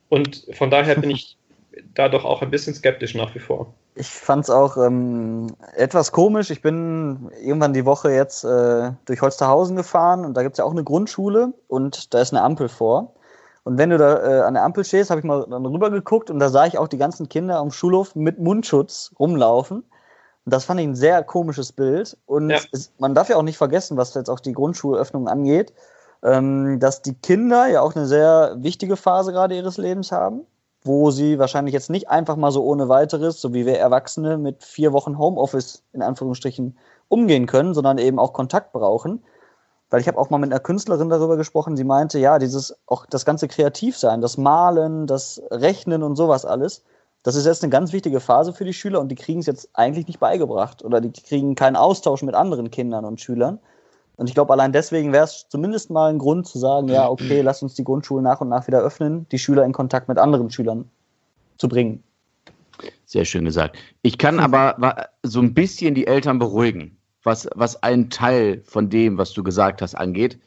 und 0.09 0.47
von 0.53 0.69
daher 0.69 0.95
bin 0.95 1.11
ich 1.11 1.37
da 1.93 2.09
doch 2.09 2.25
auch 2.25 2.41
ein 2.41 2.51
bisschen 2.51 2.73
skeptisch 2.73 3.15
nach 3.15 3.35
wie 3.35 3.39
vor. 3.39 3.73
Ich 3.95 4.07
fand 4.07 4.43
es 4.43 4.49
auch 4.49 4.77
ähm, 4.77 5.55
etwas 5.75 6.11
komisch. 6.11 6.49
Ich 6.49 6.61
bin 6.61 7.29
irgendwann 7.41 7.73
die 7.73 7.85
Woche 7.85 8.11
jetzt 8.11 8.43
äh, 8.43 8.91
durch 9.05 9.21
Holsterhausen 9.21 9.75
gefahren 9.75 10.25
und 10.25 10.35
da 10.35 10.43
gibt 10.43 10.55
es 10.55 10.57
ja 10.57 10.65
auch 10.65 10.71
eine 10.71 10.83
Grundschule 10.83 11.53
und 11.67 12.13
da 12.13 12.21
ist 12.21 12.33
eine 12.33 12.43
Ampel 12.43 12.67
vor. 12.67 13.13
Und 13.65 13.77
wenn 13.77 13.89
du 13.89 13.97
da 13.97 14.23
äh, 14.23 14.41
an 14.41 14.53
der 14.53 14.63
Ampel 14.63 14.85
stehst, 14.85 15.09
habe 15.09 15.19
ich 15.19 15.25
mal 15.25 15.45
dann 15.49 15.65
rüber 15.65 15.89
geguckt 15.89 16.29
und 16.29 16.39
da 16.39 16.49
sah 16.49 16.65
ich 16.65 16.77
auch 16.77 16.87
die 16.87 16.97
ganzen 16.97 17.27
Kinder 17.27 17.57
am 17.57 17.71
Schulhof 17.71 18.15
mit 18.15 18.39
Mundschutz 18.39 19.11
rumlaufen. 19.19 19.79
Und 19.79 20.53
das 20.53 20.65
fand 20.65 20.79
ich 20.79 20.87
ein 20.87 20.95
sehr 20.95 21.23
komisches 21.23 21.71
Bild. 21.71 22.15
Und 22.25 22.51
ja. 22.51 22.59
es, 22.71 22.93
man 22.99 23.15
darf 23.15 23.27
ja 23.27 23.35
auch 23.35 23.43
nicht 23.43 23.57
vergessen, 23.57 23.97
was 23.97 24.13
jetzt 24.13 24.29
auch 24.29 24.39
die 24.39 24.53
Grundschulöffnung 24.53 25.27
angeht, 25.27 25.73
ähm, 26.23 26.79
dass 26.79 27.01
die 27.01 27.15
Kinder 27.15 27.67
ja 27.67 27.81
auch 27.81 27.95
eine 27.95 28.05
sehr 28.05 28.55
wichtige 28.59 28.95
Phase 28.95 29.31
gerade 29.33 29.55
ihres 29.55 29.77
Lebens 29.77 30.11
haben 30.11 30.45
wo 30.85 31.09
sie 31.09 31.39
wahrscheinlich 31.39 31.73
jetzt 31.73 31.89
nicht 31.89 32.09
einfach 32.09 32.35
mal 32.35 32.51
so 32.51 32.63
ohne 32.63 32.87
weiteres, 32.87 33.41
so 33.41 33.53
wie 33.53 33.65
wir 33.65 33.79
Erwachsene 33.79 34.37
mit 34.37 34.63
vier 34.63 34.93
Wochen 34.93 35.17
Homeoffice 35.17 35.83
in 35.93 36.03
Anführungsstrichen 36.03 36.77
umgehen 37.07 37.47
können, 37.47 37.73
sondern 37.73 37.97
eben 37.97 38.19
auch 38.19 38.33
Kontakt 38.33 38.71
brauchen. 38.71 39.23
Weil 39.95 40.01
ich 40.01 40.09
habe 40.09 40.17
auch 40.17 40.29
mal 40.29 40.39
mit 40.39 40.51
einer 40.51 40.59
Künstlerin 40.59 41.07
darüber 41.07 41.37
gesprochen, 41.37 41.77
sie 41.77 41.85
meinte, 41.85 42.19
ja, 42.19 42.37
dieses 42.37 42.75
auch 42.85 43.05
das 43.05 43.23
ganze 43.23 43.47
Kreativsein, 43.47 44.19
das 44.19 44.35
Malen, 44.35 45.07
das 45.07 45.41
Rechnen 45.51 46.03
und 46.03 46.17
sowas 46.17 46.43
alles, 46.43 46.83
das 47.23 47.37
ist 47.37 47.45
jetzt 47.45 47.63
eine 47.63 47.69
ganz 47.69 47.93
wichtige 47.93 48.19
Phase 48.19 48.51
für 48.51 48.65
die 48.65 48.73
Schüler 48.73 48.99
und 48.99 49.07
die 49.07 49.15
kriegen 49.15 49.39
es 49.39 49.45
jetzt 49.45 49.69
eigentlich 49.71 50.05
nicht 50.07 50.19
beigebracht 50.19 50.83
oder 50.83 50.99
die 50.99 51.13
kriegen 51.13 51.55
keinen 51.55 51.77
Austausch 51.77 52.23
mit 52.23 52.35
anderen 52.35 52.71
Kindern 52.71 53.05
und 53.05 53.21
Schülern. 53.21 53.59
Und 54.17 54.27
ich 54.27 54.33
glaube, 54.33 54.51
allein 54.51 54.73
deswegen 54.73 55.13
wäre 55.13 55.23
es 55.23 55.45
zumindest 55.47 55.89
mal 55.91 56.11
ein 56.11 56.19
Grund 56.19 56.45
zu 56.45 56.59
sagen, 56.59 56.89
ja, 56.89 57.07
okay, 57.09 57.39
lass 57.39 57.63
uns 57.63 57.75
die 57.75 57.85
Grundschulen 57.85 58.25
nach 58.25 58.41
und 58.41 58.49
nach 58.49 58.67
wieder 58.67 58.81
öffnen, 58.81 59.25
die 59.31 59.39
Schüler 59.39 59.63
in 59.63 59.71
Kontakt 59.71 60.09
mit 60.09 60.17
anderen 60.17 60.51
Schülern 60.51 60.89
zu 61.57 61.69
bringen. 61.69 62.03
Sehr 63.05 63.23
schön 63.23 63.45
gesagt. 63.45 63.77
Ich 64.01 64.17
kann 64.17 64.41
aber 64.41 65.07
so 65.23 65.39
ein 65.39 65.53
bisschen 65.53 65.95
die 65.95 66.05
Eltern 66.05 66.37
beruhigen, 66.37 66.97
was, 67.25 67.49
was 67.55 67.81
einen 67.83 68.09
Teil 68.09 68.61
von 68.65 68.89
dem, 68.89 69.17
was 69.17 69.33
du 69.33 69.43
gesagt 69.43 69.81
hast, 69.81 69.95
angeht. 69.95 70.39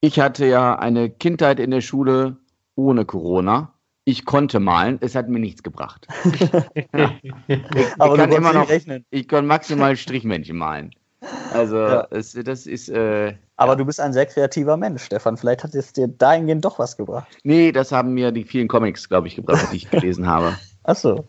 Ich 0.00 0.20
hatte 0.20 0.46
ja 0.46 0.78
eine 0.78 1.10
Kindheit 1.10 1.60
in 1.60 1.70
der 1.70 1.80
Schule 1.80 2.36
ohne 2.74 3.04
Corona. 3.04 3.72
Ich 4.04 4.24
konnte 4.24 4.58
malen, 4.60 4.98
es 5.00 5.14
hat 5.14 5.28
mir 5.28 5.38
nichts 5.38 5.62
gebracht. 5.62 6.06
ja. 6.94 7.12
ich, 7.46 7.62
aber 7.98 8.14
ich 8.14 8.20
kann 8.20 8.32
immer 8.32 8.52
noch, 8.52 8.68
rechnen. 8.68 9.04
ich 9.10 9.28
kann 9.28 9.46
maximal 9.46 9.96
Strichmännchen 9.96 10.56
malen. 10.56 10.92
Also, 11.52 11.76
ja. 11.76 12.06
es, 12.10 12.32
das 12.32 12.66
ist. 12.66 12.88
Äh, 12.88 13.34
aber 13.56 13.76
du 13.76 13.84
bist 13.84 14.00
ein 14.00 14.12
sehr 14.12 14.26
kreativer 14.26 14.76
Mensch, 14.76 15.02
Stefan. 15.02 15.36
Vielleicht 15.36 15.64
hat 15.64 15.74
es 15.74 15.92
dir 15.92 16.06
dahingehend 16.06 16.64
doch 16.64 16.78
was 16.78 16.96
gebracht. 16.96 17.26
Nee, 17.42 17.72
das 17.72 17.90
haben 17.90 18.14
mir 18.14 18.30
die 18.30 18.44
vielen 18.44 18.68
Comics, 18.68 19.08
glaube 19.08 19.26
ich, 19.26 19.34
gebracht, 19.34 19.68
die 19.72 19.76
ich 19.76 19.90
gelesen 19.90 20.26
habe. 20.26 20.56
Ach 20.84 20.96
so. 20.96 21.24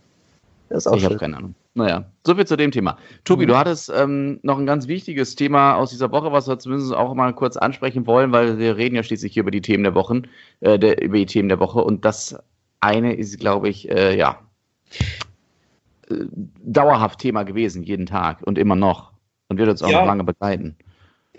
Das 0.70 0.86
ist 0.86 0.88
auch 0.92 0.98
ich 0.98 1.06
habe 1.06 1.18
keine 1.18 1.38
Ahnung. 1.38 1.56
Naja, 1.74 2.06
soviel 2.26 2.46
zu 2.46 2.56
dem 2.56 2.72
Thema. 2.72 2.98
Tobi, 3.24 3.46
mhm. 3.46 3.50
du 3.50 3.58
hattest 3.58 3.92
ähm, 3.96 4.40
noch 4.44 4.60
ein 4.60 4.66
ganz 4.66 4.88
wichtiges 4.88 5.36
Thema 5.36 5.76
aus 5.76 5.90
dieser 5.90 6.12
Woche, 6.12 6.32
was 6.32 6.48
wir 6.48 6.60
zumindest 6.60 6.94
auch 6.94 7.14
mal 7.16 7.34
kurz 7.34 7.58
ansprechen 7.58 8.06
wollen, 8.06 8.32
weil 8.32 8.60
wir 8.60 8.78
reden 8.78 8.96
ja 8.96 9.04
schließlich 9.04 9.34
hier 9.34 9.42
über 9.42 9.52
die 9.52 9.62
Themen 9.62 9.84
der 9.84 9.96
Wochen, 9.96 10.24
äh, 10.60 10.78
der, 10.78 11.02
über 11.02 11.18
die 11.18 11.26
Themen 11.26 11.50
der 11.50 11.60
Woche. 11.60 11.80
Und 11.80 12.06
das 12.06 12.38
eine 12.82 13.16
ist, 13.16 13.40
glaube 13.40 13.70
ich, 13.70 13.90
äh, 13.90 14.18
ja, 14.18 14.40
äh, 16.10 16.16
dauerhaft 16.64 17.20
Thema 17.20 17.44
gewesen, 17.44 17.84
jeden 17.84 18.06
Tag 18.06 18.42
und 18.44 18.58
immer 18.58 18.76
noch 18.76 19.12
und 19.48 19.58
wird 19.58 19.70
uns 19.70 19.82
auch 19.82 19.90
ja, 19.90 20.00
noch 20.00 20.08
lange 20.08 20.24
begleiten. 20.24 20.76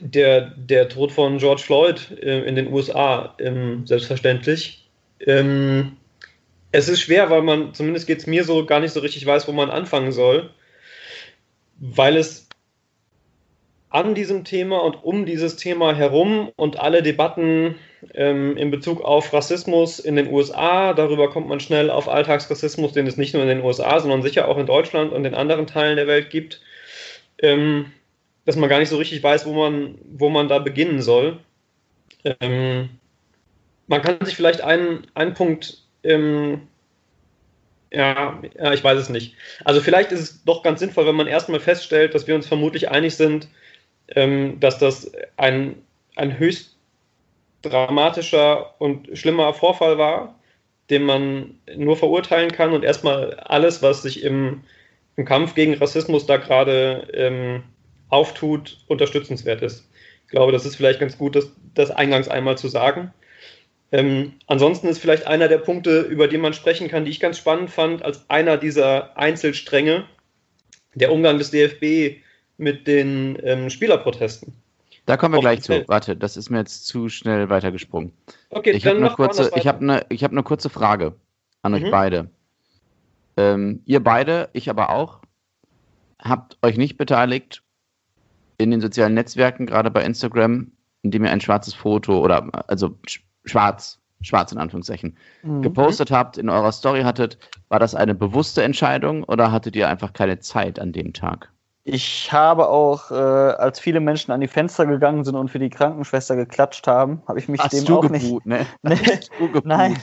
Der, 0.00 0.50
der 0.56 0.88
Tod 0.88 1.12
von 1.12 1.38
George 1.38 1.62
Floyd 1.62 2.10
äh, 2.22 2.44
in 2.44 2.56
den 2.56 2.72
USA, 2.72 3.34
ähm, 3.38 3.86
selbstverständlich. 3.86 4.88
Ähm, 5.26 5.96
es 6.72 6.88
ist 6.88 7.00
schwer, 7.00 7.30
weil 7.30 7.42
man, 7.42 7.74
zumindest 7.74 8.06
geht 8.06 8.18
es 8.18 8.26
mir 8.26 8.44
so, 8.44 8.64
gar 8.64 8.80
nicht 8.80 8.92
so 8.92 9.00
richtig 9.00 9.26
weiß, 9.26 9.48
wo 9.48 9.52
man 9.52 9.70
anfangen 9.70 10.12
soll, 10.12 10.50
weil 11.78 12.16
es 12.16 12.48
an 13.88 14.14
diesem 14.14 14.44
Thema 14.44 14.78
und 14.84 15.02
um 15.02 15.26
dieses 15.26 15.56
Thema 15.56 15.94
herum 15.94 16.52
und 16.54 16.78
alle 16.78 17.02
Debatten 17.02 17.74
ähm, 18.14 18.56
in 18.56 18.70
Bezug 18.70 19.02
auf 19.02 19.32
Rassismus 19.32 19.98
in 19.98 20.14
den 20.14 20.32
USA, 20.32 20.92
darüber 20.94 21.28
kommt 21.28 21.48
man 21.48 21.58
schnell 21.58 21.90
auf 21.90 22.08
Alltagsrassismus, 22.08 22.92
den 22.92 23.08
es 23.08 23.16
nicht 23.16 23.34
nur 23.34 23.42
in 23.42 23.48
den 23.48 23.64
USA, 23.64 23.98
sondern 23.98 24.22
sicher 24.22 24.46
auch 24.46 24.58
in 24.58 24.66
Deutschland 24.66 25.12
und 25.12 25.24
in 25.24 25.34
anderen 25.34 25.66
Teilen 25.66 25.96
der 25.96 26.06
Welt 26.06 26.30
gibt. 26.30 26.60
Ähm, 27.42 27.90
dass 28.44 28.56
man 28.56 28.68
gar 28.68 28.78
nicht 28.78 28.88
so 28.88 28.96
richtig 28.96 29.22
weiß, 29.22 29.46
wo 29.46 29.52
man, 29.52 29.98
wo 30.04 30.28
man 30.28 30.48
da 30.48 30.58
beginnen 30.58 31.02
soll. 31.02 31.38
Ähm, 32.24 32.90
man 33.86 34.02
kann 34.02 34.24
sich 34.24 34.36
vielleicht 34.36 34.60
einen, 34.60 35.06
einen 35.14 35.34
Punkt, 35.34 35.82
ähm, 36.04 36.68
ja, 37.92 38.40
ja, 38.56 38.72
ich 38.72 38.84
weiß 38.84 38.98
es 38.98 39.08
nicht. 39.08 39.34
Also 39.64 39.80
vielleicht 39.80 40.12
ist 40.12 40.20
es 40.20 40.44
doch 40.44 40.62
ganz 40.62 40.80
sinnvoll, 40.80 41.06
wenn 41.06 41.16
man 41.16 41.26
erstmal 41.26 41.60
feststellt, 41.60 42.14
dass 42.14 42.26
wir 42.26 42.34
uns 42.34 42.46
vermutlich 42.46 42.90
einig 42.90 43.16
sind, 43.16 43.48
ähm, 44.14 44.60
dass 44.60 44.78
das 44.78 45.10
ein, 45.36 45.82
ein 46.16 46.38
höchst 46.38 46.76
dramatischer 47.62 48.80
und 48.80 49.08
schlimmer 49.18 49.52
Vorfall 49.52 49.98
war, 49.98 50.38
den 50.88 51.04
man 51.04 51.58
nur 51.76 51.96
verurteilen 51.96 52.50
kann 52.52 52.72
und 52.72 52.84
erstmal 52.84 53.34
alles, 53.34 53.82
was 53.82 54.02
sich 54.02 54.22
im, 54.22 54.62
im 55.16 55.24
Kampf 55.24 55.54
gegen 55.54 55.74
Rassismus 55.74 56.26
da 56.26 56.36
gerade 56.36 57.08
ähm, 57.12 57.62
auftut, 58.08 58.78
unterstützenswert 58.88 59.62
ist. 59.62 59.88
Ich 60.24 60.30
glaube, 60.30 60.52
das 60.52 60.64
ist 60.64 60.76
vielleicht 60.76 61.00
ganz 61.00 61.18
gut, 61.18 61.36
das, 61.36 61.52
das 61.74 61.90
eingangs 61.90 62.28
einmal 62.28 62.56
zu 62.56 62.68
sagen. 62.68 63.12
Ähm, 63.92 64.34
ansonsten 64.46 64.88
ist 64.88 64.98
vielleicht 64.98 65.26
einer 65.26 65.48
der 65.48 65.58
Punkte, 65.58 66.02
über 66.02 66.28
die 66.28 66.38
man 66.38 66.52
sprechen 66.52 66.88
kann, 66.88 67.04
die 67.04 67.10
ich 67.10 67.20
ganz 67.20 67.38
spannend 67.38 67.70
fand, 67.70 68.04
als 68.04 68.28
einer 68.28 68.56
dieser 68.56 69.16
Einzelstränge, 69.16 70.04
der 70.94 71.12
Umgang 71.12 71.38
des 71.38 71.50
DFB 71.50 72.22
mit 72.56 72.86
den 72.86 73.38
ähm, 73.42 73.70
Spielerprotesten. 73.70 74.52
Da 75.06 75.16
kommen 75.16 75.34
wir 75.34 75.40
gleich 75.40 75.62
zu. 75.62 75.88
Warte, 75.88 76.16
das 76.16 76.36
ist 76.36 76.50
mir 76.50 76.58
jetzt 76.58 76.86
zu 76.86 77.08
schnell 77.08 77.48
weitergesprungen. 77.48 78.12
Okay, 78.50 78.70
ich 78.70 78.86
habe 78.86 78.98
eine, 78.98 79.10
kurze, 79.10 79.50
ich 79.56 79.66
hab 79.66 79.80
eine, 79.80 80.06
eine 80.08 80.42
kurze 80.42 80.70
Frage 80.70 81.14
an 81.62 81.74
euch 81.74 81.82
mhm. 81.82 81.90
beide. 81.90 82.30
Ähm, 83.36 83.82
ihr 83.86 84.00
beide, 84.00 84.50
ich 84.52 84.70
aber 84.70 84.90
auch, 84.90 85.20
habt 86.18 86.58
euch 86.62 86.76
nicht 86.76 86.96
beteiligt 86.96 87.62
in 88.58 88.70
den 88.70 88.80
sozialen 88.80 89.14
Netzwerken, 89.14 89.66
gerade 89.66 89.90
bei 89.90 90.04
Instagram, 90.04 90.70
indem 91.02 91.24
ihr 91.24 91.30
ein 91.30 91.40
schwarzes 91.40 91.74
Foto 91.74 92.20
oder 92.20 92.48
also 92.68 92.96
schwarz, 93.50 93.98
schwarz 94.22 94.52
in 94.52 94.58
Anführungszeichen, 94.58 95.16
mhm. 95.42 95.62
gepostet 95.62 96.10
habt, 96.10 96.38
in 96.38 96.48
eurer 96.48 96.72
Story 96.72 97.02
hattet. 97.02 97.38
War 97.68 97.78
das 97.78 97.94
eine 97.94 98.14
bewusste 98.14 98.62
Entscheidung 98.62 99.24
oder 99.24 99.52
hattet 99.52 99.76
ihr 99.76 99.88
einfach 99.88 100.12
keine 100.12 100.38
Zeit 100.38 100.78
an 100.78 100.92
dem 100.92 101.12
Tag? 101.12 101.50
Ich 101.84 102.30
habe 102.30 102.68
auch, 102.68 103.10
äh, 103.10 103.14
als 103.14 103.80
viele 103.80 104.00
Menschen 104.00 104.32
an 104.32 104.40
die 104.40 104.48
Fenster 104.48 104.84
gegangen 104.84 105.24
sind 105.24 105.34
und 105.34 105.48
für 105.48 105.58
die 105.58 105.70
Krankenschwester 105.70 106.36
geklatscht 106.36 106.86
haben, 106.86 107.22
habe 107.26 107.38
ich 107.38 107.48
mich 107.48 107.60
Hast 107.60 107.72
dem 107.72 107.86
du 107.86 107.98
auch 107.98 108.02
geboot, 108.02 108.44
nicht. 108.44 108.46
Ne? 108.46 108.66
nee, 108.82 109.20
nein, 109.64 109.98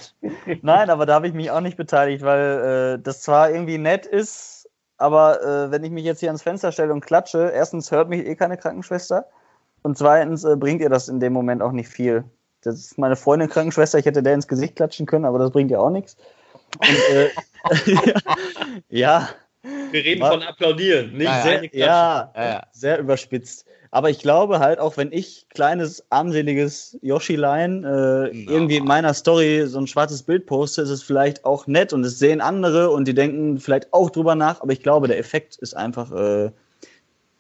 nein, 0.64 0.90
aber 0.90 1.06
da 1.06 1.14
habe 1.14 1.28
ich 1.28 1.34
mich 1.34 1.52
auch 1.52 1.62
nicht 1.62 1.78
beteiligt, 1.78 2.24
weil 2.24 2.98
äh, 2.98 3.02
das 3.02 3.22
zwar 3.22 3.52
irgendwie 3.52 3.78
nett 3.78 4.08
ist, 4.08 4.68
aber 4.98 5.44
äh, 5.44 5.72
wenn 5.72 5.84
ich 5.84 5.92
mich 5.92 6.04
jetzt 6.04 6.20
hier 6.20 6.30
ans 6.30 6.42
Fenster 6.42 6.72
stelle 6.72 6.92
und 6.92 7.06
klatsche, 7.06 7.52
erstens 7.54 7.92
hört 7.92 8.10
mich 8.10 8.26
eh 8.26 8.36
keine 8.36 8.58
Krankenschwester 8.58 9.26
und 9.84 9.98
zweitens 10.00 10.44
äh, 10.44 10.56
bringt 10.58 10.82
ihr 10.82 10.90
das 10.90 11.08
in 11.08 11.20
dem 11.20 11.34
Moment 11.34 11.62
auch 11.62 11.72
nicht 11.72 11.90
viel. 11.90 12.24
Das 12.62 12.76
ist 12.76 12.98
meine 12.98 13.16
Freundin 13.16 13.50
Krankenschwester, 13.50 14.00
ich 14.00 14.06
hätte 14.06 14.24
der 14.24 14.34
ins 14.34 14.48
Gesicht 14.48 14.76
klatschen 14.76 15.06
können, 15.06 15.26
aber 15.26 15.40
das 15.40 15.52
bringt 15.52 15.72
ja 15.72 15.80
auch 15.80 15.90
nichts. 15.90 16.18
Und, 16.80 17.16
äh, 17.16 17.30
ja, 18.90 19.30
wir 19.92 20.04
reden 20.04 20.22
war, 20.22 20.32
von 20.34 20.44
applaudieren, 20.44 21.14
nicht 21.14 21.24
ja, 21.24 21.42
sehr, 21.42 21.64
ja, 21.74 22.34
ja, 22.36 22.64
sehr 22.72 23.00
überspitzt. 23.00 23.66
Aber 23.92 24.10
ich 24.10 24.20
glaube 24.20 24.60
halt, 24.60 24.80
auch 24.80 24.98
wenn 24.98 25.12
ich 25.12 25.48
kleines, 25.50 26.06
armseliges 26.10 26.98
Yoshi-Line 27.02 28.30
äh, 28.32 28.44
irgendwie 28.44 28.78
in 28.78 28.86
meiner 28.86 29.14
Story 29.14 29.66
so 29.66 29.80
ein 29.80 29.88
schwarzes 29.88 30.24
Bild 30.24 30.46
poste, 30.46 30.82
ist 30.82 30.90
es 30.90 31.04
vielleicht 31.04 31.46
auch 31.46 31.68
nett 31.68 31.94
und 31.94 32.04
es 32.04 32.20
sehen 32.20 32.42
andere 32.42 32.90
und 32.90 33.08
die 33.08 33.14
denken 33.14 33.60
vielleicht 33.60 33.94
auch 33.94 34.10
drüber 34.10 34.36
nach. 34.36 34.62
Aber 34.62 34.74
ich 34.74 34.84
glaube, 34.84 35.08
der 35.08 35.18
Effekt 35.18 35.56
ist 35.58 35.76
einfach, 35.76 36.12
äh, 36.12 36.52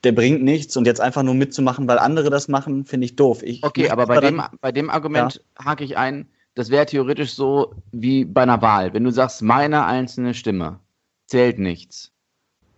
der 0.04 0.12
bringt 0.12 0.44
nichts 0.44 0.78
und 0.78 0.86
jetzt 0.86 1.02
einfach 1.02 1.24
nur 1.24 1.34
mitzumachen, 1.34 1.88
weil 1.88 2.00
andere 2.00 2.30
das 2.30 2.48
machen, 2.48 2.86
finde 2.86 3.06
ich 3.06 3.16
doof. 3.16 3.42
Ich 3.44 3.64
okay, 3.64 3.90
aber 3.90 4.06
bei 4.06 4.20
dem, 4.20 4.42
bei 4.62 4.72
dem 4.72 4.90
Argument 4.90 5.42
ja. 5.60 5.66
hake 5.66 5.84
ich 5.84 5.98
ein, 5.98 6.28
das 6.56 6.70
wäre 6.70 6.86
theoretisch 6.86 7.34
so 7.34 7.76
wie 7.92 8.26
bei 8.26 8.44
einer 8.44 8.62
Wahl. 8.62 8.94
Wenn 8.94 9.04
du 9.04 9.12
sagst, 9.12 9.42
meine 9.42 9.86
einzelne 9.86 10.34
Stimme 10.34 10.80
zählt 11.28 11.60
nichts 11.60 12.12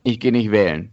ich 0.03 0.19
gehe 0.19 0.31
nicht 0.31 0.51
wählen. 0.51 0.91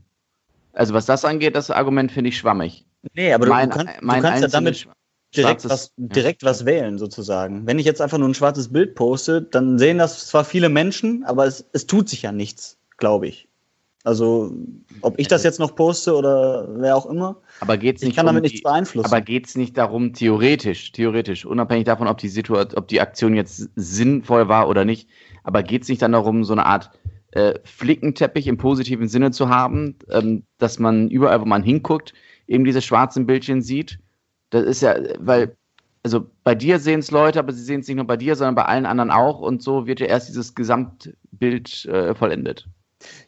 Also 0.73 0.95
was 0.95 1.07
das 1.07 1.25
angeht, 1.25 1.55
das 1.55 1.71
Argument 1.71 2.13
finde 2.13 2.29
ich 2.29 2.39
schwammig. 2.39 2.87
Nee, 3.15 3.33
aber 3.33 3.47
mein, 3.47 3.71
du, 3.71 3.77
kannst, 3.77 4.03
du 4.03 4.07
kannst 4.07 4.43
ja 4.43 4.49
damit 4.49 4.89
direkt, 5.35 5.69
was, 5.69 5.93
direkt 5.97 6.43
ja. 6.43 6.49
was 6.49 6.67
wählen, 6.67 6.99
sozusagen. 6.99 7.67
Wenn 7.67 7.79
ich 7.79 7.87
jetzt 7.87 8.01
einfach 8.01 8.19
nur 8.19 8.29
ein 8.29 8.35
schwarzes 8.35 8.73
Bild 8.73 8.95
poste, 8.95 9.43
dann 9.43 9.79
sehen 9.79 9.99
das 9.99 10.27
zwar 10.27 10.45
viele 10.45 10.69
Menschen, 10.69 11.25
aber 11.25 11.47
es, 11.47 11.65
es 11.73 11.87
tut 11.87 12.09
sich 12.09 12.23
ja 12.23 12.33
nichts, 12.33 12.79
glaube 12.99 13.29
ich. 13.29 13.49
Also, 14.07 14.53
ob 15.01 15.19
ich 15.19 15.27
das 15.27 15.43
jetzt 15.43 15.59
noch 15.59 15.75
poste 15.75 16.15
oder 16.15 16.69
wer 16.79 16.95
auch 16.95 17.07
immer. 17.07 17.39
Aber 17.59 17.77
geht's 17.77 18.03
nicht 18.03 18.11
ich 18.11 18.17
kann 18.17 18.27
damit 18.27 18.45
um 18.45 18.45
nichts 18.45 18.63
beeinflussen. 18.63 19.05
Aber 19.05 19.21
geht 19.21 19.49
es 19.49 19.57
nicht 19.57 19.77
darum, 19.77 20.13
theoretisch, 20.13 20.93
theoretisch, 20.93 21.45
unabhängig 21.45 21.87
davon, 21.87 22.07
ob 22.07 22.19
die 22.19 22.29
Situation, 22.29 22.79
ob 22.79 22.87
die 22.87 23.01
Aktion 23.01 23.35
jetzt 23.35 23.69
sinnvoll 23.75 24.47
war 24.47 24.69
oder 24.69 24.85
nicht, 24.85 25.09
aber 25.43 25.65
geht 25.65 25.83
es 25.83 25.89
nicht 25.89 26.03
dann 26.03 26.13
darum, 26.13 26.45
so 26.45 26.53
eine 26.53 26.67
Art 26.67 26.93
äh, 27.33 27.55
Flickenteppich 27.65 28.47
im 28.47 28.59
positiven 28.59 29.09
Sinne 29.09 29.33
zu 29.33 29.49
haben, 29.49 29.97
ähm, 30.09 30.45
dass 30.59 30.79
man 30.79 31.09
überall, 31.11 31.41
wo 31.41 31.45
man 31.45 31.65
hinguckt, 31.65 32.15
eben 32.47 32.65
diese 32.65 32.83
schwarzen 32.83 33.27
Bildchen 33.27 33.61
sieht. 33.61 33.99
Das 34.51 34.63
ist 34.63 34.83
ja, 34.83 34.95
weil, 35.19 35.57
also 36.05 36.31
bei 36.45 36.55
dir 36.55 36.79
sehen 36.79 37.01
es 37.01 37.11
Leute, 37.11 37.41
aber 37.41 37.53
sie 37.53 37.65
sehen 37.65 37.81
es 37.81 37.89
nicht 37.89 37.97
nur 37.97 38.07
bei 38.07 38.17
dir, 38.17 38.37
sondern 38.37 38.55
bei 38.55 38.67
allen 38.67 38.87
anderen 38.87 39.11
auch 39.11 39.41
und 39.41 39.65
so 39.65 39.89
wird 39.89 39.99
ja 39.99 40.07
erst 40.07 40.29
dieses 40.29 40.55
Gesamtbild 40.55 41.87
äh, 41.87 42.15
vollendet. 42.15 42.69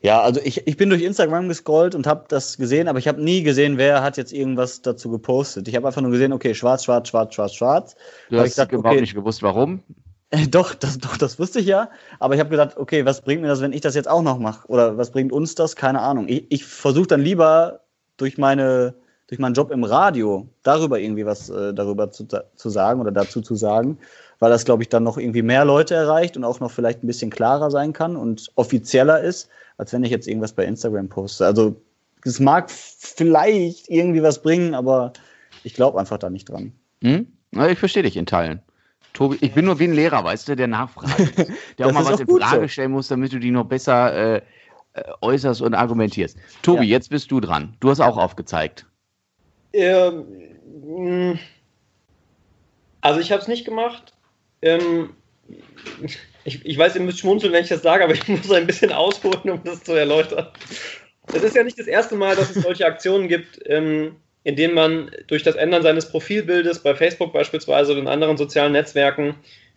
Ja, 0.01 0.23
also 0.23 0.41
ich, 0.43 0.67
ich 0.67 0.77
bin 0.77 0.89
durch 0.91 1.03
Instagram 1.03 1.49
gescrollt 1.49 1.95
und 1.95 2.07
habe 2.07 2.25
das 2.29 2.57
gesehen, 2.57 2.89
aber 2.89 2.99
ich 2.99 3.09
habe 3.09 3.23
nie 3.23 3.43
gesehen, 3.43 3.77
wer 3.79 4.03
hat 4.03 4.17
jetzt 4.17 4.33
irgendwas 4.33 4.83
dazu 4.83 5.11
gepostet. 5.11 5.69
Ich 5.69 5.77
habe 5.77 5.87
einfach 5.87 6.01
nur 6.01 6.11
gesehen, 6.11 6.33
okay, 6.33 6.55
schwarz, 6.55 6.85
schwarz, 6.85 7.09
schwarz, 7.09 7.35
schwarz, 7.35 7.55
schwarz. 7.55 7.97
Du 8.31 8.39
hast 8.39 8.47
ich 8.47 8.51
gesagt, 8.53 8.73
überhaupt 8.73 8.93
okay, 8.93 9.01
nicht 9.01 9.15
gewusst, 9.15 9.43
warum. 9.43 9.83
Äh, 10.31 10.47
doch, 10.47 10.75
das, 10.75 10.99
doch, 10.99 11.17
das 11.17 11.39
wusste 11.39 11.61
ich 11.61 11.67
ja. 11.67 11.91
Aber 12.19 12.35
ich 12.35 12.41
habe 12.41 12.51
gedacht, 12.51 12.77
okay, 12.77 13.05
was 13.05 13.23
bringt 13.23 13.43
mir 13.43 13.49
das, 13.49 13.61
wenn 13.61 13.73
ich 13.73 13.81
das 13.81 13.95
jetzt 13.95 14.09
auch 14.09 14.23
noch 14.23 14.39
mache? 14.39 14.67
Oder 14.69 14.97
was 14.97 15.11
bringt 15.11 15.33
uns 15.33 15.55
das? 15.55 15.77
Keine 15.77 16.01
Ahnung. 16.01 16.29
Ich, 16.29 16.47
ich 16.51 16.65
versuche 16.65 17.07
dann 17.07 17.21
lieber 17.21 17.81
durch 18.17 18.39
meine 18.39 18.95
durch 19.29 19.39
meinen 19.39 19.53
Job 19.55 19.71
im 19.71 19.85
Radio 19.85 20.49
darüber 20.63 20.99
irgendwie 20.99 21.27
was 21.27 21.51
äh, 21.51 21.75
darüber 21.75 22.11
zu, 22.11 22.27
zu 22.27 22.71
sagen 22.71 23.01
oder 23.01 23.13
dazu 23.13 23.43
zu 23.43 23.55
sagen, 23.55 23.99
weil 24.39 24.51
das, 24.51 24.65
glaube 24.65 24.83
ich, 24.83 24.89
dann 24.89 25.03
noch 25.03 25.19
irgendwie 25.19 25.43
mehr 25.43 25.65
Leute 25.65 25.95
erreicht 25.95 26.37
und 26.37 26.45
auch 26.45 26.61
noch 26.61 26.71
vielleicht 26.71 27.03
ein 27.03 27.07
bisschen 27.07 27.31
klarer 27.31 27.71
sein 27.71 27.93
kann 27.93 28.17
und 28.17 28.51
offizieller 28.55 29.21
ist, 29.21 29.49
als 29.77 29.93
wenn 29.93 30.05
ich 30.05 30.11
jetzt 30.11 30.29
irgendwas 30.29 30.53
bei 30.53 30.65
Instagram 30.65 31.09
poste. 31.09 31.45
Also 31.45 31.81
es 32.25 32.41
mag 32.41 32.71
vielleicht 32.71 33.89
irgendwie 33.89 34.23
was 34.23 34.43
bringen, 34.43 34.75
aber 34.75 35.13
ich 35.65 35.75
glaube 35.75 35.99
einfach 35.99 36.19
da 36.19 36.31
nicht 36.31 36.49
dran. 36.49 36.73
Hm? 37.03 37.27
Ich 37.71 37.79
verstehe 37.79 38.03
dich 38.03 38.17
in 38.17 38.27
Teilen. 38.27 38.61
Tobi, 39.15 39.39
ich 39.41 39.53
bin 39.55 39.65
nur 39.65 39.79
wie 39.79 39.85
ein 39.85 39.95
Lehrer, 39.95 40.23
weißt 40.23 40.49
du, 40.49 40.55
der 40.55 40.69
nachfragt. 40.69 41.49
Der 41.79 41.87
auch 41.87 41.93
mal 41.93 42.05
was 42.05 42.21
in 42.21 42.29
Frage 42.29 42.63
so. 42.63 42.69
stellen 42.69 42.93
muss, 42.93 43.09
damit 43.09 43.33
du 43.33 43.39
die 43.39 43.51
noch 43.51 43.65
besser 43.65 44.13
äh, 44.13 44.43
äh, 44.93 45.03
äußerst 45.21 45.63
und 45.63 45.75
argumentierst. 45.75 46.37
Tobi, 46.63 46.85
ja. 46.85 46.91
jetzt 46.91 47.11
bist 47.11 47.31
du 47.31 47.41
dran. 47.41 47.77
Du 47.81 47.91
hast 47.91 48.01
auch 48.01 48.17
aufgezeigt. 48.17 48.87
Ähm, 49.73 50.25
mm, 50.83 51.39
also 53.01 53.21
ich 53.21 53.33
habe 53.33 53.43
es 53.43 53.49
nicht 53.49 53.65
gemacht. 53.65 54.13
Ähm, 54.63 55.11
ich, 56.45 56.65
ich 56.65 56.79
weiß, 56.79 56.95
ihr 56.97 57.03
müsst 57.03 57.21
schmunzeln, 57.21 57.53
wenn 57.53 57.63
ich 57.63 57.69
das 57.71 57.83
sage, 57.83 58.05
aber 58.05 58.15
ich 58.15 58.27
muss 58.29 58.51
ein 58.51 58.67
bisschen 58.67 58.93
ausholen, 58.93 59.51
um 59.51 59.65
das 59.65 59.83
zu 59.85 59.93
erläutern. 59.93 60.49
Es 61.27 61.43
ist 61.43 61.57
ja 61.57 61.63
nicht 61.63 61.79
das 61.79 61.87
erste 61.87 62.17
Mal, 62.17 62.37
dass 62.37 62.55
es 62.55 62.63
solche 62.63 62.87
Aktionen 62.87 63.29
gibt. 63.29 63.61
Ähm, 63.67 64.17
indem 64.49 64.73
man 64.73 65.11
durch 65.27 65.43
das 65.43 65.57
Ändern 65.57 65.83
seines 65.83 66.09
Profilbildes 66.09 66.83
bei 66.83 66.95
Facebook 66.95 67.35
beispielsweise 67.35 67.93
oder 67.93 68.01
in 68.01 68.09
anderen 68.09 68.39
sozialen 68.39 68.73
Netzwerken 68.73 69.35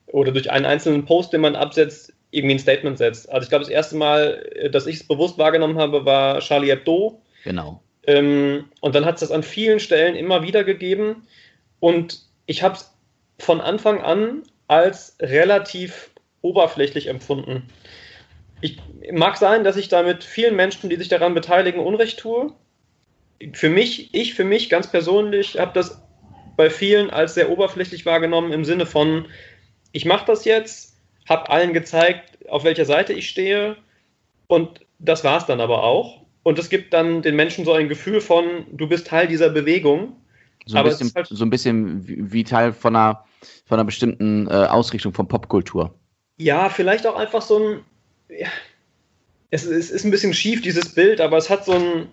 oder 0.07 0.31
durch 0.31 0.49
einen 0.49 0.65
einzelnen 0.65 1.03
Post, 1.03 1.33
den 1.33 1.41
man 1.41 1.57
absetzt, 1.57 2.13
irgendwie 2.31 2.55
ein 2.55 2.59
Statement 2.59 2.97
setzt. 2.97 3.29
Also 3.29 3.43
ich 3.43 3.49
glaube, 3.49 3.65
das 3.65 3.71
erste 3.71 3.97
Mal, 3.97 4.49
äh, 4.55 4.69
dass 4.69 4.87
ich 4.87 4.95
es 4.95 5.03
bewusst 5.07 5.37
wahrgenommen 5.37 5.77
habe, 5.77 6.05
war 6.05 6.39
Charlie 6.39 6.69
Hebdo. 6.69 7.21
Genau. 7.43 7.81
Ähm, 8.07 8.65
und 8.79 8.95
dann 8.95 9.03
hat 9.03 9.15
es 9.15 9.19
das 9.19 9.31
an 9.31 9.43
vielen 9.43 9.81
Stellen 9.81 10.15
immer 10.15 10.41
wieder 10.41 10.63
gegeben. 10.63 11.27
Und 11.81 12.21
ich 12.45 12.63
habe 12.63 12.75
es 12.75 12.93
von 13.39 13.59
Anfang 13.59 13.99
an 14.01 14.43
als 14.71 15.17
relativ 15.19 16.11
oberflächlich 16.41 17.07
empfunden. 17.07 17.67
Ich, 18.61 18.77
mag 19.11 19.37
sein, 19.37 19.63
dass 19.63 19.77
ich 19.77 19.89
damit 19.89 20.23
vielen 20.23 20.55
Menschen, 20.55 20.89
die 20.89 20.95
sich 20.95 21.09
daran 21.09 21.33
beteiligen, 21.33 21.79
Unrecht 21.79 22.19
tue 22.19 22.53
für 23.53 23.69
mich, 23.69 24.13
ich 24.13 24.33
für 24.33 24.43
mich 24.43 24.69
ganz 24.69 24.89
persönlich 24.91 25.57
habe 25.57 25.71
das 25.73 26.01
bei 26.57 26.69
vielen 26.69 27.09
als 27.09 27.33
sehr 27.33 27.49
oberflächlich 27.49 28.05
wahrgenommen 28.05 28.51
im 28.51 28.65
Sinne 28.65 28.85
von, 28.85 29.27
ich 29.91 30.05
mache 30.05 30.25
das 30.25 30.45
jetzt, 30.45 30.95
habe 31.27 31.49
allen 31.49 31.73
gezeigt, 31.73 32.47
auf 32.49 32.63
welcher 32.63 32.85
Seite 32.85 33.13
ich 33.13 33.29
stehe 33.29 33.77
und 34.47 34.85
das 34.99 35.23
war 35.23 35.37
es 35.37 35.45
dann 35.45 35.61
aber 35.61 35.83
auch. 35.83 36.21
Und 36.43 36.59
es 36.59 36.69
gibt 36.69 36.93
dann 36.93 37.21
den 37.21 37.35
Menschen 37.35 37.65
so 37.65 37.73
ein 37.73 37.89
Gefühl 37.89 38.21
von, 38.21 38.65
du 38.71 38.87
bist 38.87 39.07
Teil 39.07 39.27
dieser 39.27 39.49
Bewegung. 39.49 40.15
So 40.65 40.77
ein, 40.77 40.83
bisschen, 40.83 41.11
halt 41.15 41.27
so 41.27 41.43
ein 41.43 41.49
bisschen 41.49 42.31
wie 42.31 42.43
Teil 42.43 42.73
von 42.73 42.95
einer, 42.95 43.25
von 43.65 43.77
einer 43.77 43.85
bestimmten 43.85 44.47
äh, 44.47 44.51
Ausrichtung 44.51 45.13
von 45.13 45.27
Popkultur. 45.27 45.95
Ja, 46.37 46.69
vielleicht 46.69 47.07
auch 47.07 47.15
einfach 47.15 47.41
so 47.41 47.59
ein. 47.59 47.79
Ja, 48.29 48.47
es, 49.49 49.65
es, 49.65 49.91
ist 49.91 50.05
ein 50.05 50.11
bisschen 50.11 50.33
schief, 50.33 50.61
dieses 50.61 50.93
Bild, 50.93 51.19
aber 51.19 51.37
es 51.37 51.49
hat 51.49 51.65
so 51.65 51.73
ein, 51.73 52.07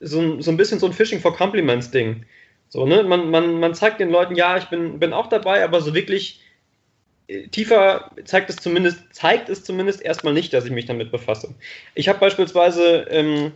so, 0.00 0.40
so 0.40 0.50
ein 0.50 0.56
bisschen 0.56 0.80
so 0.80 0.86
ein 0.86 0.92
Fishing 0.92 1.20
for 1.20 1.36
Compliments 1.36 1.90
Ding. 1.90 2.24
So, 2.68 2.86
ne? 2.86 3.04
man, 3.04 3.30
man, 3.30 3.60
man 3.60 3.74
zeigt 3.74 4.00
den 4.00 4.10
Leuten, 4.10 4.34
ja, 4.34 4.56
ich 4.56 4.64
bin, 4.64 4.98
bin 4.98 5.12
auch 5.12 5.28
dabei, 5.28 5.62
aber 5.62 5.80
so 5.80 5.94
wirklich 5.94 6.40
tiefer 7.52 8.10
zeigt 8.24 8.50
es 8.50 8.56
zumindest, 8.56 9.02
zeigt 9.12 9.48
es 9.48 9.64
zumindest 9.64 10.02
erstmal 10.02 10.34
nicht, 10.34 10.52
dass 10.52 10.66
ich 10.66 10.70
mich 10.70 10.86
damit 10.86 11.10
befasse. 11.10 11.54
Ich 11.94 12.08
habe 12.08 12.18
beispielsweise 12.18 13.06
ähm, 13.08 13.52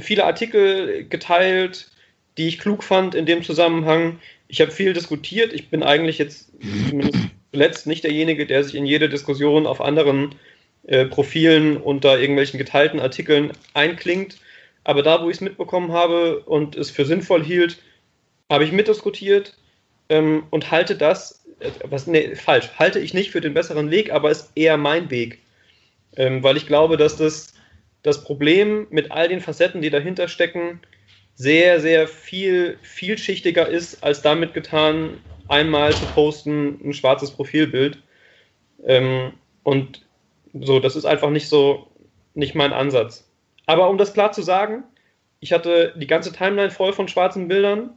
viele 0.00 0.24
Artikel 0.24 1.06
geteilt, 1.08 1.91
die 2.38 2.48
ich 2.48 2.58
klug 2.58 2.82
fand 2.82 3.14
in 3.14 3.26
dem 3.26 3.42
Zusammenhang. 3.42 4.18
Ich 4.48 4.60
habe 4.60 4.70
viel 4.70 4.92
diskutiert. 4.92 5.52
Ich 5.52 5.68
bin 5.68 5.82
eigentlich 5.82 6.18
jetzt 6.18 6.50
zumindest 6.88 7.18
zuletzt 7.52 7.86
nicht 7.86 8.04
derjenige, 8.04 8.46
der 8.46 8.64
sich 8.64 8.74
in 8.74 8.86
jede 8.86 9.08
Diskussion 9.08 9.66
auf 9.66 9.80
anderen 9.80 10.34
äh, 10.86 11.06
Profilen 11.06 11.76
unter 11.76 12.18
irgendwelchen 12.18 12.58
geteilten 12.58 13.00
Artikeln 13.00 13.52
einklingt. 13.74 14.38
Aber 14.84 15.02
da, 15.02 15.22
wo 15.22 15.30
ich 15.30 15.36
es 15.36 15.40
mitbekommen 15.40 15.92
habe 15.92 16.40
und 16.40 16.76
es 16.76 16.90
für 16.90 17.04
sinnvoll 17.04 17.44
hielt, 17.44 17.78
habe 18.50 18.64
ich 18.64 18.72
mitdiskutiert 18.72 19.56
ähm, 20.08 20.44
und 20.50 20.70
halte 20.70 20.96
das, 20.96 21.44
äh, 21.60 21.70
was, 21.84 22.06
nee, 22.06 22.34
falsch, 22.34 22.70
halte 22.78 22.98
ich 22.98 23.14
nicht 23.14 23.30
für 23.30 23.40
den 23.40 23.54
besseren 23.54 23.90
Weg, 23.90 24.12
aber 24.12 24.30
ist 24.30 24.50
eher 24.54 24.76
mein 24.76 25.10
Weg. 25.10 25.38
Ähm, 26.16 26.42
weil 26.42 26.56
ich 26.56 26.66
glaube, 26.66 26.96
dass 26.96 27.16
das, 27.16 27.54
das 28.02 28.24
Problem 28.24 28.86
mit 28.90 29.12
all 29.12 29.28
den 29.28 29.40
Facetten, 29.40 29.82
die 29.82 29.90
dahinter 29.90 30.28
stecken, 30.28 30.80
sehr, 31.42 31.80
sehr 31.80 32.06
viel 32.06 32.78
vielschichtiger 32.82 33.68
ist, 33.68 34.04
als 34.04 34.22
damit 34.22 34.54
getan, 34.54 35.18
einmal 35.48 35.92
zu 35.92 36.06
posten, 36.06 36.78
ein 36.84 36.92
schwarzes 36.92 37.32
Profilbild. 37.32 37.98
Ähm, 38.86 39.32
und 39.64 40.06
so, 40.54 40.78
das 40.78 40.94
ist 40.94 41.04
einfach 41.04 41.30
nicht 41.30 41.48
so, 41.48 41.88
nicht 42.34 42.54
mein 42.54 42.72
Ansatz. 42.72 43.28
Aber 43.66 43.90
um 43.90 43.98
das 43.98 44.14
klar 44.14 44.30
zu 44.30 44.42
sagen, 44.42 44.84
ich 45.40 45.52
hatte 45.52 45.92
die 45.96 46.06
ganze 46.06 46.32
Timeline 46.32 46.70
voll 46.70 46.92
von 46.92 47.08
schwarzen 47.08 47.48
Bildern 47.48 47.90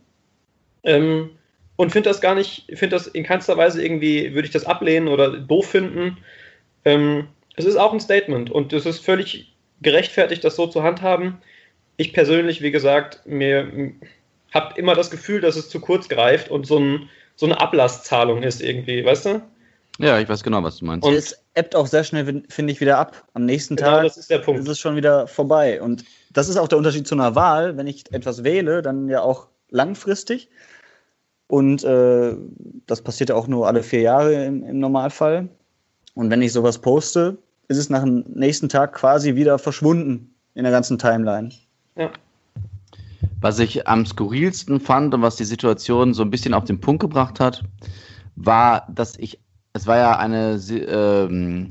ähm, 0.84 1.30
und 1.76 1.92
finde 1.92 2.10
das 2.10 2.22
gar 2.22 2.34
nicht, 2.34 2.66
finde 2.74 2.96
das 2.96 3.06
in 3.06 3.24
keinster 3.24 3.58
Weise 3.58 3.84
irgendwie, 3.86 4.34
würde 4.34 4.48
ich 4.48 4.54
das 4.54 4.66
ablehnen 4.66 5.08
oder 5.08 5.38
doof 5.38 5.70
finden. 5.70 6.18
Ähm, 6.84 7.28
es 7.56 7.66
ist 7.66 7.76
auch 7.76 7.94
ein 7.94 8.00
Statement 8.00 8.50
und 8.50 8.74
es 8.74 8.88
ist 8.88 9.06
völlig 9.06 9.54
gerechtfertigt, 9.82 10.44
das 10.44 10.56
so 10.56 10.66
zu 10.66 10.82
handhaben. 10.82 11.38
Ich 11.98 12.14
persönlich, 12.14 12.62
wie 12.62 12.72
gesagt, 12.72 13.26
mir 13.26 13.94
habe 14.54 14.80
immer 14.80 14.96
das 14.96 15.12
Gefühl, 15.12 15.42
dass 15.42 15.56
es 15.56 15.70
zu 15.70 15.80
kurz 15.80 16.10
greift 16.10 16.50
und 16.50 16.66
so, 16.66 16.80
ein, 16.80 17.10
so 17.36 17.46
eine 17.46 17.60
Ablasszahlung 17.60 18.44
ist 18.44 18.62
irgendwie, 18.62 19.04
weißt 19.04 19.26
du? 19.26 19.42
Ja, 20.00 20.20
ich 20.20 20.28
weiß 20.28 20.44
genau, 20.44 20.62
was 20.64 20.78
du 20.78 20.86
meinst. 20.86 21.08
Und 21.08 21.14
es 21.14 21.42
ebbt 21.54 21.76
auch 21.76 21.88
sehr 21.88 22.04
schnell, 22.04 22.44
finde 22.50 22.74
ich, 22.74 22.82
wieder 22.82 22.98
ab. 22.98 23.28
Am 23.34 23.46
nächsten 23.46 23.76
genau, 23.76 23.92
Tag 23.92 24.04
das 24.04 24.18
ist, 24.18 24.30
der 24.30 24.40
Punkt. 24.40 24.62
ist 24.62 24.68
es 24.68 24.80
schon 24.80 24.96
wieder 24.96 25.28
vorbei. 25.28 25.82
Und 25.82 26.04
das 26.34 26.50
ist 26.50 26.58
auch 26.58 26.68
der 26.68 26.78
Unterschied 26.78 27.08
zu 27.08 27.16
einer 27.16 27.36
Wahl. 27.36 27.78
Wenn 27.78 27.88
ich 27.88 28.12
etwas 28.12 28.44
wähle, 28.44 28.82
dann 28.82 29.08
ja 29.08 29.22
auch 29.22 29.48
langfristig. 29.70 30.50
Und 31.48 31.84
äh, 31.84 32.36
das 32.88 33.02
passiert 33.02 33.30
ja 33.30 33.36
auch 33.36 33.48
nur 33.48 33.68
alle 33.68 33.84
vier 33.84 34.02
Jahre 34.02 34.46
im, 34.46 34.64
im, 34.64 34.80
Normalfall. 34.80 35.48
Und 36.14 36.30
wenn 36.30 36.42
ich 36.42 36.52
sowas 36.52 36.80
poste, 36.80 37.38
ist 37.68 37.78
es 37.78 37.90
nach 37.90 38.04
dem 38.04 38.26
nächsten 38.34 38.68
Tag 38.68 38.94
quasi 38.94 39.36
wieder 39.36 39.60
verschwunden 39.60 40.34
in 40.56 40.64
der 40.64 40.72
ganzen 40.72 40.98
Timeline. 40.98 41.52
Ja. 41.98 42.12
Was 43.42 43.60
ich 43.60 43.88
am 43.88 44.06
skurrilsten 44.06 44.80
fand 44.80 45.14
und 45.14 45.22
was 45.22 45.36
die 45.36 45.46
Situation 45.46 46.14
so 46.14 46.24
ein 46.24 46.32
bisschen 46.32 46.54
auf 46.54 46.66
den 46.66 46.80
Punkt 46.80 47.02
gebracht 47.02 47.40
hat, 47.40 47.64
war, 48.36 48.88
dass 48.90 49.18
ich 49.18 49.40
es 49.76 49.88
war 49.88 49.98
ja 49.98 50.18
eine 50.18 50.54
ähm, 50.54 51.68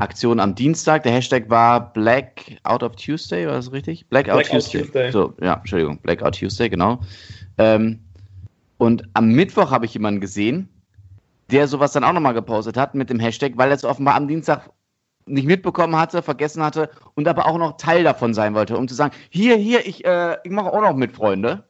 Aktion 0.00 0.40
am 0.40 0.56
Dienstag. 0.56 1.04
Der 1.04 1.12
Hashtag 1.12 1.48
war 1.48 1.92
Black 1.92 2.56
Out 2.64 2.82
of 2.82 2.96
Tuesday, 2.96 3.46
war 3.46 3.54
das 3.54 3.70
richtig? 3.70 4.08
Blackout 4.08 4.34
Black 4.34 4.50
Tuesday. 4.50 4.82
Tuesday. 4.82 5.12
So, 5.12 5.34
ja, 5.40 5.54
Entschuldigung, 5.54 5.98
Blackout 5.98 6.36
Tuesday, 6.36 6.68
genau. 6.68 7.00
Ähm, 7.56 8.00
und 8.76 9.04
am 9.14 9.28
Mittwoch 9.28 9.70
habe 9.70 9.86
ich 9.86 9.94
jemanden 9.94 10.20
gesehen, 10.20 10.68
der 11.52 11.68
sowas 11.68 11.92
dann 11.92 12.02
auch 12.02 12.12
nochmal 12.12 12.34
gepostet 12.34 12.76
hat 12.76 12.96
mit 12.96 13.08
dem 13.08 13.20
Hashtag, 13.20 13.52
weil 13.56 13.70
er 13.70 13.76
es 13.76 13.84
offenbar 13.84 14.16
am 14.16 14.26
Dienstag 14.26 14.70
nicht 15.28 15.46
mitbekommen 15.46 15.96
hatte, 15.96 16.22
vergessen 16.22 16.62
hatte 16.62 16.90
und 17.14 17.28
aber 17.28 17.46
auch 17.46 17.58
noch 17.58 17.76
Teil 17.76 18.04
davon 18.04 18.34
sein 18.34 18.54
wollte, 18.54 18.76
um 18.76 18.88
zu 18.88 18.94
sagen, 18.94 19.14
hier, 19.30 19.56
hier, 19.56 19.86
ich, 19.86 20.04
äh, 20.04 20.36
ich 20.44 20.50
mache 20.50 20.72
auch 20.72 20.80
noch 20.80 20.94
mit, 20.94 21.12
Freunde. 21.12 21.64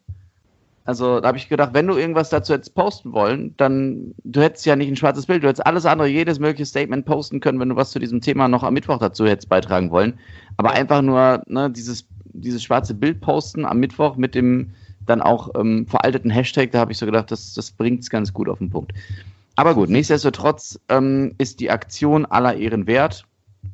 Also 0.84 1.20
da 1.20 1.28
habe 1.28 1.36
ich 1.36 1.50
gedacht, 1.50 1.74
wenn 1.74 1.86
du 1.86 1.96
irgendwas 1.96 2.30
dazu 2.30 2.54
hättest 2.54 2.74
posten 2.74 3.12
wollen, 3.12 3.54
dann 3.58 4.14
du 4.24 4.40
hättest 4.40 4.64
ja 4.64 4.74
nicht 4.74 4.88
ein 4.88 4.96
schwarzes 4.96 5.26
Bild, 5.26 5.42
du 5.42 5.48
hättest 5.48 5.66
alles 5.66 5.84
andere, 5.84 6.08
jedes 6.08 6.38
mögliche 6.38 6.64
Statement 6.64 7.04
posten 7.04 7.40
können, 7.40 7.60
wenn 7.60 7.68
du 7.68 7.76
was 7.76 7.90
zu 7.90 7.98
diesem 7.98 8.22
Thema 8.22 8.48
noch 8.48 8.62
am 8.62 8.72
Mittwoch 8.72 8.98
dazu 8.98 9.26
hättest 9.26 9.50
beitragen 9.50 9.90
wollen. 9.90 10.18
Aber 10.56 10.70
einfach 10.70 11.02
nur 11.02 11.42
ne, 11.46 11.70
dieses, 11.70 12.06
dieses 12.32 12.62
schwarze 12.62 12.94
Bild 12.94 13.20
posten 13.20 13.66
am 13.66 13.80
Mittwoch 13.80 14.16
mit 14.16 14.34
dem 14.34 14.70
dann 15.04 15.20
auch 15.20 15.50
ähm, 15.56 15.86
veralteten 15.86 16.30
Hashtag, 16.30 16.70
da 16.70 16.78
habe 16.78 16.92
ich 16.92 16.98
so 16.98 17.06
gedacht, 17.06 17.30
das, 17.30 17.52
das 17.54 17.70
bringt 17.70 18.00
es 18.00 18.10
ganz 18.10 18.32
gut 18.32 18.48
auf 18.48 18.58
den 18.58 18.70
Punkt. 18.70 18.92
Aber 19.56 19.74
gut, 19.74 19.90
nichtsdestotrotz 19.90 20.78
ähm, 20.88 21.34
ist 21.38 21.60
die 21.60 21.70
Aktion 21.70 22.26
aller 22.26 22.54
Ehren 22.56 22.86
wert. 22.86 23.24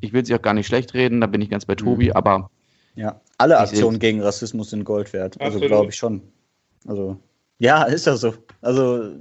Ich 0.01 0.13
will 0.13 0.25
sie 0.25 0.35
auch 0.35 0.41
gar 0.41 0.53
nicht 0.53 0.67
schlecht 0.67 0.93
reden, 0.93 1.21
da 1.21 1.27
bin 1.27 1.41
ich 1.41 1.49
ganz 1.49 1.65
bei 1.65 1.75
Tobi, 1.75 2.07
mhm. 2.07 2.13
aber. 2.13 2.49
Ja, 2.95 3.19
alle 3.37 3.59
Aktionen 3.59 3.99
gegen 3.99 4.21
Rassismus 4.21 4.69
sind 4.69 4.85
Gold 4.85 5.11
wert. 5.13 5.39
Also 5.41 5.59
glaube 5.59 5.89
ich 5.89 5.95
schon. 5.95 6.21
Also, 6.87 7.17
ja, 7.59 7.83
ist 7.83 8.07
das 8.07 8.21
so. 8.21 8.33
Also, 8.61 9.03
äh, 9.03 9.11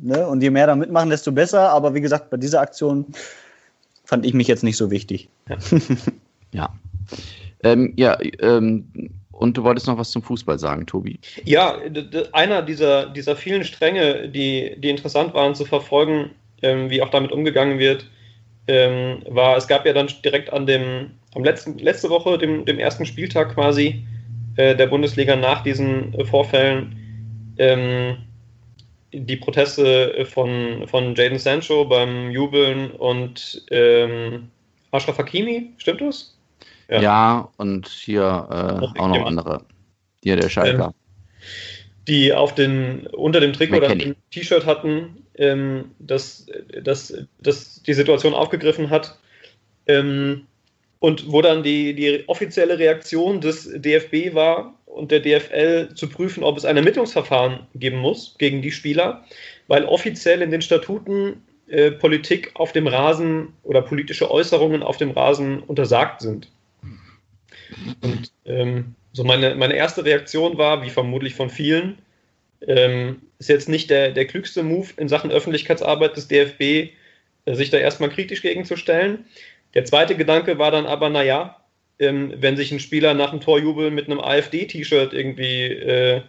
ne, 0.00 0.26
und 0.26 0.42
je 0.42 0.50
mehr 0.50 0.66
da 0.66 0.74
mitmachen, 0.74 1.10
desto 1.10 1.32
besser. 1.32 1.70
Aber 1.70 1.94
wie 1.94 2.00
gesagt, 2.00 2.30
bei 2.30 2.36
dieser 2.36 2.60
Aktion 2.60 3.06
fand 4.04 4.24
ich 4.24 4.34
mich 4.34 4.48
jetzt 4.48 4.64
nicht 4.64 4.76
so 4.76 4.90
wichtig. 4.90 5.28
Ja. 5.48 5.58
ja. 6.52 6.74
Ähm, 7.62 7.92
ja, 7.96 8.16
ähm, 8.40 9.10
und 9.40 9.56
du 9.56 9.64
wolltest 9.64 9.86
noch 9.86 9.96
was 9.96 10.10
zum 10.10 10.22
Fußball 10.22 10.58
sagen, 10.58 10.86
Tobi? 10.86 11.18
Ja, 11.44 11.78
einer 12.32 12.62
dieser, 12.62 13.06
dieser 13.06 13.36
vielen 13.36 13.64
Stränge, 13.64 14.28
die, 14.28 14.76
die 14.78 14.90
interessant 14.90 15.32
waren 15.32 15.54
zu 15.54 15.64
verfolgen, 15.64 16.30
ähm, 16.62 16.90
wie 16.90 17.02
auch 17.02 17.08
damit 17.10 17.32
umgegangen 17.32 17.78
wird, 17.78 18.04
ähm, 18.70 19.22
war, 19.28 19.56
es 19.56 19.66
gab 19.66 19.84
ja 19.84 19.92
dann 19.92 20.08
direkt 20.24 20.52
an 20.52 20.66
dem, 20.66 21.10
am 21.34 21.42
letzten, 21.42 21.78
letzte 21.78 22.08
Woche, 22.08 22.38
dem, 22.38 22.64
dem 22.64 22.78
ersten 22.78 23.04
Spieltag 23.04 23.54
quasi, 23.54 24.06
äh, 24.56 24.76
der 24.76 24.86
Bundesliga 24.86 25.34
nach 25.34 25.62
diesen 25.62 26.14
äh, 26.14 26.24
Vorfällen 26.24 26.96
ähm, 27.58 28.18
die 29.12 29.36
Proteste 29.36 30.24
von, 30.24 30.86
von 30.86 31.16
Jaden 31.16 31.38
Sancho 31.38 31.84
beim 31.84 32.30
Jubeln 32.30 32.92
und 32.92 33.60
ähm, 33.72 34.48
Ashraf 34.92 35.18
Hakimi, 35.18 35.72
stimmt 35.78 36.00
das? 36.00 36.38
Ja, 36.88 37.02
ja 37.02 37.48
und 37.56 37.88
hier 37.88 38.22
äh, 38.22 39.00
auch 39.00 39.08
noch 39.08 39.26
andere. 39.26 39.64
Hier 40.22 40.36
der 40.36 40.48
Schalker. 40.48 40.86
Ähm, 40.86 40.94
die 42.06 42.32
auf 42.32 42.54
den, 42.54 43.06
unter 43.08 43.40
dem 43.40 43.52
Trikot 43.52 43.78
oder 43.78 43.94
dem 43.94 44.14
T-Shirt 44.30 44.64
hatten, 44.64 45.24
ähm, 45.40 45.90
das, 45.98 46.46
das, 46.82 47.14
das 47.40 47.82
die 47.82 47.94
Situation 47.94 48.34
aufgegriffen 48.34 48.90
hat. 48.90 49.18
Ähm, 49.86 50.46
und 51.00 51.32
wo 51.32 51.40
dann 51.40 51.62
die, 51.62 51.94
die 51.94 52.24
offizielle 52.28 52.78
Reaktion 52.78 53.40
des 53.40 53.70
DFB 53.74 54.34
war 54.34 54.74
und 54.84 55.10
der 55.10 55.20
DFL 55.20 55.94
zu 55.94 56.08
prüfen, 56.08 56.44
ob 56.44 56.58
es 56.58 56.66
ein 56.66 56.76
Ermittlungsverfahren 56.76 57.66
geben 57.74 57.96
muss 57.96 58.36
gegen 58.38 58.60
die 58.60 58.70
Spieler, 58.70 59.24
weil 59.66 59.86
offiziell 59.86 60.42
in 60.42 60.50
den 60.50 60.60
Statuten 60.60 61.42
äh, 61.68 61.90
Politik 61.90 62.50
auf 62.54 62.72
dem 62.72 62.86
Rasen 62.86 63.54
oder 63.62 63.80
politische 63.80 64.30
Äußerungen 64.30 64.82
auf 64.82 64.98
dem 64.98 65.12
Rasen 65.12 65.60
untersagt 65.60 66.20
sind. 66.20 66.50
Und 68.02 68.30
ähm, 68.44 68.94
so 69.12 69.24
meine, 69.24 69.54
meine 69.54 69.74
erste 69.74 70.04
Reaktion 70.04 70.58
war, 70.58 70.82
wie 70.82 70.90
vermutlich 70.90 71.34
von 71.34 71.48
vielen, 71.48 71.98
ähm, 72.66 73.22
ist 73.38 73.48
jetzt 73.48 73.68
nicht 73.68 73.90
der, 73.90 74.10
der 74.12 74.26
klügste 74.26 74.62
Move 74.62 74.88
in 74.96 75.08
Sachen 75.08 75.30
Öffentlichkeitsarbeit 75.30 76.16
des 76.16 76.28
DFB, 76.28 76.60
äh, 76.60 77.54
sich 77.54 77.70
da 77.70 77.78
erstmal 77.78 78.10
kritisch 78.10 78.42
gegenzustellen. 78.42 79.24
Der 79.74 79.84
zweite 79.84 80.16
Gedanke 80.16 80.58
war 80.58 80.70
dann 80.70 80.86
aber, 80.86 81.08
naja, 81.08 81.64
ähm, 81.98 82.34
wenn 82.36 82.56
sich 82.56 82.72
ein 82.72 82.80
Spieler 82.80 83.14
nach 83.14 83.30
dem 83.30 83.40
Torjubel 83.40 83.90
mit 83.90 84.06
einem 84.06 84.20
AfD-T-Shirt 84.20 85.12
irgendwie 85.12 85.66
äh, 85.66 86.22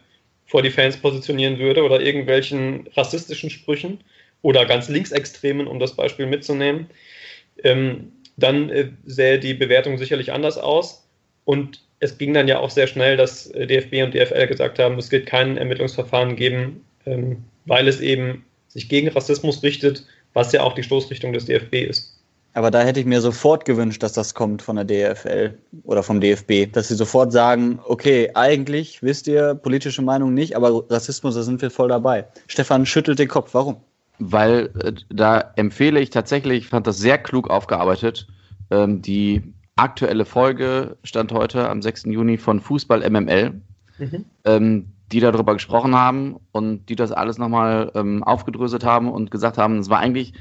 vor 0.46 0.62
die 0.62 0.70
Fans 0.70 0.98
positionieren 0.98 1.60
würde 1.60 1.84
oder 1.84 2.02
irgendwelchen 2.02 2.88
rassistischen 2.96 3.50
Sprüchen 3.50 4.04
oder 4.42 4.66
ganz 4.66 4.90
linksextremen, 4.90 5.68
um 5.68 5.80
das 5.80 5.96
Beispiel 5.96 6.26
mitzunehmen, 6.26 6.90
ähm, 7.64 8.12
dann 8.38 8.70
äh, 8.70 8.90
sähe 9.06 9.40
die 9.40 9.54
Bewertung 9.54 9.98
sicherlich 9.98 10.32
anders 10.32 10.58
aus. 10.58 11.08
Und 11.46 11.82
es 12.02 12.18
ging 12.18 12.34
dann 12.34 12.48
ja 12.48 12.60
auch 12.60 12.72
sehr 12.72 12.88
schnell, 12.88 13.16
dass 13.16 13.48
äh, 13.52 13.68
DFB 13.68 14.04
und 14.04 14.14
DFL 14.14 14.48
gesagt 14.48 14.80
haben, 14.80 14.98
es 14.98 15.12
wird 15.12 15.28
kein 15.28 15.58
Ermittlungsverfahren 15.58 16.36
geben, 16.36 16.84
ähm, 17.06 17.44
weil 17.66 17.88
es 17.88 18.02
eben 18.02 18.44
sich 18.68 18.90
gegen 18.90 19.08
Rassismus 19.08 19.64
richtet, 19.64 20.06
was 20.34 20.52
ja 20.52 20.64
auch 20.64 20.74
die 20.74 20.84
Stoßrichtung 20.84 21.32
des 21.32 21.46
DFB 21.46 21.76
ist. 21.76 22.18
Aber 22.54 22.72
da 22.72 22.82
hätte 22.82 23.00
ich 23.00 23.06
mir 23.06 23.22
sofort 23.22 23.64
gewünscht, 23.64 24.04
dass 24.04 24.14
das 24.14 24.34
kommt 24.34 24.62
von 24.62 24.76
der 24.76 24.84
DFL 24.84 25.58
oder 25.84 26.04
vom 26.04 26.20
DFB, 26.20 26.72
dass 26.72 26.90
sie 26.90 26.96
sofort 26.96 27.32
sagen, 27.32 27.80
okay, 27.86 28.32
eigentlich 28.34 29.02
wisst 29.04 29.28
ihr 29.28 29.54
politische 29.56 30.02
Meinung 30.02 30.34
nicht, 30.34 30.56
aber 30.56 30.84
Rassismus, 30.90 31.36
da 31.36 31.44
sind 31.44 31.62
wir 31.62 31.72
voll 31.72 31.88
dabei. 31.88 32.26
Stefan 32.48 32.86
schüttelt 32.86 33.20
den 33.20 33.30
Kopf. 33.30 33.54
Warum? 33.54 33.78
Weil 34.20 34.70
äh, 34.84 34.94
da 35.10 35.54
empfehle 35.56 36.00
ich 36.00 36.10
tatsächlich, 36.10 36.64
ich 36.64 36.68
fand 36.68 36.88
das 36.88 36.98
sehr 36.98 37.20
klug 37.20 37.50
aufgearbeitet, 37.50 38.28
ähm, 38.70 39.02
die 39.02 39.44
aktuelle 39.82 40.26
Folge 40.26 40.98
stand 41.04 41.32
heute 41.32 41.70
am 41.70 41.82
6. 41.82 42.06
Juni 42.06 42.38
von 42.38 42.60
Fußball 42.60 43.08
MML. 43.10 43.62
Mhm. 43.98 44.26
Ähm, 44.46 44.88
die 45.12 45.20
darüber 45.20 45.54
gesprochen 45.54 45.96
haben 45.96 46.38
und 46.52 46.88
die 46.88 46.96
das 46.96 47.12
alles 47.12 47.38
nochmal 47.38 47.92
ähm, 47.96 48.24
aufgedröselt 48.24 48.86
haben 48.86 49.12
und 49.12 49.30
gesagt 49.30 49.58
haben, 49.58 49.80
es 49.80 49.90
war 49.90 50.00
eigentlich 50.00 50.34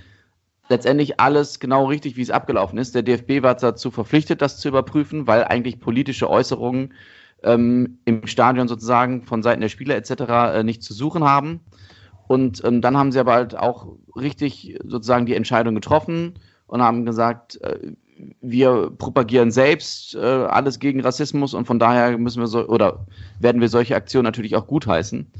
letztendlich 0.68 1.18
alles 1.18 1.58
genau 1.58 1.86
richtig, 1.86 2.16
wie 2.16 2.22
es 2.22 2.30
abgelaufen 2.30 2.78
ist. 2.78 2.94
Der 2.94 3.02
DFB 3.02 3.42
war 3.42 3.56
dazu 3.56 3.90
verpflichtet, 3.90 4.40
das 4.40 4.58
zu 4.58 4.68
überprüfen, 4.68 5.26
weil 5.26 5.44
eigentlich 5.44 5.80
politische 5.80 6.30
Äußerungen 6.30 6.94
ähm, 7.42 7.98
im 8.04 8.26
Stadion 8.26 8.68
sozusagen 8.68 9.22
von 9.22 9.42
Seiten 9.42 9.60
der 9.60 9.68
Spieler 9.68 9.96
etc. 9.96 10.10
Äh, 10.20 10.62
nicht 10.62 10.82
zu 10.82 10.94
suchen 10.94 11.24
haben. 11.24 11.60
Und 12.28 12.62
ähm, 12.64 12.80
dann 12.80 12.96
haben 12.96 13.10
sie 13.10 13.18
aber 13.18 13.32
halt 13.32 13.58
auch 13.58 13.88
richtig 14.14 14.78
sozusagen 14.84 15.26
die 15.26 15.34
Entscheidung 15.34 15.74
getroffen 15.74 16.34
und 16.68 16.80
haben 16.80 17.04
gesagt, 17.04 17.60
äh, 17.62 17.92
wir 18.40 18.90
propagieren 18.98 19.50
selbst 19.50 20.14
äh, 20.14 20.18
alles 20.18 20.78
gegen 20.78 21.00
Rassismus 21.00 21.54
und 21.54 21.66
von 21.66 21.78
daher 21.78 22.16
müssen 22.18 22.40
wir 22.40 22.46
so 22.46 22.66
oder 22.68 23.06
werden 23.38 23.60
wir 23.60 23.68
solche 23.68 23.96
Aktionen 23.96 24.24
natürlich 24.24 24.56
auch 24.56 24.66
gutheißen. 24.66 25.30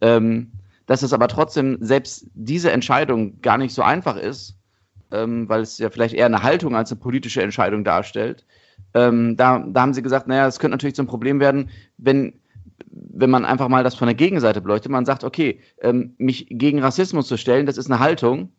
Ähm, 0.00 0.52
dass 0.86 1.02
es 1.02 1.12
aber 1.12 1.28
trotzdem 1.28 1.78
selbst 1.80 2.26
diese 2.34 2.72
Entscheidung 2.72 3.40
gar 3.42 3.58
nicht 3.58 3.72
so 3.72 3.82
einfach 3.82 4.16
ist, 4.16 4.56
ähm, 5.12 5.48
weil 5.48 5.60
es 5.60 5.78
ja 5.78 5.88
vielleicht 5.90 6.14
eher 6.14 6.26
eine 6.26 6.42
Haltung 6.42 6.74
als 6.74 6.90
eine 6.90 7.00
politische 7.00 7.42
Entscheidung 7.42 7.84
darstellt. 7.84 8.44
Ähm, 8.94 9.36
da, 9.36 9.60
da 9.60 9.82
haben 9.82 9.94
sie 9.94 10.02
gesagt, 10.02 10.26
naja, 10.26 10.46
es 10.46 10.58
könnte 10.58 10.72
natürlich 10.72 10.96
zum 10.96 11.06
Problem 11.06 11.38
werden, 11.38 11.70
wenn, 11.96 12.40
wenn 12.90 13.30
man 13.30 13.44
einfach 13.44 13.68
mal 13.68 13.84
das 13.84 13.94
von 13.94 14.06
der 14.06 14.16
Gegenseite 14.16 14.60
beleuchtet. 14.60 14.90
Man 14.90 15.04
sagt, 15.04 15.22
okay, 15.22 15.60
ähm, 15.80 16.14
mich 16.18 16.46
gegen 16.50 16.80
Rassismus 16.80 17.28
zu 17.28 17.36
stellen, 17.36 17.66
das 17.66 17.78
ist 17.78 17.90
eine 17.90 18.00
Haltung. 18.00 18.52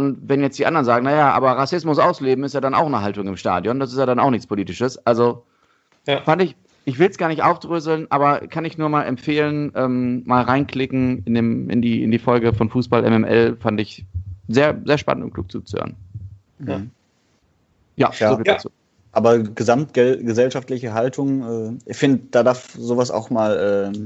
Und 0.00 0.28
wenn 0.28 0.40
jetzt 0.40 0.58
die 0.58 0.64
anderen 0.64 0.86
sagen, 0.86 1.04
naja, 1.04 1.30
aber 1.30 1.52
Rassismus 1.52 1.98
ausleben 1.98 2.42
ist 2.44 2.54
ja 2.54 2.62
dann 2.62 2.72
auch 2.72 2.86
eine 2.86 3.02
Haltung 3.02 3.26
im 3.26 3.36
Stadion, 3.36 3.78
das 3.78 3.92
ist 3.92 3.98
ja 3.98 4.06
dann 4.06 4.18
auch 4.18 4.30
nichts 4.30 4.46
Politisches. 4.46 4.96
Also 5.06 5.44
ja. 6.06 6.22
fand 6.22 6.40
ich, 6.40 6.56
ich 6.86 6.98
will 6.98 7.10
es 7.10 7.18
gar 7.18 7.28
nicht 7.28 7.42
aufdröseln, 7.42 8.06
aber 8.08 8.40
kann 8.48 8.64
ich 8.64 8.78
nur 8.78 8.88
mal 8.88 9.02
empfehlen, 9.02 9.72
ähm, 9.74 10.22
mal 10.24 10.42
reinklicken 10.42 11.22
in, 11.26 11.34
dem, 11.34 11.68
in, 11.68 11.82
die, 11.82 12.02
in 12.02 12.10
die 12.10 12.18
Folge 12.18 12.54
von 12.54 12.70
Fußball 12.70 13.02
MML, 13.02 13.58
fand 13.60 13.78
ich 13.78 14.06
sehr, 14.48 14.80
sehr 14.86 14.96
spannend 14.96 15.24
und 15.24 15.34
klug 15.34 15.52
zuzuhören. 15.52 15.96
Ja, 16.66 16.80
ja, 17.96 18.10
ja. 18.18 18.30
so 18.30 18.36
viel 18.36 18.44
dazu. 18.44 18.70
Aber 19.12 19.38
gesamtgesellschaftliche 19.38 20.94
Haltung, 20.94 21.78
äh, 21.84 21.90
ich 21.90 21.98
finde, 21.98 22.22
da 22.30 22.42
darf 22.42 22.70
sowas 22.78 23.10
auch 23.10 23.28
mal 23.28 23.92
äh, 23.92 23.98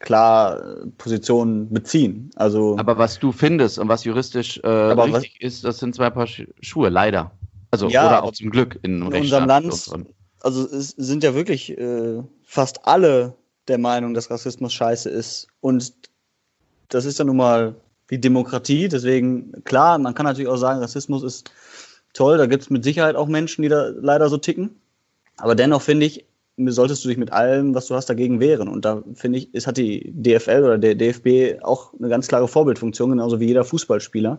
klar 0.00 0.58
äh, 0.58 0.86
Positionen 0.98 1.72
beziehen. 1.72 2.30
Also, 2.34 2.76
aber 2.78 2.98
was 2.98 3.18
du 3.18 3.30
findest 3.30 3.78
und 3.78 3.88
was 3.88 4.04
juristisch 4.04 4.58
äh, 4.58 4.68
richtig 4.68 5.36
was, 5.40 5.46
ist, 5.46 5.64
das 5.64 5.78
sind 5.78 5.94
zwei 5.94 6.10
Paar 6.10 6.26
Schuhe, 6.26 6.88
leider. 6.88 7.30
Also, 7.70 7.88
ja, 7.88 8.06
oder 8.06 8.24
auch 8.24 8.32
zum 8.32 8.50
Glück 8.50 8.78
in, 8.82 9.02
in 9.02 9.12
unserem 9.12 9.46
Land. 9.46 9.90
Also 10.42 10.64
es 10.64 10.88
sind 10.96 11.22
ja 11.22 11.34
wirklich 11.34 11.76
äh, 11.78 12.22
fast 12.44 12.86
alle 12.86 13.34
der 13.68 13.78
Meinung, 13.78 14.14
dass 14.14 14.30
Rassismus 14.30 14.72
scheiße 14.72 15.08
ist. 15.10 15.46
Und 15.60 15.92
das 16.88 17.04
ist 17.04 17.18
ja 17.18 17.24
nun 17.26 17.36
mal 17.36 17.74
die 18.10 18.20
Demokratie. 18.20 18.88
Deswegen, 18.88 19.62
klar, 19.64 19.98
man 19.98 20.14
kann 20.14 20.24
natürlich 20.24 20.48
auch 20.48 20.56
sagen, 20.56 20.80
Rassismus 20.80 21.22
ist 21.22 21.52
toll. 22.14 22.38
Da 22.38 22.46
gibt 22.46 22.62
es 22.62 22.70
mit 22.70 22.84
Sicherheit 22.84 23.16
auch 23.16 23.28
Menschen, 23.28 23.62
die 23.62 23.68
da 23.68 23.88
leider 23.88 24.30
so 24.30 24.38
ticken. 24.38 24.80
Aber 25.36 25.54
dennoch 25.54 25.82
finde 25.82 26.06
ich, 26.06 26.24
solltest 26.68 27.04
du 27.04 27.08
dich 27.08 27.18
mit 27.18 27.32
allem, 27.32 27.74
was 27.74 27.86
du 27.86 27.94
hast, 27.94 28.10
dagegen 28.10 28.40
wehren. 28.40 28.68
Und 28.68 28.84
da 28.84 29.02
finde 29.14 29.38
ich, 29.38 29.48
es 29.52 29.66
hat 29.66 29.76
die 29.76 30.12
DFL 30.14 30.64
oder 30.64 30.78
der 30.78 30.94
DFB 30.94 31.62
auch 31.62 31.92
eine 31.98 32.08
ganz 32.08 32.28
klare 32.28 32.48
Vorbildfunktion, 32.48 33.10
genauso 33.10 33.40
wie 33.40 33.46
jeder 33.46 33.64
Fußballspieler. 33.64 34.38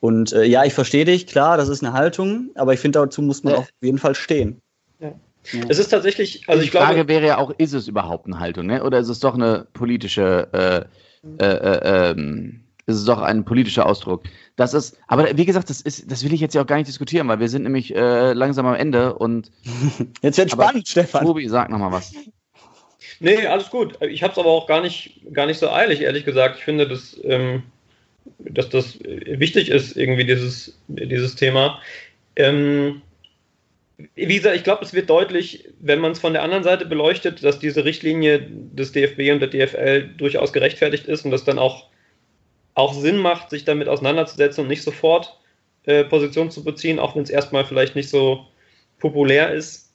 Und 0.00 0.32
äh, 0.32 0.44
ja, 0.44 0.64
ich 0.64 0.74
verstehe 0.74 1.04
dich, 1.04 1.26
klar, 1.26 1.56
das 1.56 1.68
ist 1.68 1.82
eine 1.82 1.92
Haltung, 1.92 2.50
aber 2.54 2.74
ich 2.74 2.80
finde, 2.80 2.98
dazu 2.98 3.22
muss 3.22 3.44
man 3.44 3.54
ja. 3.54 3.58
auf 3.60 3.68
jeden 3.80 3.98
Fall 3.98 4.14
stehen. 4.14 4.60
Ja. 5.00 5.12
Ja. 5.52 5.64
Es 5.68 5.78
ist 5.78 5.88
tatsächlich, 5.88 6.42
also 6.48 6.60
die 6.60 6.66
ich 6.66 6.72
Frage 6.72 6.94
glaube, 6.94 7.08
wäre 7.08 7.26
ja 7.26 7.38
auch, 7.38 7.52
ist 7.56 7.72
es 7.72 7.88
überhaupt 7.88 8.26
eine 8.26 8.40
Haltung, 8.40 8.66
ne? 8.66 8.82
oder 8.82 8.98
ist 8.98 9.08
es 9.08 9.20
doch 9.20 9.34
eine 9.34 9.66
politische, 9.72 10.48
äh, 10.52 11.44
äh, 11.44 12.10
äh, 12.10 12.16
ähm, 12.86 12.92
ist 12.92 13.00
es 13.00 13.04
doch 13.04 13.20
ein 13.20 13.44
politischer 13.44 13.86
Ausdruck? 13.86 14.24
Das 14.56 14.74
ist, 14.74 14.98
aber 15.06 15.36
wie 15.36 15.44
gesagt, 15.44 15.70
das 15.70 15.80
ist, 15.80 16.10
das 16.10 16.24
will 16.24 16.32
ich 16.32 16.40
jetzt 16.40 16.54
ja 16.54 16.62
auch 16.62 16.66
gar 16.66 16.76
nicht 16.76 16.88
diskutieren, 16.88 17.28
weil 17.28 17.40
wir 17.40 17.48
sind 17.48 17.62
nämlich 17.62 17.94
äh, 17.94 18.32
langsam 18.32 18.66
am 18.66 18.74
Ende 18.74 19.14
und. 19.14 19.50
Jetzt 20.22 20.38
wird 20.38 20.50
spannend, 20.50 20.88
Stefan. 20.88 21.24
Tobi, 21.24 21.48
sag 21.48 21.70
nochmal 21.70 21.92
was. 21.92 22.14
Nee, 23.20 23.46
alles 23.46 23.70
gut. 23.70 23.98
Ich 24.02 24.22
habe 24.22 24.32
es 24.32 24.38
aber 24.38 24.50
auch 24.50 24.66
gar 24.66 24.82
nicht, 24.82 25.20
gar 25.32 25.46
nicht 25.46 25.58
so 25.58 25.70
eilig, 25.70 26.00
ehrlich 26.02 26.24
gesagt. 26.24 26.58
Ich 26.58 26.64
finde, 26.64 26.86
dass, 26.86 27.18
ähm, 27.24 27.62
dass 28.38 28.68
das 28.68 28.98
wichtig 29.00 29.70
ist, 29.70 29.96
irgendwie 29.96 30.24
dieses, 30.26 30.78
dieses 30.88 31.34
Thema. 31.34 31.80
Ähm, 32.36 33.00
wie 34.14 34.36
gesagt, 34.36 34.56
ich 34.56 34.64
glaube, 34.64 34.84
es 34.84 34.92
wird 34.92 35.08
deutlich, 35.08 35.64
wenn 35.80 36.00
man 36.00 36.12
es 36.12 36.18
von 36.18 36.34
der 36.34 36.42
anderen 36.42 36.64
Seite 36.64 36.84
beleuchtet, 36.84 37.42
dass 37.42 37.58
diese 37.58 37.86
Richtlinie 37.86 38.40
des 38.40 38.92
DFB 38.92 39.32
und 39.32 39.40
der 39.40 39.48
DFL 39.48 40.10
durchaus 40.18 40.52
gerechtfertigt 40.52 41.06
ist 41.06 41.24
und 41.24 41.30
dass 41.30 41.44
dann 41.44 41.58
auch 41.58 41.88
auch 42.76 42.92
Sinn 42.94 43.16
macht, 43.16 43.50
sich 43.50 43.64
damit 43.64 43.88
auseinanderzusetzen 43.88 44.62
und 44.62 44.68
nicht 44.68 44.82
sofort 44.82 45.36
äh, 45.86 46.04
Position 46.04 46.50
zu 46.50 46.62
beziehen, 46.62 46.98
auch 46.98 47.16
wenn 47.16 47.22
es 47.22 47.30
erstmal 47.30 47.64
vielleicht 47.64 47.96
nicht 47.96 48.10
so 48.10 48.46
populär 49.00 49.52
ist. 49.52 49.94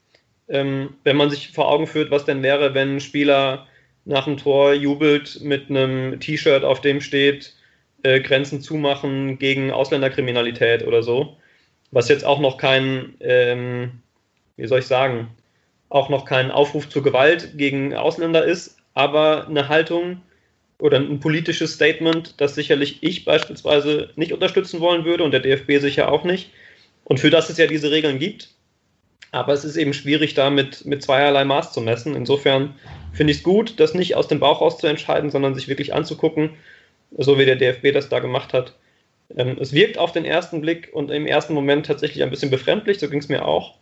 Ähm, 0.50 0.96
wenn 1.04 1.16
man 1.16 1.30
sich 1.30 1.52
vor 1.52 1.70
Augen 1.70 1.88
führt, 1.88 2.12
was 2.12 2.26
denn 2.26 2.44
wäre, 2.44 2.74
wenn 2.74 2.96
ein 2.96 3.00
Spieler 3.00 3.68
nach 4.04 4.26
dem 4.26 4.38
Tor 4.38 4.74
jubelt 4.74 5.40
mit 5.42 5.70
einem 5.70 6.20
T-Shirt, 6.20 6.64
auf 6.64 6.82
dem 6.82 7.02
steht, 7.02 7.54
äh, 8.02 8.20
Grenzen 8.20 8.62
zumachen 8.62 9.38
gegen 9.38 9.72
Ausländerkriminalität 9.72 10.86
oder 10.86 11.04
so, 11.04 11.38
was 11.92 12.10
jetzt 12.10 12.26
auch 12.26 12.40
noch 12.40 12.58
kein, 12.58 13.14
ähm, 13.20 14.02
wie 14.58 14.66
soll 14.66 14.80
ich 14.80 14.88
sagen, 14.88 15.30
auch 15.90 16.10
noch 16.10 16.26
kein 16.26 16.50
Aufruf 16.50 16.90
zur 16.90 17.04
Gewalt 17.04 17.58
gegen 17.58 17.94
Ausländer 17.94 18.44
ist, 18.44 18.78
aber 18.96 19.48
eine 19.48 19.70
Haltung, 19.70 20.24
oder 20.82 20.98
ein 20.98 21.20
politisches 21.20 21.74
Statement, 21.74 22.34
das 22.38 22.56
sicherlich 22.56 22.98
ich 23.02 23.24
beispielsweise 23.24 24.10
nicht 24.16 24.34
unterstützen 24.34 24.80
wollen 24.80 25.06
würde 25.06 25.24
und 25.24 25.32
der 25.32 25.40
DFB 25.40 25.80
sicher 25.80 26.12
auch 26.12 26.24
nicht. 26.24 26.50
Und 27.04 27.20
für 27.20 27.30
das 27.30 27.50
es 27.50 27.58
ja 27.58 27.68
diese 27.68 27.92
Regeln 27.92 28.20
gibt. 28.20 28.50
Aber 29.32 29.54
es 29.54 29.64
ist 29.64 29.78
eben 29.78 29.94
schwierig, 29.94 30.34
da 30.34 30.50
mit, 30.50 30.86
mit 30.86 31.04
zweierlei 31.04 31.46
Maß 31.46 31.72
zu 31.72 31.82
messen. 31.82 32.16
Insofern 32.16 32.76
finde 33.14 33.32
ich 33.32 33.38
es 33.38 33.44
gut, 33.44 33.80
das 33.80 33.94
nicht 33.94 34.16
aus 34.16 34.28
dem 34.28 34.40
Bauch 34.40 34.60
raus 34.60 34.78
zu 34.80 34.88
entscheiden, 34.88 35.30
sondern 35.30 35.56
sich 35.56 35.68
wirklich 35.68 35.94
anzugucken, 35.94 36.50
so 37.18 37.38
wie 37.38 37.46
der 37.46 37.56
DFB 37.56 37.94
das 37.94 38.10
da 38.10 38.20
gemacht 38.20 38.52
hat. 38.52 38.74
Ähm, 39.38 39.58
es 39.60 39.74
wirkt 39.74 39.98
auf 39.98 40.12
den 40.12 40.26
ersten 40.26 40.62
Blick 40.62 40.90
und 40.94 41.12
im 41.12 41.28
ersten 41.28 41.54
Moment 41.54 41.86
tatsächlich 41.86 42.24
ein 42.24 42.30
bisschen 42.30 42.50
befremdlich, 42.50 43.00
so 43.00 43.10
ging 43.10 43.20
es 43.20 43.30
mir 43.30 43.46
auch. 43.46 43.76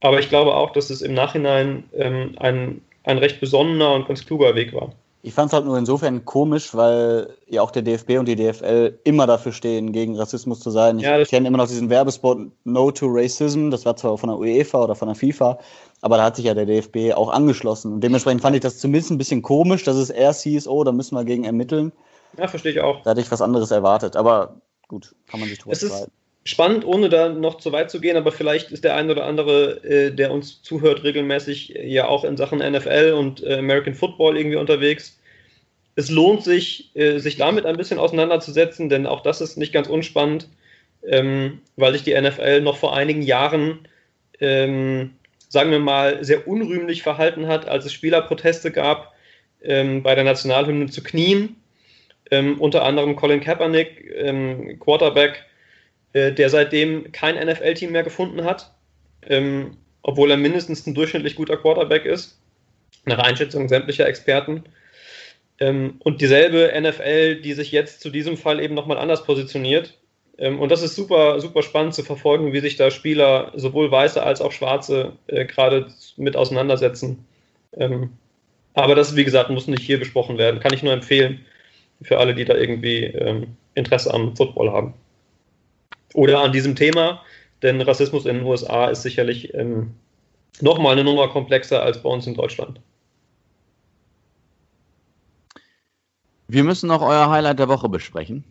Aber 0.00 0.18
ich 0.18 0.28
glaube 0.30 0.54
auch, 0.54 0.72
dass 0.72 0.90
es 0.90 1.02
im 1.02 1.12
Nachhinein 1.14 1.84
ähm, 1.94 2.34
ein, 2.38 2.80
ein 3.04 3.18
recht 3.18 3.40
besonnener 3.40 3.92
und 3.92 4.08
ganz 4.08 4.24
kluger 4.24 4.54
Weg 4.54 4.72
war. 4.72 4.94
Ich 5.22 5.34
fand 5.34 5.48
es 5.48 5.52
halt 5.52 5.66
nur 5.66 5.76
insofern 5.76 6.24
komisch, 6.24 6.74
weil 6.74 7.36
ja 7.46 7.60
auch 7.60 7.70
der 7.70 7.82
DFB 7.82 8.18
und 8.18 8.26
die 8.26 8.36
DFL 8.36 8.98
immer 9.04 9.26
dafür 9.26 9.52
stehen, 9.52 9.92
gegen 9.92 10.16
Rassismus 10.16 10.60
zu 10.60 10.70
sein. 10.70 10.98
Ich 10.98 11.04
ja, 11.04 11.22
kenne 11.24 11.46
immer 11.46 11.58
noch 11.58 11.68
diesen 11.68 11.90
Werbespot 11.90 12.38
No 12.64 12.90
to 12.90 13.06
Racism, 13.06 13.70
das 13.70 13.84
war 13.84 13.96
zwar 13.96 14.16
von 14.16 14.30
der 14.30 14.38
UEFA 14.38 14.84
oder 14.84 14.94
von 14.94 15.08
der 15.08 15.14
FIFA, 15.14 15.58
aber 16.00 16.16
da 16.16 16.24
hat 16.24 16.36
sich 16.36 16.46
ja 16.46 16.54
der 16.54 16.64
DFB 16.64 17.14
auch 17.14 17.28
angeschlossen. 17.28 17.92
Und 17.92 18.00
dementsprechend 18.00 18.40
fand 18.40 18.56
ich 18.56 18.62
das 18.62 18.78
zumindest 18.78 19.10
ein 19.10 19.18
bisschen 19.18 19.42
komisch, 19.42 19.84
dass 19.84 19.96
es 19.96 20.08
erst 20.08 20.42
hieß, 20.44 20.66
oh, 20.66 20.84
da 20.84 20.92
müssen 20.92 21.14
wir 21.14 21.24
gegen 21.24 21.44
ermitteln. 21.44 21.92
Ja, 22.38 22.48
verstehe 22.48 22.72
ich 22.72 22.80
auch. 22.80 23.02
Da 23.02 23.10
hatte 23.10 23.20
ich 23.20 23.30
was 23.30 23.42
anderes 23.42 23.70
erwartet, 23.70 24.16
aber 24.16 24.56
gut, 24.88 25.14
kann 25.26 25.40
man 25.40 25.50
sich 25.50 25.58
drüber 25.58 25.76
streiten 25.76 26.12
spannend, 26.44 26.84
ohne 26.84 27.08
da 27.08 27.28
noch 27.28 27.58
zu 27.58 27.72
weit 27.72 27.90
zu 27.90 28.00
gehen, 28.00 28.16
aber 28.16 28.32
vielleicht 28.32 28.72
ist 28.72 28.84
der 28.84 28.96
ein 28.96 29.10
oder 29.10 29.24
andere, 29.24 29.84
äh, 29.84 30.10
der 30.10 30.32
uns 30.32 30.62
zuhört, 30.62 31.04
regelmäßig 31.04 31.76
äh, 31.76 31.86
ja 31.86 32.08
auch 32.08 32.24
in 32.24 32.36
Sachen 32.36 32.58
NFL 32.58 33.14
und 33.16 33.42
äh, 33.42 33.58
American 33.58 33.94
Football 33.94 34.36
irgendwie 34.36 34.56
unterwegs. 34.56 35.18
Es 35.96 36.08
lohnt 36.10 36.42
sich, 36.42 36.94
äh, 36.96 37.18
sich 37.18 37.36
damit 37.36 37.66
ein 37.66 37.76
bisschen 37.76 37.98
auseinanderzusetzen, 37.98 38.88
denn 38.88 39.06
auch 39.06 39.22
das 39.22 39.40
ist 39.40 39.58
nicht 39.58 39.72
ganz 39.72 39.88
unspannend, 39.88 40.48
ähm, 41.06 41.60
weil 41.76 41.92
sich 41.92 42.04
die 42.04 42.18
NFL 42.18 42.62
noch 42.62 42.78
vor 42.78 42.96
einigen 42.96 43.22
Jahren, 43.22 43.86
ähm, 44.40 45.12
sagen 45.48 45.70
wir 45.70 45.80
mal, 45.80 46.24
sehr 46.24 46.48
unrühmlich 46.48 47.02
verhalten 47.02 47.48
hat, 47.48 47.68
als 47.68 47.84
es 47.84 47.92
Spielerproteste 47.92 48.70
gab, 48.70 49.12
ähm, 49.62 50.02
bei 50.02 50.14
der 50.14 50.24
Nationalhymne 50.24 50.86
zu 50.86 51.02
knien. 51.02 51.56
Ähm, 52.30 52.60
unter 52.60 52.84
anderem 52.84 53.16
Colin 53.16 53.40
Kaepernick, 53.40 54.08
ähm, 54.14 54.78
Quarterback, 54.78 55.44
äh, 56.12 56.32
der 56.32 56.50
seitdem 56.50 57.12
kein 57.12 57.36
NFL-Team 57.36 57.92
mehr 57.92 58.02
gefunden 58.02 58.44
hat, 58.44 58.72
ähm, 59.28 59.76
obwohl 60.02 60.30
er 60.30 60.36
mindestens 60.36 60.86
ein 60.86 60.94
durchschnittlich 60.94 61.36
guter 61.36 61.56
Quarterback 61.56 62.04
ist, 62.04 62.38
nach 63.04 63.18
Einschätzung 63.18 63.68
sämtlicher 63.68 64.06
Experten. 64.06 64.64
Ähm, 65.60 66.00
und 66.00 66.20
dieselbe 66.20 66.72
NFL, 66.80 67.42
die 67.42 67.52
sich 67.52 67.70
jetzt 67.70 68.00
zu 68.00 68.10
diesem 68.10 68.36
Fall 68.36 68.60
eben 68.60 68.74
nochmal 68.74 68.98
anders 68.98 69.24
positioniert. 69.24 69.98
Ähm, 70.38 70.58
und 70.58 70.70
das 70.72 70.82
ist 70.82 70.96
super, 70.96 71.40
super 71.40 71.62
spannend 71.62 71.94
zu 71.94 72.02
verfolgen, 72.02 72.52
wie 72.52 72.60
sich 72.60 72.76
da 72.76 72.90
Spieler, 72.90 73.52
sowohl 73.54 73.90
Weiße 73.90 74.22
als 74.22 74.40
auch 74.40 74.52
Schwarze, 74.52 75.12
äh, 75.28 75.44
gerade 75.44 75.92
mit 76.16 76.34
auseinandersetzen. 76.34 77.24
Ähm, 77.76 78.10
aber 78.74 78.94
das, 78.94 79.14
wie 79.16 79.24
gesagt, 79.24 79.50
muss 79.50 79.68
nicht 79.68 79.82
hier 79.82 79.98
besprochen 79.98 80.38
werden. 80.38 80.60
Kann 80.60 80.72
ich 80.72 80.82
nur 80.82 80.92
empfehlen 80.92 81.44
für 82.02 82.18
alle, 82.18 82.34
die 82.34 82.44
da 82.44 82.56
irgendwie 82.56 83.04
ähm, 83.04 83.56
Interesse 83.74 84.12
am 84.12 84.34
Football 84.34 84.72
haben 84.72 84.94
oder 86.14 86.40
an 86.40 86.52
diesem 86.52 86.76
Thema, 86.76 87.22
denn 87.62 87.80
Rassismus 87.80 88.26
in 88.26 88.36
den 88.36 88.46
USA 88.46 88.88
ist 88.88 89.02
sicherlich 89.02 89.52
ähm, 89.54 89.94
nochmal 90.60 90.92
eine 90.92 91.04
Nummer 91.04 91.28
komplexer 91.28 91.82
als 91.82 92.02
bei 92.02 92.08
uns 92.08 92.26
in 92.26 92.34
Deutschland. 92.34 92.80
Wir 96.48 96.64
müssen 96.64 96.88
noch 96.88 97.02
euer 97.02 97.30
Highlight 97.30 97.60
der 97.60 97.68
Woche 97.68 97.88
besprechen. 97.88 98.44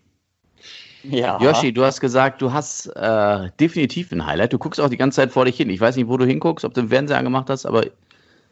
Ja. 1.04 1.40
Yoshi, 1.42 1.74
du 1.74 1.84
hast 1.84 2.00
gesagt, 2.00 2.42
du 2.42 2.52
hast 2.52 2.88
äh, 2.96 3.50
definitiv 3.60 4.12
ein 4.12 4.26
Highlight. 4.26 4.54
Du 4.54 4.58
guckst 4.58 4.80
auch 4.80 4.90
die 4.90 4.98
ganze 4.98 5.18
Zeit 5.18 5.32
vor 5.32 5.46
dich 5.46 5.58
hin. 5.58 5.70
Ich 5.70 5.80
weiß 5.80 5.96
nicht, 5.96 6.08
wo 6.08 6.18
du 6.18 6.26
hinguckst, 6.26 6.66
ob 6.66 6.74
du 6.74 6.82
den 6.82 6.90
Fernseher 6.90 7.18
angemacht 7.18 7.50
hast, 7.50 7.66
aber 7.66 7.86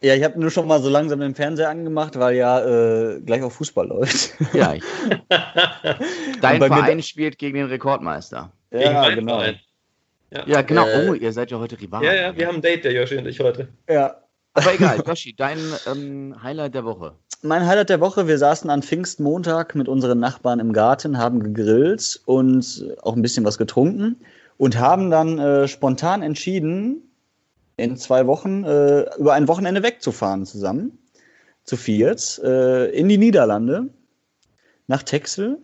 Ja, 0.00 0.14
ich 0.14 0.22
habe 0.22 0.38
nur 0.40 0.50
schon 0.50 0.66
mal 0.66 0.80
so 0.80 0.88
langsam 0.88 1.20
den 1.20 1.34
Fernseher 1.34 1.68
angemacht, 1.68 2.18
weil 2.18 2.36
ja 2.36 2.60
äh, 2.60 3.20
gleich 3.20 3.42
auch 3.42 3.52
Fußball 3.52 3.86
läuft. 3.88 4.34
ja, 4.52 4.74
ich, 4.74 4.82
dein 6.40 6.62
Verein 6.62 7.02
spielt 7.02 7.38
gegen 7.38 7.56
den 7.56 7.66
Rekordmeister. 7.66 8.52
Gegen 8.70 8.84
ja, 8.84 8.92
meinen 8.92 9.16
genau. 9.16 9.38
Verein. 9.38 9.60
Ja, 10.46 10.62
genau. 10.62 10.86
Äh, 10.86 11.08
oh, 11.08 11.14
ihr 11.14 11.32
seid 11.32 11.50
ja 11.50 11.58
heute 11.58 11.80
Rivalen. 11.80 12.04
Ja, 12.04 12.14
ja, 12.14 12.36
wir 12.36 12.46
haben 12.46 12.56
ein 12.56 12.62
Date, 12.62 12.84
der 12.84 12.92
Joshi 12.92 13.16
und 13.16 13.26
ich 13.26 13.40
heute. 13.40 13.68
Ja. 13.88 14.16
Aber 14.52 14.74
egal, 14.74 15.02
Yoshi, 15.06 15.34
dein 15.34 15.58
ähm, 15.86 16.42
Highlight 16.42 16.74
der 16.74 16.84
Woche. 16.84 17.14
Mein 17.42 17.66
Highlight 17.66 17.90
der 17.90 18.00
Woche, 18.00 18.26
wir 18.26 18.36
saßen 18.36 18.68
an 18.68 18.82
Pfingstmontag 18.82 19.74
mit 19.74 19.88
unseren 19.88 20.18
Nachbarn 20.18 20.58
im 20.58 20.72
Garten, 20.72 21.18
haben 21.18 21.40
gegrillt 21.42 22.20
und 22.26 22.84
auch 23.02 23.14
ein 23.14 23.22
bisschen 23.22 23.44
was 23.44 23.58
getrunken 23.58 24.16
und 24.56 24.78
haben 24.78 25.10
dann 25.10 25.38
äh, 25.38 25.68
spontan 25.68 26.22
entschieden, 26.22 27.08
in 27.76 27.96
zwei 27.96 28.26
Wochen 28.26 28.64
äh, 28.64 29.02
über 29.16 29.34
ein 29.34 29.46
Wochenende 29.46 29.84
wegzufahren 29.84 30.44
zusammen, 30.44 30.98
zu 31.62 31.76
viert, 31.76 32.40
äh, 32.42 32.90
in 32.90 33.08
die 33.08 33.18
Niederlande, 33.18 33.88
nach 34.88 35.04
Texel, 35.04 35.58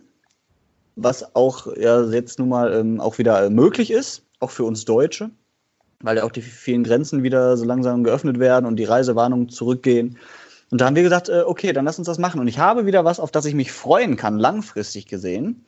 was 0.95 1.35
auch 1.35 1.67
ja, 1.75 2.03
jetzt 2.05 2.39
nun 2.39 2.49
mal 2.49 2.73
ähm, 2.73 3.01
auch 3.01 3.17
wieder 3.17 3.43
äh, 3.43 3.49
möglich 3.49 3.91
ist, 3.91 4.23
auch 4.39 4.51
für 4.51 4.63
uns 4.63 4.85
Deutsche, 4.85 5.29
weil 6.01 6.17
ja 6.17 6.23
auch 6.23 6.31
die 6.31 6.41
vielen 6.41 6.83
Grenzen 6.83 7.23
wieder 7.23 7.57
so 7.57 7.65
langsam 7.65 8.03
geöffnet 8.03 8.39
werden 8.39 8.65
und 8.65 8.77
die 8.77 8.85
Reisewarnungen 8.85 9.49
zurückgehen. 9.49 10.17
Und 10.71 10.81
da 10.81 10.85
haben 10.85 10.95
wir 10.95 11.03
gesagt, 11.03 11.29
äh, 11.29 11.43
okay, 11.45 11.73
dann 11.73 11.85
lass 11.85 11.99
uns 11.99 12.07
das 12.07 12.17
machen. 12.17 12.39
Und 12.39 12.47
ich 12.47 12.59
habe 12.59 12.85
wieder 12.85 13.05
was, 13.05 13.19
auf 13.19 13.31
das 13.31 13.45
ich 13.45 13.53
mich 13.53 13.71
freuen 13.71 14.15
kann, 14.15 14.39
langfristig 14.39 15.07
gesehen. 15.07 15.65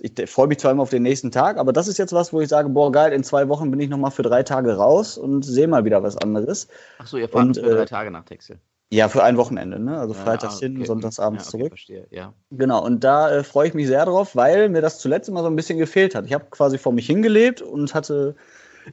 Ich 0.00 0.12
freue 0.30 0.46
mich 0.46 0.58
zwar 0.58 0.72
immer 0.72 0.82
auf 0.82 0.90
den 0.90 1.02
nächsten 1.02 1.30
Tag, 1.30 1.58
aber 1.58 1.72
das 1.72 1.86
ist 1.86 1.98
jetzt 1.98 2.12
was, 2.12 2.32
wo 2.32 2.40
ich 2.40 2.48
sage, 2.48 2.70
boah, 2.70 2.90
geil, 2.90 3.12
in 3.12 3.22
zwei 3.22 3.48
Wochen 3.48 3.70
bin 3.70 3.78
ich 3.78 3.90
nochmal 3.90 4.10
für 4.10 4.22
drei 4.22 4.42
Tage 4.42 4.74
raus 4.76 5.18
und 5.18 5.44
sehe 5.44 5.68
mal 5.68 5.84
wieder 5.84 6.02
was 6.02 6.16
anderes. 6.16 6.66
Achso, 6.98 7.18
ihr 7.18 7.28
fahrt 7.28 7.44
Und, 7.44 7.56
für 7.58 7.74
drei 7.74 7.82
äh, 7.82 7.86
Tage 7.86 8.10
nach 8.10 8.24
Texel. 8.24 8.58
Ja, 8.92 9.08
für 9.08 9.22
ein 9.22 9.38
Wochenende, 9.38 9.78
ne? 9.78 9.98
Also 9.98 10.12
Ja, 10.12 10.20
freitags 10.20 10.56
okay. 10.56 10.66
hin, 10.66 10.84
sonntags 10.84 11.18
abends 11.18 11.44
ja, 11.44 11.48
okay, 11.48 11.58
zurück. 11.58 11.68
Verstehe, 11.70 12.06
ja. 12.10 12.34
Genau, 12.50 12.84
und 12.84 13.02
da 13.02 13.30
äh, 13.30 13.42
freue 13.42 13.68
ich 13.68 13.72
mich 13.72 13.86
sehr 13.86 14.04
drauf, 14.04 14.36
weil 14.36 14.68
mir 14.68 14.82
das 14.82 14.98
zuletzt 14.98 15.30
immer 15.30 15.40
so 15.40 15.46
ein 15.46 15.56
bisschen 15.56 15.78
gefehlt 15.78 16.14
hat. 16.14 16.26
Ich 16.26 16.34
habe 16.34 16.44
quasi 16.50 16.76
vor 16.76 16.92
mich 16.92 17.06
hingelebt 17.06 17.62
und 17.62 17.94
hatte 17.94 18.36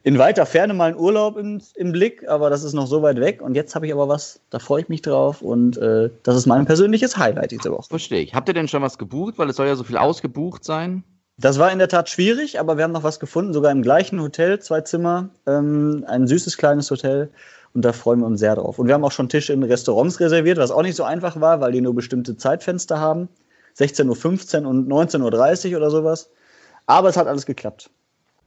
in 0.03 0.17
weiter 0.17 0.45
Ferne 0.45 0.73
mal 0.73 0.91
einen 0.91 0.97
Urlaub 0.97 1.35
im, 1.35 1.61
im 1.75 1.91
Blick, 1.91 2.25
aber 2.29 2.49
das 2.49 2.63
ist 2.63 2.71
noch 2.71 2.87
so 2.87 3.01
weit 3.01 3.19
weg. 3.19 3.41
Und 3.41 3.55
jetzt 3.55 3.75
habe 3.75 3.87
ich 3.87 3.93
aber 3.93 4.07
was, 4.07 4.39
da 4.51 4.59
freue 4.59 4.83
ich 4.83 4.87
mich 4.87 5.01
drauf 5.01 5.41
und 5.41 5.77
äh, 5.77 6.09
das 6.23 6.37
ist 6.37 6.45
mein 6.45 6.65
persönliches 6.65 7.17
Highlight 7.17 7.51
diese 7.51 7.69
Woche. 7.69 7.89
Verstehe 7.89 8.21
ich. 8.21 8.33
Habt 8.33 8.47
ihr 8.47 8.53
denn 8.53 8.69
schon 8.69 8.81
was 8.81 8.97
gebucht? 8.97 9.33
Weil 9.37 9.49
es 9.49 9.57
soll 9.57 9.67
ja 9.67 9.75
so 9.75 9.83
viel 9.83 9.97
ausgebucht 9.97 10.63
sein. 10.63 11.03
Das 11.35 11.59
war 11.59 11.73
in 11.73 11.79
der 11.79 11.89
Tat 11.89 12.09
schwierig, 12.09 12.57
aber 12.59 12.77
wir 12.77 12.85
haben 12.85 12.93
noch 12.93 13.03
was 13.03 13.19
gefunden, 13.19 13.51
sogar 13.51 13.73
im 13.73 13.81
gleichen 13.81 14.21
Hotel, 14.21 14.59
zwei 14.59 14.79
Zimmer, 14.81 15.29
ähm, 15.45 16.05
ein 16.07 16.25
süßes 16.25 16.57
kleines 16.57 16.89
Hotel. 16.89 17.31
Und 17.73 17.85
da 17.85 17.93
freuen 17.93 18.19
wir 18.19 18.25
uns 18.25 18.39
sehr 18.39 18.55
drauf. 18.55 18.79
Und 18.79 18.87
wir 18.87 18.93
haben 18.93 19.03
auch 19.03 19.11
schon 19.11 19.29
Tische 19.29 19.53
in 19.53 19.63
Restaurants 19.63 20.19
reserviert, 20.19 20.57
was 20.57 20.71
auch 20.71 20.81
nicht 20.81 20.95
so 20.95 21.03
einfach 21.03 21.39
war, 21.39 21.61
weil 21.61 21.71
die 21.71 21.81
nur 21.81 21.93
bestimmte 21.93 22.35
Zeitfenster 22.35 22.99
haben. 22.99 23.29
16.15 23.77 24.63
Uhr 24.63 24.69
und 24.69 24.87
19.30 24.89 25.71
Uhr 25.71 25.77
oder 25.77 25.91
sowas. 25.91 26.31
Aber 26.87 27.09
es 27.09 27.17
hat 27.17 27.27
alles 27.27 27.45
geklappt. 27.45 27.89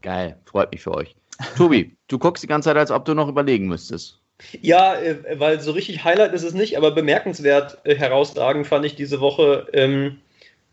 Geil, 0.03 0.37
freut 0.45 0.73
mich 0.73 0.83
für 0.83 0.93
euch. 0.93 1.15
Tobi, 1.57 1.97
du 2.09 2.19
guckst 2.19 2.43
die 2.43 2.49
ganze 2.49 2.69
Zeit, 2.69 2.77
als 2.77 2.91
ob 2.91 3.05
du 3.05 3.15
noch 3.15 3.29
überlegen 3.29 3.69
müsstest. 3.69 4.19
Ja, 4.61 4.97
äh, 4.97 5.39
weil 5.39 5.61
so 5.61 5.73
richtig 5.73 6.05
Highlight 6.05 6.33
ist 6.33 6.43
es 6.43 6.55
nicht, 6.55 6.77
aber 6.77 6.91
bemerkenswert 6.91 7.79
äh, 7.85 7.95
herausragend 7.95 8.67
fand 8.67 8.85
ich 8.85 8.97
diese 8.97 9.21
Woche, 9.21 9.69
ähm, 9.73 10.19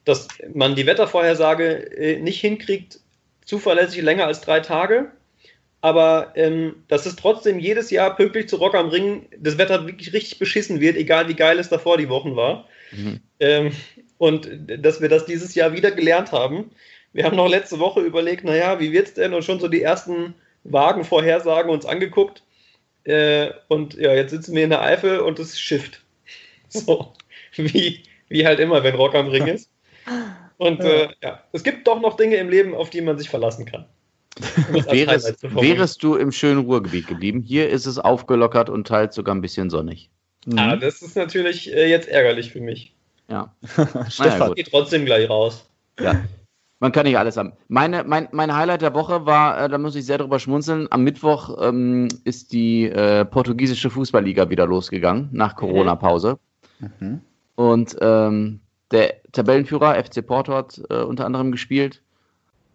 dass 0.05 0.27
man 0.53 0.75
die 0.75 0.87
Wettervorhersage 0.87 1.95
äh, 1.95 2.19
nicht 2.19 2.41
hinkriegt, 2.41 2.99
zuverlässig 3.45 4.01
länger 4.01 4.25
als 4.25 4.41
drei 4.41 4.59
Tage. 4.59 5.11
Aber 5.81 6.33
ähm, 6.35 6.83
dass 6.87 7.05
es 7.05 7.15
trotzdem 7.15 7.59
jedes 7.59 7.89
Jahr 7.89 8.15
pünktlich 8.15 8.49
zu 8.49 8.57
Rock 8.57 8.75
am 8.75 8.89
Ring 8.89 9.27
das 9.37 9.57
Wetter 9.57 9.87
wirklich 9.87 10.13
richtig 10.13 10.37
beschissen 10.37 10.81
wird, 10.81 10.97
egal 10.97 11.29
wie 11.29 11.35
geil 11.35 11.57
es 11.57 11.69
davor 11.69 11.97
die 11.97 12.09
Wochen 12.09 12.35
war. 12.35 12.67
Mhm. 12.91 13.21
Ähm, 13.39 13.71
und 14.17 14.49
dass 14.67 14.99
wir 14.99 15.07
das 15.07 15.25
dieses 15.25 15.55
Jahr 15.55 15.73
wieder 15.73 15.91
gelernt 15.91 16.33
haben. 16.33 16.71
Wir 17.13 17.23
haben 17.23 17.37
noch 17.37 17.47
letzte 17.47 17.79
Woche 17.79 18.01
überlegt, 18.01 18.43
naja, 18.43 18.79
wie 18.79 18.91
wird's 18.91 19.13
denn? 19.13 19.33
Und 19.33 19.45
schon 19.45 19.59
so 19.59 19.69
die 19.69 19.81
ersten 19.81 20.35
Wagenvorhersagen 20.65 21.71
uns 21.71 21.85
angeguckt. 21.85 22.43
Äh, 23.05 23.51
und 23.69 23.95
ja, 23.95 24.13
jetzt 24.13 24.31
sitzen 24.31 24.55
wir 24.55 24.65
in 24.65 24.69
der 24.69 24.81
Eifel 24.81 25.19
und 25.19 25.39
es 25.39 25.59
schifft. 25.59 26.01
So, 26.71 27.13
wie, 27.55 28.03
wie 28.27 28.45
halt 28.45 28.59
immer, 28.59 28.83
wenn 28.83 28.93
Rock 28.93 29.15
am 29.15 29.29
Ring 29.29 29.47
ist. 29.47 29.71
Und 30.57 30.81
äh, 30.81 31.09
ja, 31.23 31.43
es 31.51 31.63
gibt 31.63 31.87
doch 31.87 31.99
noch 31.99 32.15
Dinge 32.15 32.35
im 32.35 32.47
Leben, 32.47 32.75
auf 32.75 32.91
die 32.91 33.01
man 33.01 33.17
sich 33.17 33.27
verlassen 33.27 33.65
kann. 33.65 33.87
Wärest, 34.71 35.43
wärest 35.43 36.03
du 36.03 36.15
im 36.15 36.31
schönen 36.31 36.61
Ruhrgebiet 36.61 37.07
geblieben? 37.07 37.41
Hier 37.41 37.69
ist 37.69 37.85
es 37.85 37.97
aufgelockert 37.97 38.69
und 38.69 38.87
teils 38.87 39.15
sogar 39.15 39.35
ein 39.35 39.41
bisschen 39.41 39.69
sonnig. 39.69 40.09
Ah, 40.55 40.75
das 40.75 41.01
ist 41.01 41.15
natürlich 41.15 41.73
äh, 41.73 41.89
jetzt 41.89 42.07
ärgerlich 42.07 42.51
für 42.51 42.61
mich. 42.61 42.95
Ja. 43.29 43.53
Stefan. 44.09 44.49
gut. 44.49 44.57
Geht 44.57 44.71
trotzdem 44.71 45.05
gleich 45.05 45.29
raus. 45.29 45.69
Ja. 45.99 46.21
Man 46.79 46.93
kann 46.93 47.05
nicht 47.05 47.17
alles 47.17 47.35
haben. 47.35 47.53
Meine, 47.67 48.05
mein, 48.05 48.29
mein 48.31 48.55
Highlight 48.55 48.81
der 48.81 48.93
Woche 48.93 49.25
war, 49.25 49.65
äh, 49.65 49.69
da 49.69 49.77
muss 49.77 49.95
ich 49.95 50.05
sehr 50.05 50.17
drüber 50.17 50.39
schmunzeln, 50.39 50.87
am 50.91 51.03
Mittwoch 51.03 51.57
ähm, 51.61 52.07
ist 52.23 52.53
die 52.53 52.85
äh, 52.85 53.25
portugiesische 53.25 53.89
Fußballliga 53.89 54.49
wieder 54.49 54.65
losgegangen, 54.65 55.27
nach 55.33 55.57
Corona-Pause. 55.57 56.39
Mhm. 56.79 57.19
Und 57.55 57.97
ähm, 57.99 58.61
der 58.91 59.15
Tabellenführer 59.33 60.01
FC 60.01 60.25
Porto 60.25 60.53
hat 60.53 60.81
äh, 60.89 61.01
unter 61.01 61.25
anderem 61.25 61.51
gespielt. 61.51 62.01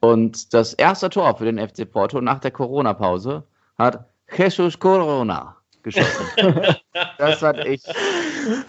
Und 0.05 0.53
das 0.53 0.75
erste 0.75 1.09
Tor 1.09 1.37
für 1.39 1.47
den 1.47 1.59
FC 1.59 1.91
Porto 1.91 2.21
nach 2.21 2.39
der 2.39 2.51
Corona-Pause 2.51 3.43
hat 3.79 4.05
Jesus 4.37 4.79
Corona 4.79 5.57
geschossen. 5.83 6.27
das 7.19 7.41
hat 7.43 7.65
ich 7.65 7.83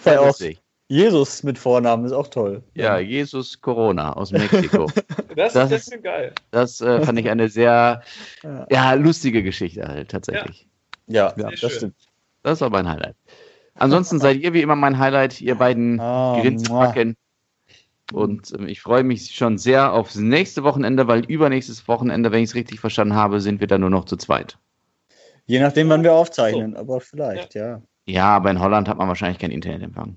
sehr 0.00 0.14
Ja, 0.14 0.26
lustig. 0.26 0.58
Jesus 0.88 1.42
mit 1.42 1.58
Vornamen 1.58 2.04
ist 2.06 2.12
auch 2.12 2.28
toll. 2.28 2.62
Ja, 2.74 2.98
Jesus 2.98 3.60
Corona 3.60 4.12
aus 4.14 4.30
Mexiko. 4.32 4.86
Das, 5.36 5.52
Das 5.52 5.70
ist 5.70 5.88
ist- 5.88 5.90
ja 5.92 5.96
geil. 5.98 6.32
Das 6.50 6.80
äh, 6.80 7.02
fand 7.02 7.18
ich 7.18 7.28
eine 7.28 7.50
sehr 7.50 8.00
Ja. 8.42 8.66
ja, 8.70 8.92
lustige 8.94 9.42
Geschichte 9.42 9.86
halt 9.86 10.10
tatsächlich. 10.10 10.66
Ja, 11.06 11.34
Sehr 11.36 11.50
das 11.50 11.60
schön. 11.60 11.70
stimmt. 11.70 11.94
Das 12.42 12.62
war 12.62 12.70
mein 12.70 12.88
Highlight. 12.88 13.16
Ansonsten 13.74 14.18
seid 14.18 14.38
ihr 14.38 14.54
wie 14.54 14.62
immer 14.62 14.76
mein 14.76 14.98
Highlight, 14.98 15.42
ihr 15.42 15.56
beiden 15.56 16.00
Ah, 16.00 16.38
Grinzbacken. 16.40 17.16
Und 18.12 18.52
ähm, 18.56 18.68
ich 18.68 18.80
freue 18.80 19.02
mich 19.02 19.34
schon 19.34 19.58
sehr 19.58 19.92
aufs 19.92 20.14
nächste 20.16 20.62
Wochenende, 20.62 21.08
weil 21.08 21.24
übernächstes 21.24 21.88
Wochenende, 21.88 22.30
wenn 22.32 22.42
ich 22.42 22.50
es 22.50 22.54
richtig 22.54 22.80
verstanden 22.80 23.14
habe, 23.14 23.40
sind 23.40 23.60
wir 23.60 23.66
dann 23.66 23.80
nur 23.80 23.90
noch 23.90 24.04
zu 24.04 24.16
zweit. 24.16 24.58
Je 25.46 25.60
nachdem, 25.60 25.88
wann 25.88 26.02
wir 26.02 26.12
aufzeichnen, 26.14 26.76
aber 26.76 27.00
vielleicht, 27.00 27.54
ja. 27.54 27.82
Ja, 28.06 28.26
aber 28.36 28.50
in 28.50 28.60
Holland 28.60 28.88
hat 28.88 28.98
man 28.98 29.08
wahrscheinlich 29.08 29.38
keinen 29.38 29.50
Internetempfang. 29.50 30.16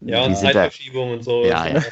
Ja, 0.00 0.22
Die 0.22 0.28
und 0.28 0.34
da- 0.34 0.40
Zeitverschiebung 0.52 1.12
und 1.12 1.24
so. 1.24 1.44
Ja, 1.44 1.66
ja. 1.74 1.82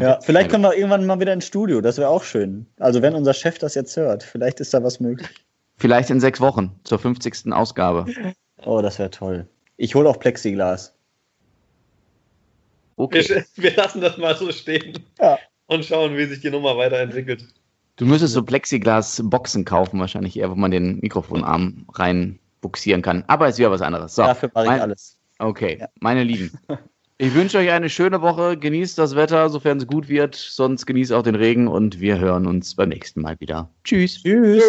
Ja, 0.00 0.20
vielleicht 0.20 0.50
kommen 0.50 0.62
wir 0.64 0.74
irgendwann 0.74 1.04
mal 1.06 1.18
wieder 1.18 1.32
ins 1.32 1.46
Studio, 1.46 1.80
das 1.80 1.98
wäre 1.98 2.08
auch 2.10 2.22
schön. 2.22 2.66
Also 2.78 3.02
wenn 3.02 3.14
unser 3.14 3.34
Chef 3.34 3.58
das 3.58 3.74
jetzt 3.74 3.96
hört, 3.96 4.22
vielleicht 4.22 4.60
ist 4.60 4.72
da 4.72 4.82
was 4.82 5.00
möglich. 5.00 5.28
Vielleicht 5.76 6.10
in 6.10 6.20
sechs 6.20 6.40
Wochen 6.40 6.78
zur 6.84 6.98
50. 6.98 7.52
Ausgabe. 7.52 8.06
Oh, 8.64 8.82
das 8.82 8.98
wäre 8.98 9.10
toll. 9.10 9.48
Ich 9.78 9.94
hole 9.94 10.08
auch 10.08 10.18
Plexiglas. 10.20 10.94
Okay. 13.00 13.24
Wir, 13.28 13.44
wir 13.56 13.76
lassen 13.76 14.00
das 14.00 14.16
mal 14.18 14.36
so 14.36 14.50
stehen 14.52 14.98
Ja. 15.18 15.38
und 15.66 15.84
schauen, 15.84 16.16
wie 16.16 16.26
sich 16.26 16.40
die 16.40 16.50
Nummer 16.50 16.76
weiterentwickelt. 16.76 17.44
Du 17.96 18.06
müsstest 18.06 18.34
so 18.34 18.42
Plexiglas-Boxen 18.42 19.64
kaufen, 19.64 20.00
wahrscheinlich 20.00 20.38
eher, 20.38 20.50
wo 20.50 20.54
man 20.54 20.70
den 20.70 21.00
Mikrofonarm 21.00 21.86
rein 21.94 22.38
buxieren 22.60 23.02
kann. 23.02 23.24
Aber 23.26 23.48
ist 23.48 23.58
wieder 23.58 23.70
was 23.70 23.82
anderes. 23.82 24.14
So, 24.14 24.22
Dafür 24.22 24.50
mache 24.54 24.64
ich 24.64 24.70
mein- 24.70 24.80
alles. 24.80 25.16
Okay, 25.38 25.78
Ja. 25.80 25.88
meine 26.00 26.24
Lieben. 26.24 26.50
Ich 27.22 27.34
wünsche 27.34 27.58
euch 27.58 27.70
eine 27.70 27.90
schöne 27.90 28.22
Woche. 28.22 28.56
Genießt 28.56 28.96
das 28.96 29.14
Wetter, 29.14 29.50
sofern 29.50 29.76
es 29.76 29.86
gut 29.86 30.08
wird. 30.08 30.34
Sonst 30.34 30.86
genießt 30.86 31.12
auch 31.12 31.22
den 31.22 31.34
Regen 31.34 31.68
und 31.68 32.00
wir 32.00 32.18
hören 32.18 32.46
uns 32.46 32.74
beim 32.74 32.88
nächsten 32.88 33.20
Mal 33.20 33.38
wieder. 33.40 33.68
Tschüss. 33.84 34.22
Tschüss. 34.22 34.62